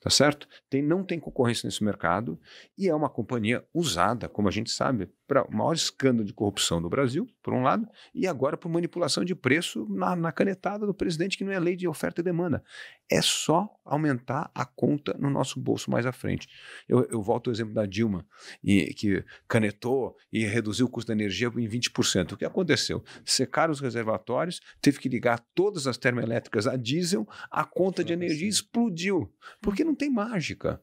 [0.00, 0.48] tá certo?
[0.70, 2.40] Tem, não tem concorrência nesse mercado
[2.78, 6.80] e é uma companhia usada, como a gente sabe, para o maior escândalo de corrupção
[6.80, 10.94] do Brasil, por um lado, e agora por manipulação de preço na, na canetada do
[10.94, 12.62] presidente, que não é lei de oferta e demanda.
[13.10, 16.48] É só aumentar a conta no nosso bolso mais à frente.
[16.88, 18.26] Eu, eu volto ao exemplo da Dilma,
[18.62, 22.32] e, que canetou e reduziu o custo da energia em 20%.
[22.32, 23.02] O que aconteceu?
[23.24, 28.48] Secaram os reservatórios, teve que ligar todas as termoelétricas a diesel, a conta de energia
[28.48, 30.80] explodiu, porque não tem mágica.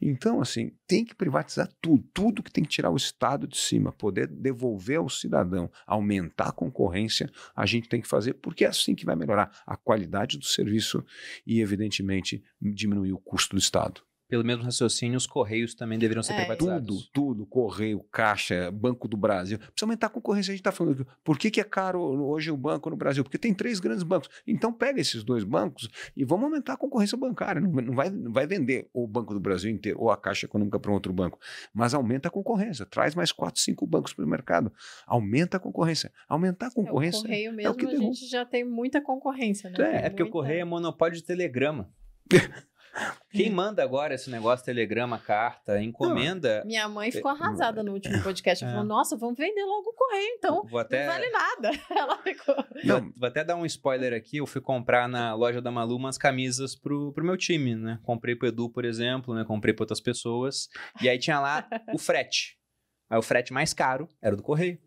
[0.00, 3.92] Então, assim, tem que privatizar tudo, tudo que tem que tirar o Estado de cima,
[3.92, 8.94] poder devolver ao cidadão, aumentar a concorrência, a gente tem que fazer, porque é assim
[8.94, 11.04] que vai melhorar a qualidade do serviço
[11.46, 14.02] e, evidentemente, diminuir o custo do Estado.
[14.28, 16.36] Pelo mesmo raciocínio, os Correios também deveriam ser É.
[16.38, 17.08] privatizados.
[17.12, 19.56] Tudo, tudo, Correio, Caixa, Banco do Brasil.
[19.58, 20.50] Precisa aumentar a concorrência.
[20.50, 23.22] A gente está falando, aqui, por que, que é caro hoje o banco no Brasil?
[23.22, 24.28] Porque tem três grandes bancos.
[24.46, 27.60] Então pega esses dois bancos e vamos aumentar a concorrência bancária.
[27.60, 30.78] Não, não vai, não vai vender o Banco do Brasil inteiro ou a Caixa Econômica
[30.80, 31.38] para um outro banco,
[31.72, 32.84] mas aumenta a concorrência.
[32.84, 34.72] Traz mais quatro, cinco bancos para o mercado.
[35.06, 36.10] Aumenta a concorrência.
[36.28, 37.20] Aumentar a É, o concorrência.
[37.22, 38.06] correio o mesmo, que a derruba.
[38.12, 39.76] gente já tem muita concorrência, né?
[39.78, 41.88] É, É porque o muita- Correio é monopólio de telegrama.
[43.30, 46.62] Quem manda agora esse negócio, telegrama, carta, encomenda.
[46.64, 48.64] Minha mãe ficou É, arrasada no último podcast.
[48.64, 48.76] Ela É.
[48.76, 50.64] falou, nossa, vamos vender logo o correio, então.
[50.66, 51.70] Vou até, Não vale nada.
[51.90, 52.54] Ela ficou...
[52.84, 54.38] Não, vou até dar um spoiler aqui.
[54.38, 57.98] Eu fui comprar na loja da Malu umas camisas pro, pro meu time, né?
[58.02, 59.44] Comprei pro Edu, por exemplo, né?
[59.44, 60.68] Comprei pra outras pessoas.
[61.02, 62.56] E aí tinha lá o frete.
[63.10, 64.78] Aí o frete mais caro era o do Correio.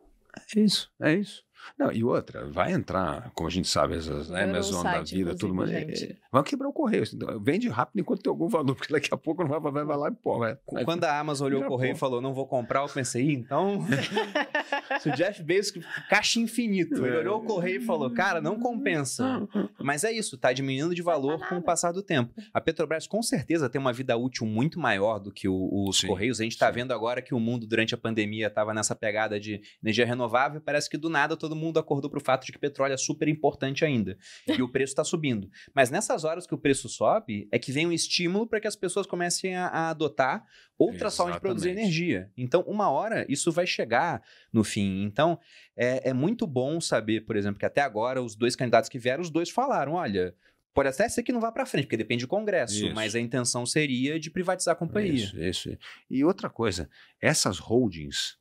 [0.55, 1.43] É isso, é isso.
[1.77, 5.53] Não, e outra, vai entrar, como a gente sabe, essas o Amazon da vida, tudo
[5.53, 5.71] mais.
[5.71, 7.03] é, Vão quebrar o correio.
[7.03, 9.97] assim, Vende rápido enquanto tem algum valor, porque daqui a pouco não vai, vai, vai
[9.97, 10.39] lá e pô.
[10.39, 11.97] Vai, vai- Quando a Amazon olhou o Correio pô.
[11.97, 13.79] e falou, não vou comprar, eu pensei, "Ih, então...
[15.01, 17.19] Se o Jeff Bezos, caixa infinito, ele É.
[17.19, 19.47] olhou o Correio e falou, cara, não compensa.
[19.79, 21.65] Mas é isso, tá diminuindo de valor Vai com o nada.
[21.65, 22.33] passar do tempo.
[22.53, 26.07] A Petrobras com certeza tem uma vida útil muito maior do que o- os Sim,
[26.07, 26.39] Correios.
[26.39, 29.61] A gente está vendo agora que o mundo durante a pandemia estava nessa pegada de
[29.83, 30.59] energia renovável.
[30.59, 32.97] Parece que do nada todo todo mundo acordou para o fato de que petróleo é
[32.97, 34.15] super importante ainda
[34.47, 35.49] e o preço está subindo.
[35.73, 38.75] Mas nessas horas que o preço sobe, é que vem um estímulo para que as
[38.75, 40.45] pessoas comecem a, a adotar
[40.77, 42.31] outras formas de produzir energia.
[42.37, 44.21] Então, uma hora isso vai chegar
[44.53, 45.03] no fim.
[45.03, 45.39] Então,
[45.75, 49.21] é, é muito bom saber, por exemplo, que até agora os dois candidatos que vieram,
[49.21, 50.35] os dois falaram: olha.
[50.71, 52.95] Pode até ser que não vá para frente, porque depende do Congresso, Isso.
[52.95, 55.15] mas a intenção seria de privatizar a companhia.
[55.15, 55.77] Isso, isso.
[56.07, 56.87] E outra coisa,
[57.19, 58.37] essas holdings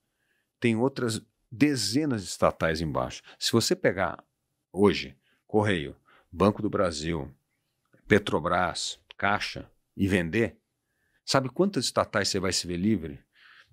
[0.61, 3.23] têm outras dezenas de estatais embaixo.
[3.39, 4.23] Se você pegar
[4.73, 5.17] hoje
[5.47, 5.97] Correio,
[6.31, 7.35] Banco do Brasil,
[8.07, 10.57] Petrobras, Caixa e vender,
[11.25, 13.19] sabe quantas estatais você vai se ver livre?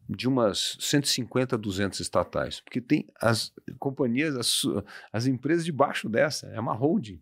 [0.08, 4.62] De umas 150 a 200 estatais, porque tem as companhias, as,
[5.12, 7.20] as empresas debaixo dessa, é uma holding.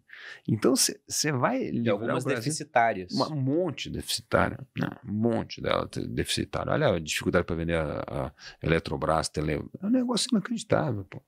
[0.48, 3.12] Então você vai E algumas deficitárias.
[3.14, 4.60] uma- um monte deficitária.
[4.78, 6.74] Não, um monte dela deficitária.
[6.74, 8.32] Olha a dificuldade para vender a, a
[8.62, 9.64] Eletrobras, Tele.
[9.82, 11.22] É um negócio inacreditável, pô.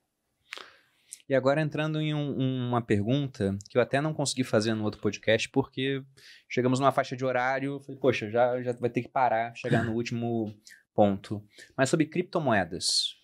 [1.28, 5.00] E agora entrando em um- uma pergunta que eu até não consegui fazer no outro
[5.00, 6.02] podcast, porque
[6.48, 9.92] chegamos numa faixa de horário, falei, poxa, já, já vai ter que parar, chegar no
[9.94, 10.54] último
[10.96, 11.44] ponto.
[11.76, 13.14] Mas sobre criptomoedas.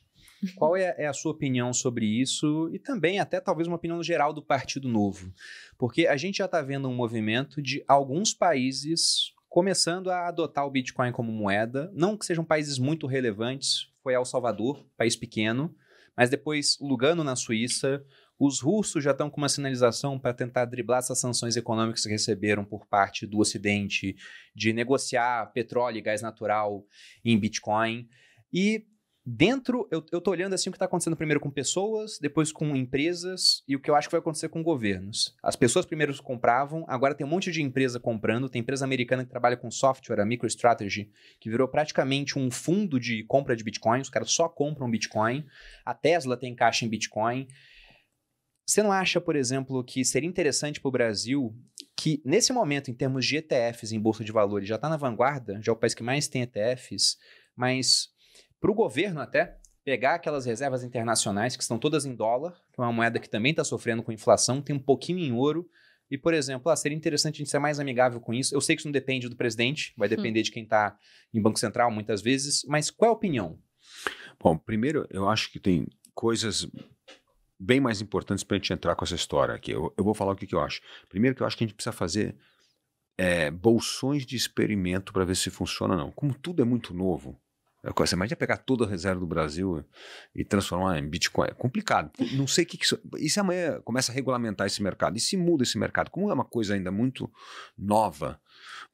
[0.57, 2.69] Qual é, é a sua opinião sobre isso?
[2.73, 5.33] E também até talvez uma opinião geral do Partido Novo.
[5.79, 10.71] Porque a gente já está vendo um movimento de alguns países começando a adotar o
[10.71, 15.75] Bitcoin como moeda, não que sejam países muito relevantes, foi El Salvador, país pequeno,
[16.17, 18.03] mas depois Lugano na Suíça,
[18.45, 22.65] os russos já estão com uma sinalização para tentar driblar essas sanções econômicas que receberam
[22.65, 24.17] por parte do Ocidente
[24.53, 26.85] de negociar petróleo e gás natural
[27.25, 28.09] em Bitcoin.
[28.53, 28.85] E
[29.25, 33.63] dentro, eu, tô olhando assim o que está acontecendo primeiro com pessoas, depois com empresas
[33.69, 35.37] e o que eu acho que vai acontecer com governos.
[35.41, 39.31] As pessoas primeiro compravam, agora tem um monte de empresa comprando, tem empresa americana que
[39.31, 41.09] trabalha com software, a MicroStrategy,
[41.39, 45.47] que virou praticamente um fundo de compra de Bitcoin, os caras só compram Bitcoin.
[45.87, 47.47] A Tesla tem caixa em Bitcoin.
[48.67, 51.55] Você não acha, por exemplo, que seria interessante para o Brasil
[51.97, 55.61] que, nesse momento, em termos de ETFs em Bolsa de Valores, já está na vanguarda,
[55.61, 57.19] já é o país que mais tem ETFs,
[57.57, 58.09] mas
[58.61, 62.85] para o governo até pegar aquelas reservas internacionais que estão todas em dólar, que é
[62.85, 65.69] uma moeda que também está sofrendo com inflação, tem um pouquinho em ouro,
[66.11, 68.55] e, por exemplo, ah, seria interessante a gente ser mais amigável com isso.
[68.55, 70.97] Eu sei que isso não depende do presidente, vai depender de quem está
[71.33, 73.59] em Banco Central muitas vezes, mas qual é a opinião?
[74.39, 76.69] Bom, primeiro, eu acho que tem coisas
[77.63, 79.71] bem mais importantes para a gente entrar com essa história aqui.
[79.71, 80.81] Eu, eu vou falar o que, que eu acho.
[81.09, 82.37] Primeiro, que eu acho que a gente precisa fazer
[83.17, 86.11] é, bolsões de experimento para ver se funciona ou não.
[86.11, 87.41] Como tudo é muito novo,
[87.85, 89.85] é você imagina pegar toda a reserva do Brasil
[90.35, 91.49] e transformar em Bitcoin.
[91.49, 92.11] É complicado.
[92.33, 92.99] Não sei o que, que isso.
[93.19, 95.17] E se amanhã começa a regulamentar esse mercado?
[95.17, 96.11] E se muda esse mercado?
[96.11, 97.31] Como é uma coisa ainda muito
[97.77, 98.41] nova,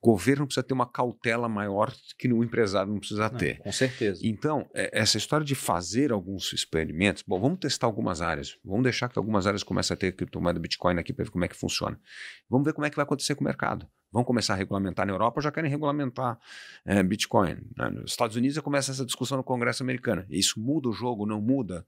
[0.00, 3.58] governo precisa ter uma cautela maior que o empresário não precisa Não, ter.
[3.58, 4.20] com certeza.
[4.24, 9.08] Então, é- essa história de fazer alguns experimentos, bom, vamos testar algumas áreas, vamos deixar
[9.08, 11.98] que algumas áreas comecem a ter criptomoeda Bitcoin aqui para ver como é que funciona.
[12.48, 13.88] Vamos ver como é que vai acontecer com o mercado.
[14.10, 16.38] Vão começar a regulamentar na Europa, já querem regulamentar
[16.84, 17.56] é, Bitcoin.
[17.76, 17.90] né?
[17.90, 20.24] Nos Estados Unidos já começa essa discussão no Congresso americano.
[20.30, 21.86] Isso muda o jogo, não muda?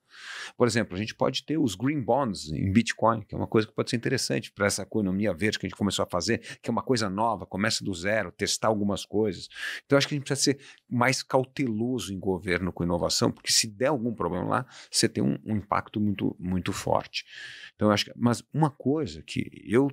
[0.57, 3.67] Por exemplo, a gente pode ter os green bonds em Bitcoin, que é uma coisa
[3.67, 6.69] que pode ser interessante para essa economia verde que a gente começou a fazer, que
[6.69, 9.49] é uma coisa nova, começa do zero, testar algumas coisas.
[9.87, 13.67] Então, acho que a gente precisa ser mais cauteloso em governo com inovação, porque se
[13.67, 17.25] der algum problema lá, você tem um, um impacto muito, muito forte.
[17.75, 19.91] Então, acho que, mas uma coisa que eu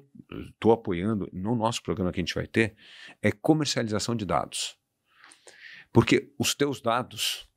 [0.49, 2.75] estou apoiando no nosso programa que a gente vai ter
[3.21, 4.75] é comercialização de dados.
[5.93, 7.47] Porque os teus dados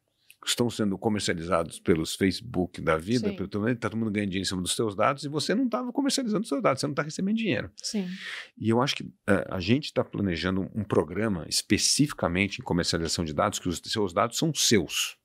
[0.47, 3.37] estão sendo comercializados pelos Facebook da vida, Sim.
[3.37, 5.67] pelo teu- tá todo mundo ganhando dinheiro em cima dos teus dados e você não
[5.67, 7.71] estava comercializando os seus dados, você não está recebendo dinheiro.
[7.77, 8.09] Sim.
[8.57, 13.23] E eu acho que eh, a gente está planejando um, um programa especificamente em comercialização
[13.25, 15.19] de dados, que os seus dados são seus.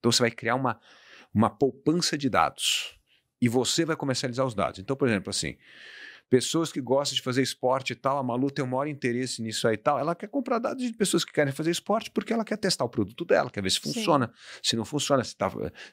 [0.00, 0.80] Então você vai criar uma,
[1.32, 2.98] uma poupança de dados
[3.40, 4.80] e você vai comercializar os dados.
[4.80, 5.56] Então, por exemplo, assim,
[6.28, 9.66] pessoas que gostam de fazer esporte e tal, a Malu tem o maior interesse nisso
[9.66, 12.44] aí e tal, ela quer comprar dados de pessoas que querem fazer esporte porque ela
[12.44, 13.92] quer testar o produto dela, quer ver se Sim.
[13.92, 14.32] funciona.
[14.62, 15.50] Se não funciona, se tá.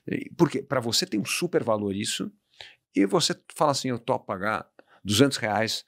[0.08, 2.32] eh, Porque para você tem um super valor isso,
[2.96, 4.68] e você fala assim: eu topo pagar
[5.04, 5.86] 200 reais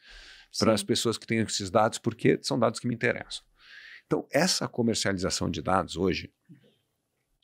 [0.60, 0.86] para as Sim.
[0.86, 3.44] pessoas que têm esses dados, porque são dados que me interessam.
[4.06, 6.32] Então, essa comercialização de dados hoje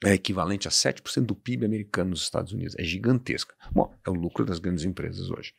[0.05, 2.75] é equivalente a 7% do PIB americano nos Estados Unidos.
[2.77, 3.55] É gigantesca.
[3.71, 5.53] Bom, é o lucro das grandes empresas hoje.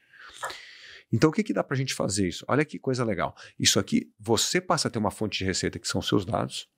[1.15, 2.45] Então, o que, que dá para a gente fazer isso?
[2.49, 3.37] Olha que coisa legal.
[3.57, 6.69] Isso aqui, você passa a ter uma fonte de receita que são seus dados,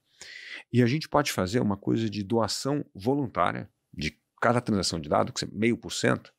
[0.71, 5.33] e a gente pode fazer uma coisa de doação voluntária de cada transação de dados,
[5.33, 6.35] que é meio por cento,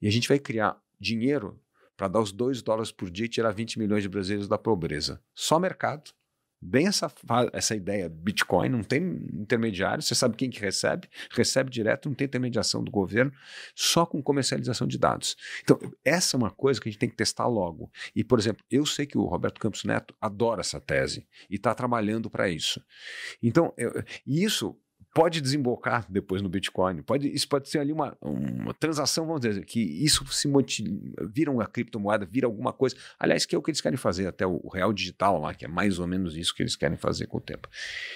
[0.00, 1.62] e a gente vai criar dinheiro
[1.98, 5.22] para dar os 2 dólares por dia e tirar 20 milhões de brasileiros da pobreza.
[5.34, 6.12] Só mercado
[6.60, 7.12] Bem essa,
[7.52, 9.00] essa ideia, Bitcoin não tem
[9.32, 13.32] intermediário, você sabe quem que recebe, recebe direto, não tem intermediação do governo,
[13.76, 15.36] só com comercialização de dados.
[15.62, 17.90] Então, essa é uma coisa que a gente tem que testar logo.
[18.14, 21.72] E, por exemplo, eu sei que o Roberto Campos Neto adora essa tese e está
[21.74, 22.82] trabalhando para isso.
[23.40, 23.92] Então, eu,
[24.26, 24.76] isso
[25.14, 27.02] pode desembocar depois no Bitcoin.
[27.02, 30.48] Pode, isso pode ser ali uma, uma transação, vamos dizer, que isso se
[31.32, 32.96] vira uma criptomoeda, vira alguma coisa.
[33.18, 35.68] Aliás, que é o que eles querem fazer, até o, real digital lá, que é
[35.68, 37.68] mais ou menos isso que eles querem fazer com o tempo.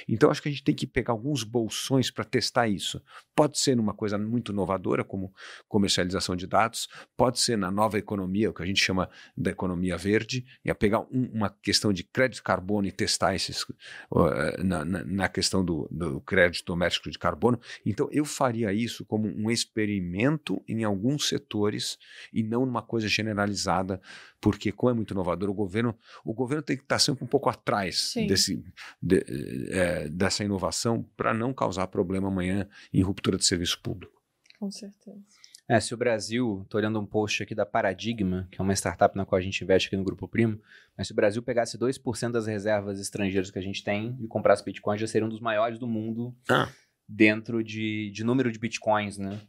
[0.09, 3.03] Então, acho que a gente tem que pegar alguns bolsões para testar isso.
[3.35, 5.33] Pode ser numa coisa muito inovadora, como
[5.69, 9.97] comercialização de dados, pode ser na nova economia, o que a gente chama da economia
[9.97, 14.85] verde, e a pegar um, uma questão de crédito carbono e testar esses uh, na,
[14.85, 17.61] na, na, questão do, do crédito doméstico de carbono.
[17.87, 21.99] Então, eu faria isso como um experimento em alguns setores
[22.33, 24.01] e não numa coisa generalizada,
[24.41, 27.49] porque como é muito inovador, o governo, o governo tem que estar sempre um pouco
[27.49, 28.63] atrás desse,
[29.01, 29.25] de,
[29.71, 34.21] é, dessa inovação para não causar problema amanhã em ruptura de serviço público.
[34.59, 35.42] Com certeza.
[35.73, 39.17] É, se o Brasil, estou olhando um post aqui da Paradigma, que é uma startup
[39.17, 40.61] na qual a gente investe aqui no Grupo Primo,
[40.97, 44.65] mas se o Brasil pegasse 2% das reservas estrangeiras que a gente tem e comprasse
[44.65, 46.69] Bitcoin, já seria um dos maiores do mundo ah
[47.09, 49.41] dentro de, de número de bitcoins, né?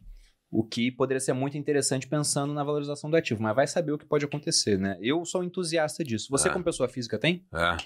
[0.50, 3.98] O que poderia ser muito interessante pensando na valorização do ativo, mas vai saber o
[3.98, 4.96] que pode acontecer, né?
[5.00, 6.28] Eu sou entusiasta disso.
[6.30, 6.52] Você, é.
[6.52, 7.44] como pessoa física, tem?
[7.52, 7.76] É.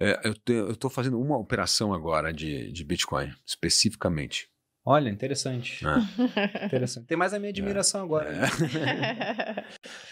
[0.00, 4.50] é eu estou fazendo uma operação agora de, de Bitcoin, especificamente.
[4.84, 5.82] Olha, interessante.
[5.86, 6.66] É.
[6.66, 7.06] interessante.
[7.06, 8.04] Tem mais a minha admiração é.
[8.04, 8.30] agora.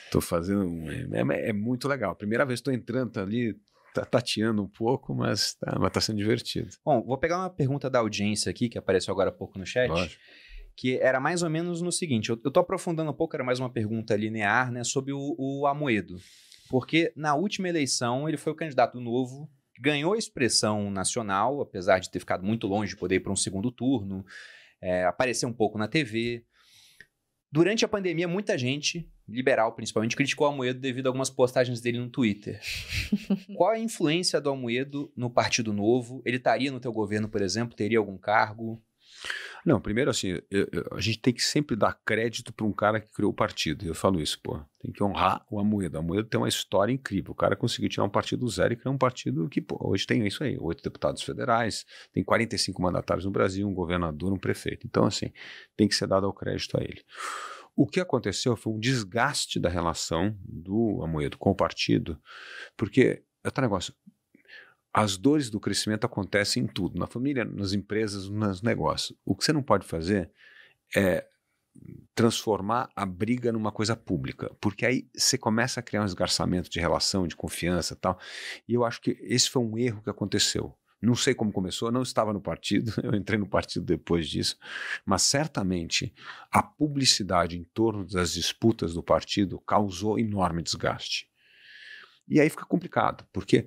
[0.07, 0.25] Estou é.
[0.25, 0.91] fazendo.
[0.91, 2.17] É, é, muito legal.
[2.17, 3.55] Primeira vez estou entrando ali,
[3.93, 6.71] tá tateando um pouco, mas tá, mas tá sendo divertido.
[6.85, 9.91] Bom, vou pegar uma pergunta da audiência aqui, que apareceu agora há pouco no chat.
[9.91, 10.21] Lógico.
[10.75, 13.61] Que era mais ou menos no seguinte: eu, eu tô aprofundando um pouco, era mais
[13.61, 16.17] uma pergunta linear, né, sobre o, o Amoedo.
[16.71, 22.19] Porque na última eleição ele foi o candidato novo, ganhou expressão nacional, apesar de ter
[22.21, 24.25] ficado muito longe de poder ir para um segundo turno,
[24.83, 26.45] é, apareceu um pouco na TV.
[27.51, 31.99] Durante a pandemia, muita gente liberal principalmente, criticou o Almoedo devido a algumas postagens dele
[31.99, 32.61] no Twitter.
[33.57, 36.23] Qual a influência do Almoedo no Partido Novo?
[36.25, 37.77] Ele estaria no teu governo, por exemplo?
[37.77, 38.83] Teria algum cargo?
[39.65, 43.01] Não, primeiro assim, eu, eu, a gente tem que sempre dar crédito para um cara
[43.01, 43.87] que criou o partido.
[43.87, 44.61] Eu falo isso, pô.
[44.81, 45.97] Tem que honrar o Amoedo.
[45.97, 47.31] O Amoedo tem uma história incrível.
[47.31, 50.27] O cara conseguiu tirar um partido zero e criar um partido que, pô, hoje tem
[50.27, 54.85] isso aí: oito deputados federais, tem 45 mandatários no Brasil, um governador, um prefeito.
[54.85, 55.31] Então, assim,
[55.77, 57.03] tem que ser dado o crédito a ele.
[57.77, 62.21] O que aconteceu foi um desgaste da relação do Amoedo com o partido,
[62.77, 63.95] porque é outro negócio.
[64.93, 69.17] As dores do crescimento acontecem em tudo, na família, nas empresas, nos negócios.
[69.25, 70.31] O que você não pode fazer
[70.95, 71.27] é
[72.15, 76.79] transformar a briga numa coisa pública, porque aí você começa a criar um esgarçamento de
[76.79, 78.19] relação, de confiança, tal.
[78.69, 80.77] E eu acho que esse foi um erro que aconteceu.
[81.01, 84.57] Não sei como começou, não estava no partido, eu entrei no partido depois disso,
[85.05, 86.15] mas certamente
[86.51, 91.29] a publicidade em torno das disputas do partido causou enorme desgaste.
[92.29, 93.67] E aí fica complicado, porque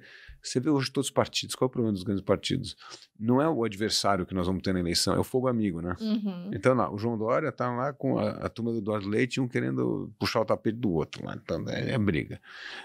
[0.50, 2.76] você vê hoje todos os partidos, qual é o problema dos grandes partidos?
[3.18, 5.96] Não é o adversário que nós vamos ter na eleição, é o fogo amigo, né?
[6.02, 6.52] Uhum.
[6.54, 9.48] Então, lá, o João Dória está lá com a, a, turma do Eduardo Leite, um
[9.48, 12.42] querendo puxar o tapete do outro, lá, então é, é briga.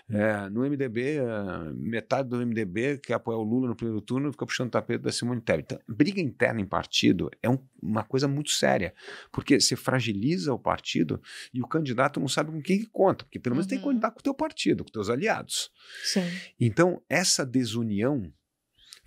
[0.09, 4.47] É, no MDB, é, metade do MDB que apoia o Lula no primeiro turno fica
[4.47, 5.75] puxando o tapete da Simone Tebet.
[5.75, 8.95] Então, briga interna em partido é um, uma coisa muito séria,
[9.33, 11.21] porque você fragiliza o partido
[11.53, 13.71] e o candidato não sabe com quem que conta, porque pelo menos uhum.
[13.71, 13.95] tem que uhum.
[13.95, 15.71] contar com o teu partido, com os teus aliados.
[16.05, 16.23] Sim.
[16.59, 18.33] Então, essa desunião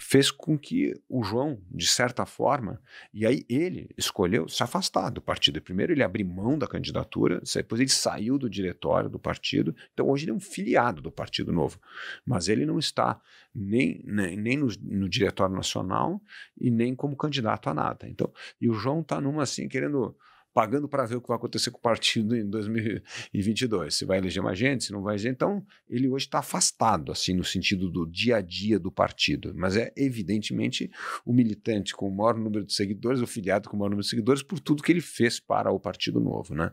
[0.04, 2.82] fez com que o João, de certa forma,
[3.14, 5.62] e aí ele escolheu se afastar do partido.
[5.62, 10.26] Primeiro ele abriu mão da candidatura, depois ele saiu do diretório do partido, então hoje
[10.26, 11.80] ele é um filiado do Partido Novo,
[12.26, 13.20] mas ele não está
[13.56, 16.22] nem, nem, nem no, no diretório nacional
[16.60, 18.08] e nem como candidato a nada.
[18.08, 20.18] Então, e o João está numa assim, querendo
[20.54, 23.96] pagando para ver o que vai acontecer com o partido em 2022.
[23.96, 25.32] Se vai eleger mais gente, se não vai eleger.
[25.32, 29.54] Então, ele hoje está afastado, assim, no sentido do dia a dia do partido.
[29.56, 30.92] Mas é, evidentemente,
[31.26, 34.10] o militante com o maior número de seguidores, o filiado com o maior número de
[34.10, 36.72] seguidores, por tudo que ele fez para o Partido Novo, né?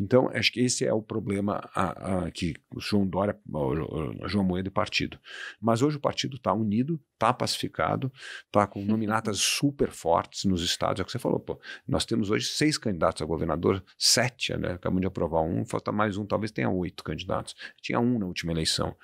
[0.00, 4.28] Então, acho que esse é o problema a, a, que o João Dória, o, o
[4.28, 5.18] João Moedo e partido.
[5.60, 8.10] Mas hoje o partido está unido, está pacificado,
[8.46, 10.98] está com nominatas super fortes nos estados.
[10.98, 11.60] É o que você falou, pô.
[11.86, 14.72] Nós temos hoje seis candidatos a governador, sete, né?
[14.72, 17.54] Acabamos de aprovar um, falta mais um, talvez tenha oito candidatos.
[17.80, 18.96] Tinha um na última eleição.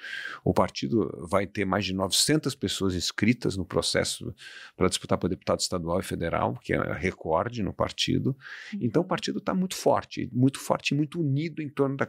[0.43, 4.35] O partido vai ter mais de 900 pessoas inscritas no processo
[4.74, 8.35] para disputar para deputado estadual e federal, que é recorde no partido.
[8.81, 12.06] Então o partido está muito forte, muito forte forte muito unido em torno da,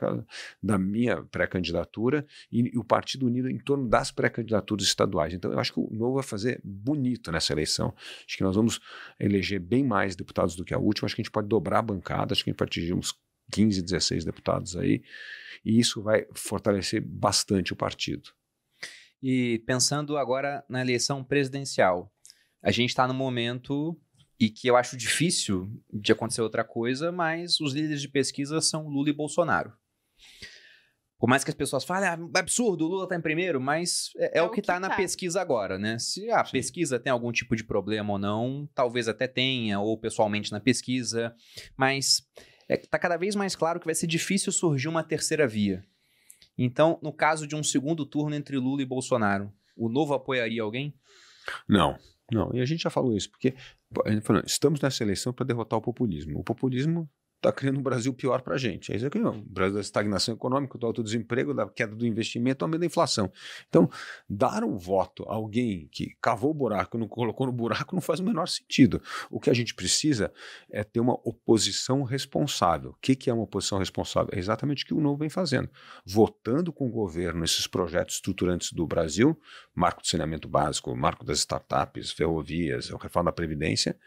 [0.61, 5.33] da minha pré-candidatura e, e, o Partido Unido em torno das pré-candidaturas estaduais.
[5.33, 7.93] Então, eu acho que o Novo vai fazer bonito nessa eleição.
[8.25, 8.79] Acho que nós vamos
[9.19, 11.07] eleger bem mais deputados do que a última.
[11.07, 13.13] Acho que a gente pode dobrar a bancada, acho que a gente pode atingir uns
[13.51, 15.01] 15, 16 deputados aí,
[15.65, 18.29] e isso vai fortalecer bastante o partido.
[19.21, 22.13] E pensando agora na eleição presidencial,
[22.61, 23.99] a gente está no momento
[24.39, 28.87] e que eu acho difícil de acontecer outra coisa, mas os líderes de pesquisa são
[28.87, 29.73] Lula e Bolsonaro.
[31.19, 34.37] Por mais que as pessoas falem, ah, absurdo, o Lula está em primeiro, mas é,
[34.37, 34.95] é, é o que está na tá.
[34.95, 35.99] pesquisa agora, né?
[35.99, 36.53] Se a Sim.
[36.53, 41.35] pesquisa tem algum tipo de problema ou não, talvez até tenha, ou pessoalmente na pesquisa,
[41.75, 42.23] mas
[42.69, 45.83] está é, tá cada vez mais claro que vai ser difícil surgir uma terceira via.
[46.57, 50.93] Então, no caso de um segundo turno entre Lula e Bolsonaro, o novo apoiaria alguém?
[51.67, 51.99] Não, não.
[52.53, 53.55] E a gente já falou isso, porque
[54.23, 56.39] falou, estamos nessa eleição para derrotar o populismo.
[56.39, 57.09] O populismo
[57.39, 58.91] está criando um Brasil pior para a gente.
[58.91, 59.19] É isso aqui.
[59.19, 63.31] O Brasil da estagnação econômica, do alto desemprego, da queda do investimento, aumento da inflação.
[63.67, 63.89] Então,
[64.29, 68.01] dar um voto a alguém que cavou o buraco e não colocou no buraco não
[68.01, 69.01] faz o menor sentido.
[69.29, 70.31] O que a gente precisa
[70.69, 72.91] é ter uma oposição responsável.
[72.91, 74.29] O que, que é uma oposição responsável?
[74.33, 75.69] É exatamente o que o Novo vem fazendo.
[76.05, 79.39] Votando com o governo esses projetos estruturantes do Brasil,
[79.73, 83.97] marco de saneamento básico, marco das startups, ferrovias, reforma da Previdência,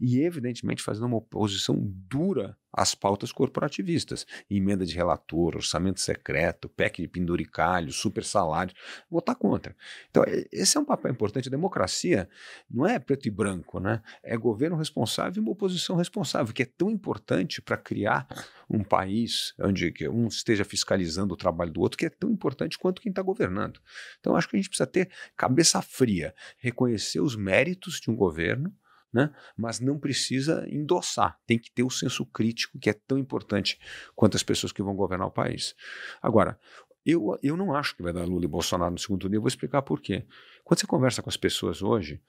[0.00, 7.02] e evidentemente fazendo uma oposição dura as pautas corporativistas, emenda de relator, orçamento secreto, PEC
[7.02, 8.74] de penduricalho, super salário,
[9.10, 9.74] votar contra.
[10.10, 10.22] Então,
[10.52, 11.48] esse é um papel importante.
[11.48, 12.28] A democracia
[12.70, 14.02] não é preto e branco, né?
[14.22, 18.26] É governo responsável e uma oposição responsável, que é tão importante para criar
[18.68, 23.00] um país onde um esteja fiscalizando o trabalho do outro, que é tão importante quanto
[23.00, 23.80] quem está governando.
[24.20, 28.72] Então, acho que a gente precisa ter cabeça fria, reconhecer os méritos de um governo,
[29.12, 29.32] né?
[29.56, 33.78] mas não precisa endossar, tem que ter o senso crítico, que é tão importante
[34.14, 35.74] quanto as pessoas que vão governar o país.
[36.20, 36.58] Agora,
[37.04, 39.48] eu, eu não acho que vai dar Lula e Bolsonaro no segundo turno, eu vou
[39.48, 40.26] explicar por quê.
[40.62, 42.20] Quando você conversa com as pessoas hoje,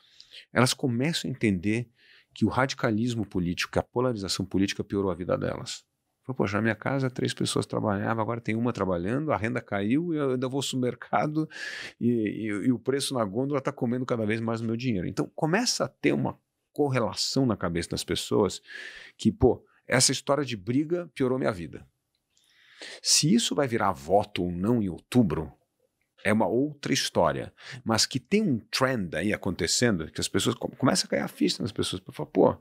[0.53, 1.89] elas começam a entender
[2.33, 5.83] que o radicalismo político, que a polarização política piorou a vida delas.
[6.35, 10.31] Poxa, na minha casa três pessoas trabalhavam, agora tem uma trabalhando, a renda caiu, eu
[10.31, 11.49] ainda vou ao mercado
[11.99, 15.07] e, e, e o preço na gôndola está comendo cada vez mais o meu dinheiro.
[15.07, 16.39] Então começa a ter uma
[16.79, 18.61] correlação na cabeça das pessoas
[19.17, 21.85] que, pô, essa história de briga piorou minha vida.
[23.01, 25.51] Se isso vai virar voto ou não em outubro,
[26.23, 27.53] é uma outra história.
[27.83, 31.61] Mas que tem um trend aí acontecendo, que as pessoas começam a cair a ficha
[31.61, 32.51] nas pessoas, para falar, pô,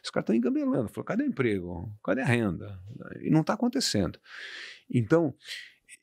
[0.00, 0.88] os caras estão engabelando.
[0.88, 1.92] Falou, cadê o emprego?
[2.04, 2.80] Cadê a renda?
[3.20, 4.16] E não está acontecendo.
[4.88, 5.34] Então,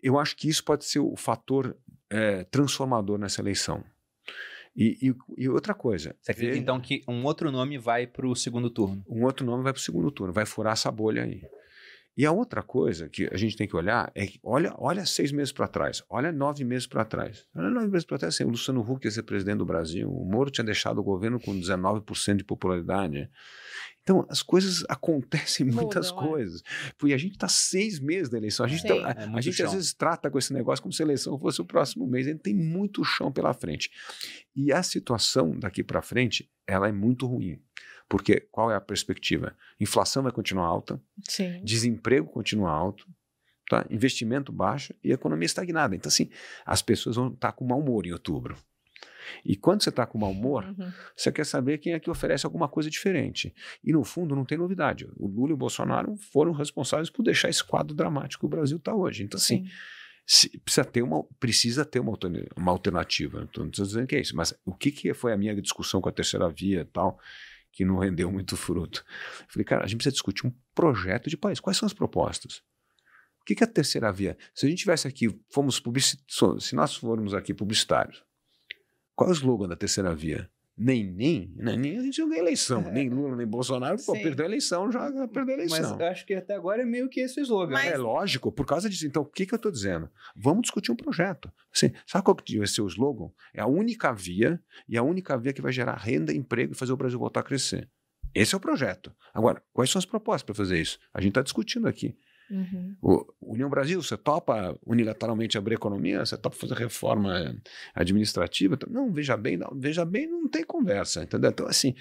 [0.02, 1.77] eu acho que isso pode ser o fator
[2.10, 3.85] é, transformador nessa eleição.
[4.76, 6.16] E, e, e outra coisa.
[6.20, 9.04] Você acredita então que um outro nome vai para o segundo turno?
[9.08, 11.41] Um outro nome vai para o segundo turno, vai furar essa bolha aí.
[12.16, 15.32] E a outra coisa que a gente tem que olhar é que olha, olha seis
[15.32, 17.48] meses para trás, olha nove meses para trás.
[17.56, 20.24] Olha nove meses para trás, assim, o Luciano Huck ia ser presidente do Brasil, o
[20.24, 23.30] Moro tinha deixado o governo com 19% de popularidade.
[24.04, 26.28] Então, as coisas acontecem muitas Mudam, é.
[26.30, 26.62] coisas.
[26.62, 27.08] É.
[27.08, 28.66] E a gente está seis meses da eleição.
[28.66, 31.06] A gente, tá, é a, gente às vezes trata com esse negócio como se a
[31.06, 32.28] eleição fosse o próximo mês.
[32.28, 33.90] A gente tem muito chão pela frente.
[34.56, 37.60] E a situação daqui para frente, ela é muito ruim.
[38.10, 39.56] Porque qual é a perspectiva?
[39.80, 41.62] Inflação vai continuar alta, Sim.
[41.64, 43.08] desemprego continua alto,
[43.70, 43.86] tá?
[43.90, 45.96] investimento baixo e economia estagnada.
[45.96, 46.30] Então, assim,
[46.66, 48.56] as pessoas vão estar tá com mau humor em outubro.
[49.45, 50.91] E quando você está com mau humor, uhum.
[51.16, 53.54] você quer saber quem é que oferece alguma coisa diferente.
[53.84, 55.08] E no fundo não tem novidade.
[55.18, 58.78] O Lula e o Bolsonaro foram responsáveis por deixar esse quadro dramático que o Brasil
[58.78, 59.24] está hoje.
[59.24, 59.66] Então, assim,
[60.26, 62.18] se, precisa ter uma, precisa ter uma,
[62.56, 63.40] uma alternativa.
[63.40, 66.10] Não estou dizendo que é isso, mas o que, que foi a minha discussão com
[66.10, 67.20] a terceira via e tal,
[67.72, 69.04] que não rendeu muito fruto?
[69.41, 71.60] Eu falei, cara, a gente precisa discutir um projeto de país.
[71.60, 72.62] Quais são as propostas?
[73.41, 74.38] O que, que é a terceira via?
[74.56, 75.82] Se a gente tivesse aqui, fomos
[76.60, 78.24] se nós formos aqui publicitários,
[79.15, 80.49] qual é o slogan da terceira via?
[80.76, 82.81] Nem, nem, nem, nem a gente não ganha eleição.
[82.81, 82.91] É.
[82.91, 85.91] Nem Lula, nem Bolsonaro, pô, perdeu a eleição, já perdeu a eleição.
[85.91, 87.73] Mas eu acho que até agora é meio que esse o slogan.
[87.73, 87.91] Mas...
[87.91, 89.06] É lógico, por causa disso.
[89.06, 90.10] Então, o que, que eu estou dizendo?
[90.35, 91.52] Vamos discutir um projeto.
[91.72, 93.30] Assim, sabe qual que vai ser o slogan?
[93.53, 94.60] É a única via,
[94.90, 97.44] e a única via que vai gerar renda, emprego e fazer o Brasil voltar a
[97.44, 97.88] crescer.
[98.34, 99.14] Esse é o projeto.
[99.31, 100.98] Agora, quais são as propostas para fazer isso?
[101.14, 102.18] A gente está discutindo aqui.
[102.49, 102.95] Uhum.
[103.02, 106.26] O União Brasil, você topa unilateralmente abrir economia?
[106.26, 107.56] Você topa fazer reforma
[107.95, 108.78] administrativa?
[108.90, 111.49] Não, veja bem, não, veja bem, não tem conversa, entendeu?
[111.49, 111.95] Então, assim,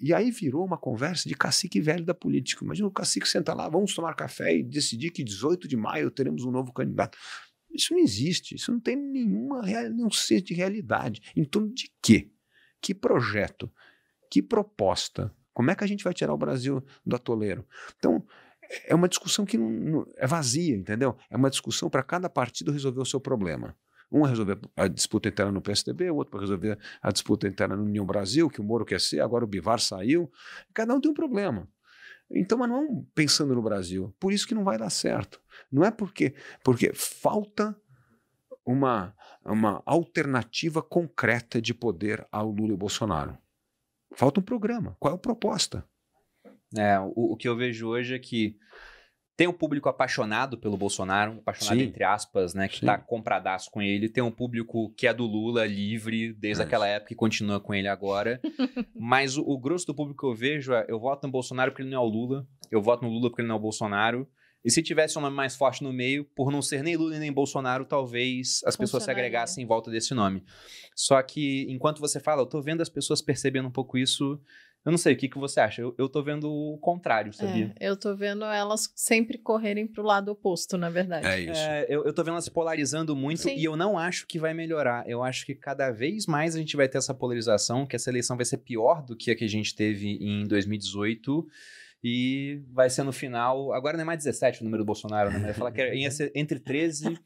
[0.00, 2.64] e aí virou uma conversa de cacique velho da política.
[2.64, 6.44] Imagina o cacique senta lá, vamos tomar café e decidir que 18 de maio teremos
[6.44, 7.18] um novo candidato.
[7.70, 11.20] Isso não existe, isso não tem nenhuma nenhum senso de realidade.
[11.36, 12.30] Em torno de quê?
[12.80, 13.70] Que projeto?
[14.30, 15.34] Que proposta?
[15.52, 17.66] Como é que a gente vai tirar o Brasil do atoleiro?
[17.98, 18.24] Então,
[18.86, 21.16] é uma discussão que não, não- é vazia, entendeu?
[21.30, 23.76] É uma discussão para cada partido resolver o seu problema.
[24.10, 27.84] Um resolver a disputa interna no PSDB, o outro para resolver a disputa interna no
[27.84, 30.30] União Brasil, que o Moro quer ser, agora o Bivar saiu.
[30.72, 31.68] Cada um tem um problema.
[32.30, 34.14] Então, mas não é pensando no Brasil.
[34.18, 35.40] Por isso que não vai dar certo.
[35.70, 37.76] Não é porque, porque falta
[38.64, 39.14] uma,
[39.44, 43.36] uma alternativa concreta de poder ao Lula e Bolsonaro.
[44.14, 44.96] Falta um programa.
[44.98, 45.84] Qual é a proposta?
[46.76, 48.56] É, o, o que eu vejo hoje é que
[49.38, 51.84] tem um público apaixonado pelo Bolsonaro, apaixonado Sim.
[51.84, 52.86] entre aspas, né, que Sim.
[52.86, 54.08] tá compradaço com ele.
[54.08, 57.72] Tem um público que é do Lula, livre, desde É aquela época e continua com
[57.72, 58.40] ele agora.
[58.98, 61.82] Mas o, o grosso do público que eu vejo é, eu voto no Bolsonaro porque
[61.82, 64.28] ele não é o Lula, eu voto no Lula porque ele não é o Bolsonaro.
[64.64, 67.32] E se tivesse um nome mais forte no meio, por não ser nem Lula nem
[67.32, 70.42] Bolsonaro, talvez as pessoas se agregassem em volta desse nome.
[70.96, 74.40] Só que enquanto você fala, eu tô vendo as pessoas percebendo um pouco isso.
[74.88, 75.82] Eu não sei, o que, que você acha?
[75.82, 77.74] Eu, eu tô vendo o contrário, sabia?
[77.78, 81.26] É, eu tô vendo elas sempre correrem pro lado oposto, na verdade.
[81.26, 81.60] É isso.
[81.60, 83.54] É, eu, eu tô vendo elas se polarizando muito Sim.
[83.54, 85.06] e eu não acho que vai melhorar.
[85.06, 88.34] Eu acho que cada vez mais a gente vai ter essa polarização, que essa eleição
[88.34, 91.46] vai ser pior do que a que a gente teve em 2018.
[92.02, 93.74] E vai ser no final.
[93.74, 95.34] Agora não é mais 17 o número do Bolsonaro, né?
[95.34, 97.18] Mas eu ia falar que ia ser entre 13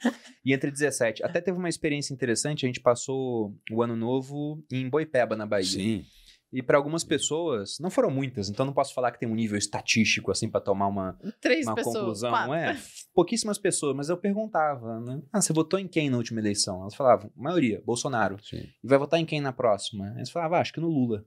[0.45, 1.23] e entre 17.
[1.23, 2.67] Até teve uma experiência interessante.
[2.67, 5.65] A gente passou o ano novo em Boipeba, na Bahia.
[5.65, 6.05] Sim.
[6.53, 9.57] E para algumas pessoas, não foram muitas, então não posso falar que tem um nível
[9.57, 11.97] estatístico assim para tomar uma, Três uma pessoas.
[11.97, 12.55] conclusão, quatro.
[12.55, 12.77] é.
[13.15, 15.23] Pouquíssimas pessoas, mas eu perguntava, né?
[15.33, 16.83] Ah, você votou em quem na última eleição?
[16.83, 18.37] Elas falavam, maioria, Bolsonaro.
[18.45, 18.65] Sim.
[18.85, 20.13] E vai votar em quem na próxima?
[20.17, 21.25] Eles falavam, ah, acho que no Lula.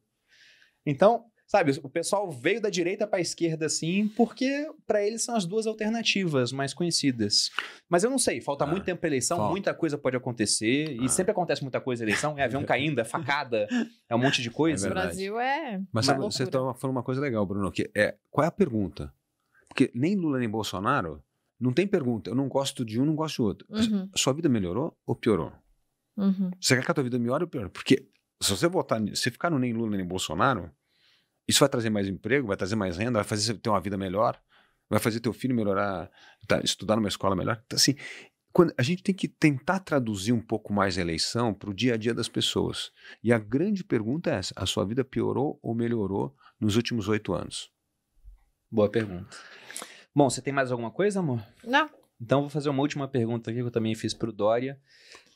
[0.86, 5.36] Então, sabe, o pessoal veio da direita para a esquerda assim, porque para eles são
[5.36, 7.52] as duas alternativas mais conhecidas.
[7.88, 9.52] Mas eu não sei, falta Ah, muito tempo para eleição, falta.
[9.52, 11.08] muita coisa pode acontecer, e Ah.
[11.10, 13.68] sempre acontece muita coisa na eleição, é avião caindo, é facada,
[14.10, 14.86] é um monte de coisa.
[14.88, 15.08] O verdade.
[15.08, 15.82] Brasil é.
[15.92, 19.14] Mas sabe, você está falando uma coisa legal, Bruno, que é qual é a pergunta?
[19.68, 21.22] Porque nem Lula nem Bolsonaro
[21.60, 22.30] não tem pergunta.
[22.30, 23.68] Eu não gosto de um, não gosto do outro.
[23.70, 25.52] Uhum, A sua vida melhorou ou piorou?
[26.18, 26.50] uhum.
[26.60, 27.70] Você quer que a tua vida melhore ou piore?
[27.70, 28.08] Porque
[28.42, 30.72] se você votar, se ficar no nem Lula nem Bolsonaro,
[31.48, 33.98] isso vai trazer mais emprego, vai trazer mais renda, vai fazer você ter uma vida
[33.98, 34.40] melhor,
[34.90, 36.10] vai fazer teu filho melhorar,
[36.48, 37.62] tá, estudar numa escola melhor.
[37.66, 37.96] Então, assim,
[38.52, 41.96] quando, a gente tem que tentar traduzir um pouco mais a eleição para o dia
[41.96, 42.92] a dia das pessoas.
[43.24, 47.34] E a grande pergunta é essa: a sua vida piorou ou melhorou nos últimos oito
[47.34, 47.70] anos?
[48.72, 49.36] Boa pergunta.
[50.16, 51.46] Bom, você tem mais alguma coisa, amor?
[51.64, 51.90] Não.
[52.20, 54.80] Então vou fazer uma última pergunta aqui que eu também fiz pro Dória.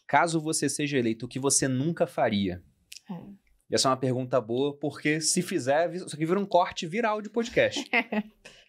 [0.07, 2.63] Caso você seja eleito, o que você nunca faria?
[3.11, 3.48] É.
[3.69, 7.21] E essa é uma pergunta boa, porque se fizer, isso aqui vira um corte viral
[7.21, 7.89] de podcast.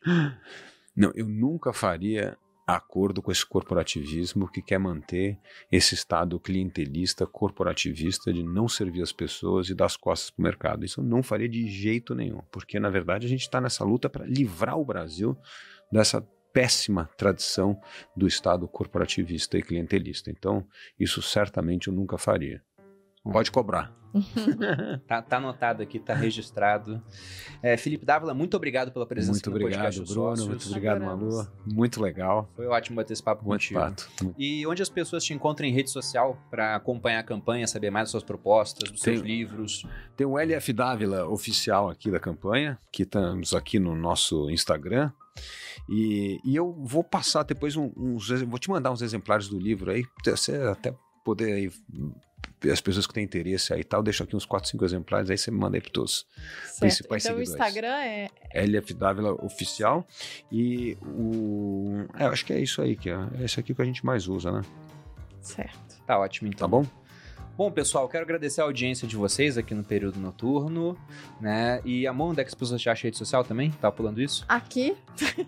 [0.94, 2.36] Não, eu nunca faria
[2.66, 5.38] acordo com esse corporativismo que quer manter
[5.70, 10.44] esse estado clientelista, corporativista, de não servir as pessoas e dar as costas para o
[10.44, 10.84] mercado.
[10.84, 14.08] Isso eu não faria de jeito nenhum, porque na verdade a gente está nessa luta
[14.08, 15.36] para livrar o Brasil
[15.90, 16.20] dessa
[16.52, 17.80] péssima tradição
[18.16, 20.30] do estado corporativista e clientelista.
[20.30, 20.66] Então,
[20.98, 22.62] isso certamente eu nunca faria.
[23.22, 23.99] Pode cobrar.
[25.06, 27.02] Tá, tá anotado aqui, tá registrado.
[27.62, 30.28] É, Felipe Dávila, muito obrigado pela presença Muito aqui no obrigado, podcast Bruno.
[30.30, 30.48] Sócios.
[30.48, 31.34] Muito obrigado, Adoramos.
[31.36, 31.48] Malu.
[31.66, 32.50] Muito legal.
[32.56, 33.80] Foi ótimo bater esse papo Muito contigo.
[33.80, 34.08] pato.
[34.38, 38.04] E onde as pessoas te encontram em rede social para acompanhar a campanha, saber mais
[38.04, 39.86] das suas propostas, dos seus Tem- livros?
[40.16, 45.10] Tem o LF Dávila oficial aqui da campanha, que estamos aqui no nosso Instagram.
[45.88, 48.28] E, e eu vou passar depois um- uns.
[48.42, 51.70] Vou te mandar uns exemplares do livro aí, você até poder aí.
[52.70, 55.38] As pessoas que têm interesse aí e tal, deixa aqui uns 4, 5 exemplares, aí
[55.38, 56.26] você me manda aí para todos.
[56.64, 56.80] Certo.
[56.80, 57.68] Principais então o seguidores.
[57.68, 60.06] Instagram é LF Dávila oficial.
[60.52, 62.04] E o.
[62.18, 64.04] É, eu acho que é isso aí, que é, é esse aqui que a gente
[64.04, 64.62] mais usa, né?
[65.40, 66.00] certo.
[66.06, 66.68] Tá ótimo, então.
[66.68, 66.99] Tá bom?
[67.56, 70.96] Bom, pessoal, quero agradecer a audiência de vocês aqui no período noturno,
[71.38, 71.82] né?
[71.84, 73.70] E a onde é que as pessoas te acham rede social também?
[73.72, 74.46] Tá pulando isso?
[74.48, 74.96] Aqui,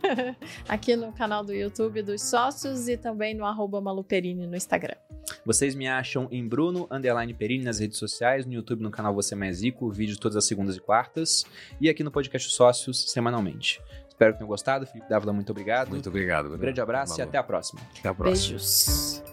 [0.68, 4.96] aqui no canal do YouTube dos sócios e também no arroba Maluperini no Instagram.
[5.46, 9.34] Vocês me acham em Bruno Underline Perini nas redes sociais, no YouTube no canal Você
[9.34, 11.46] Mais Rico, vídeos todas as segundas e quartas,
[11.80, 13.80] e aqui no podcast Sócios semanalmente.
[14.06, 14.86] Espero que tenham gostado.
[14.86, 15.88] Felipe Dávila, muito obrigado.
[15.88, 16.44] Muito obrigado.
[16.44, 16.62] Um Bruno.
[16.62, 17.28] grande abraço e Malu.
[17.30, 17.80] até a próxima.
[17.98, 18.48] Até a próxima.
[18.58, 19.31] Beijos.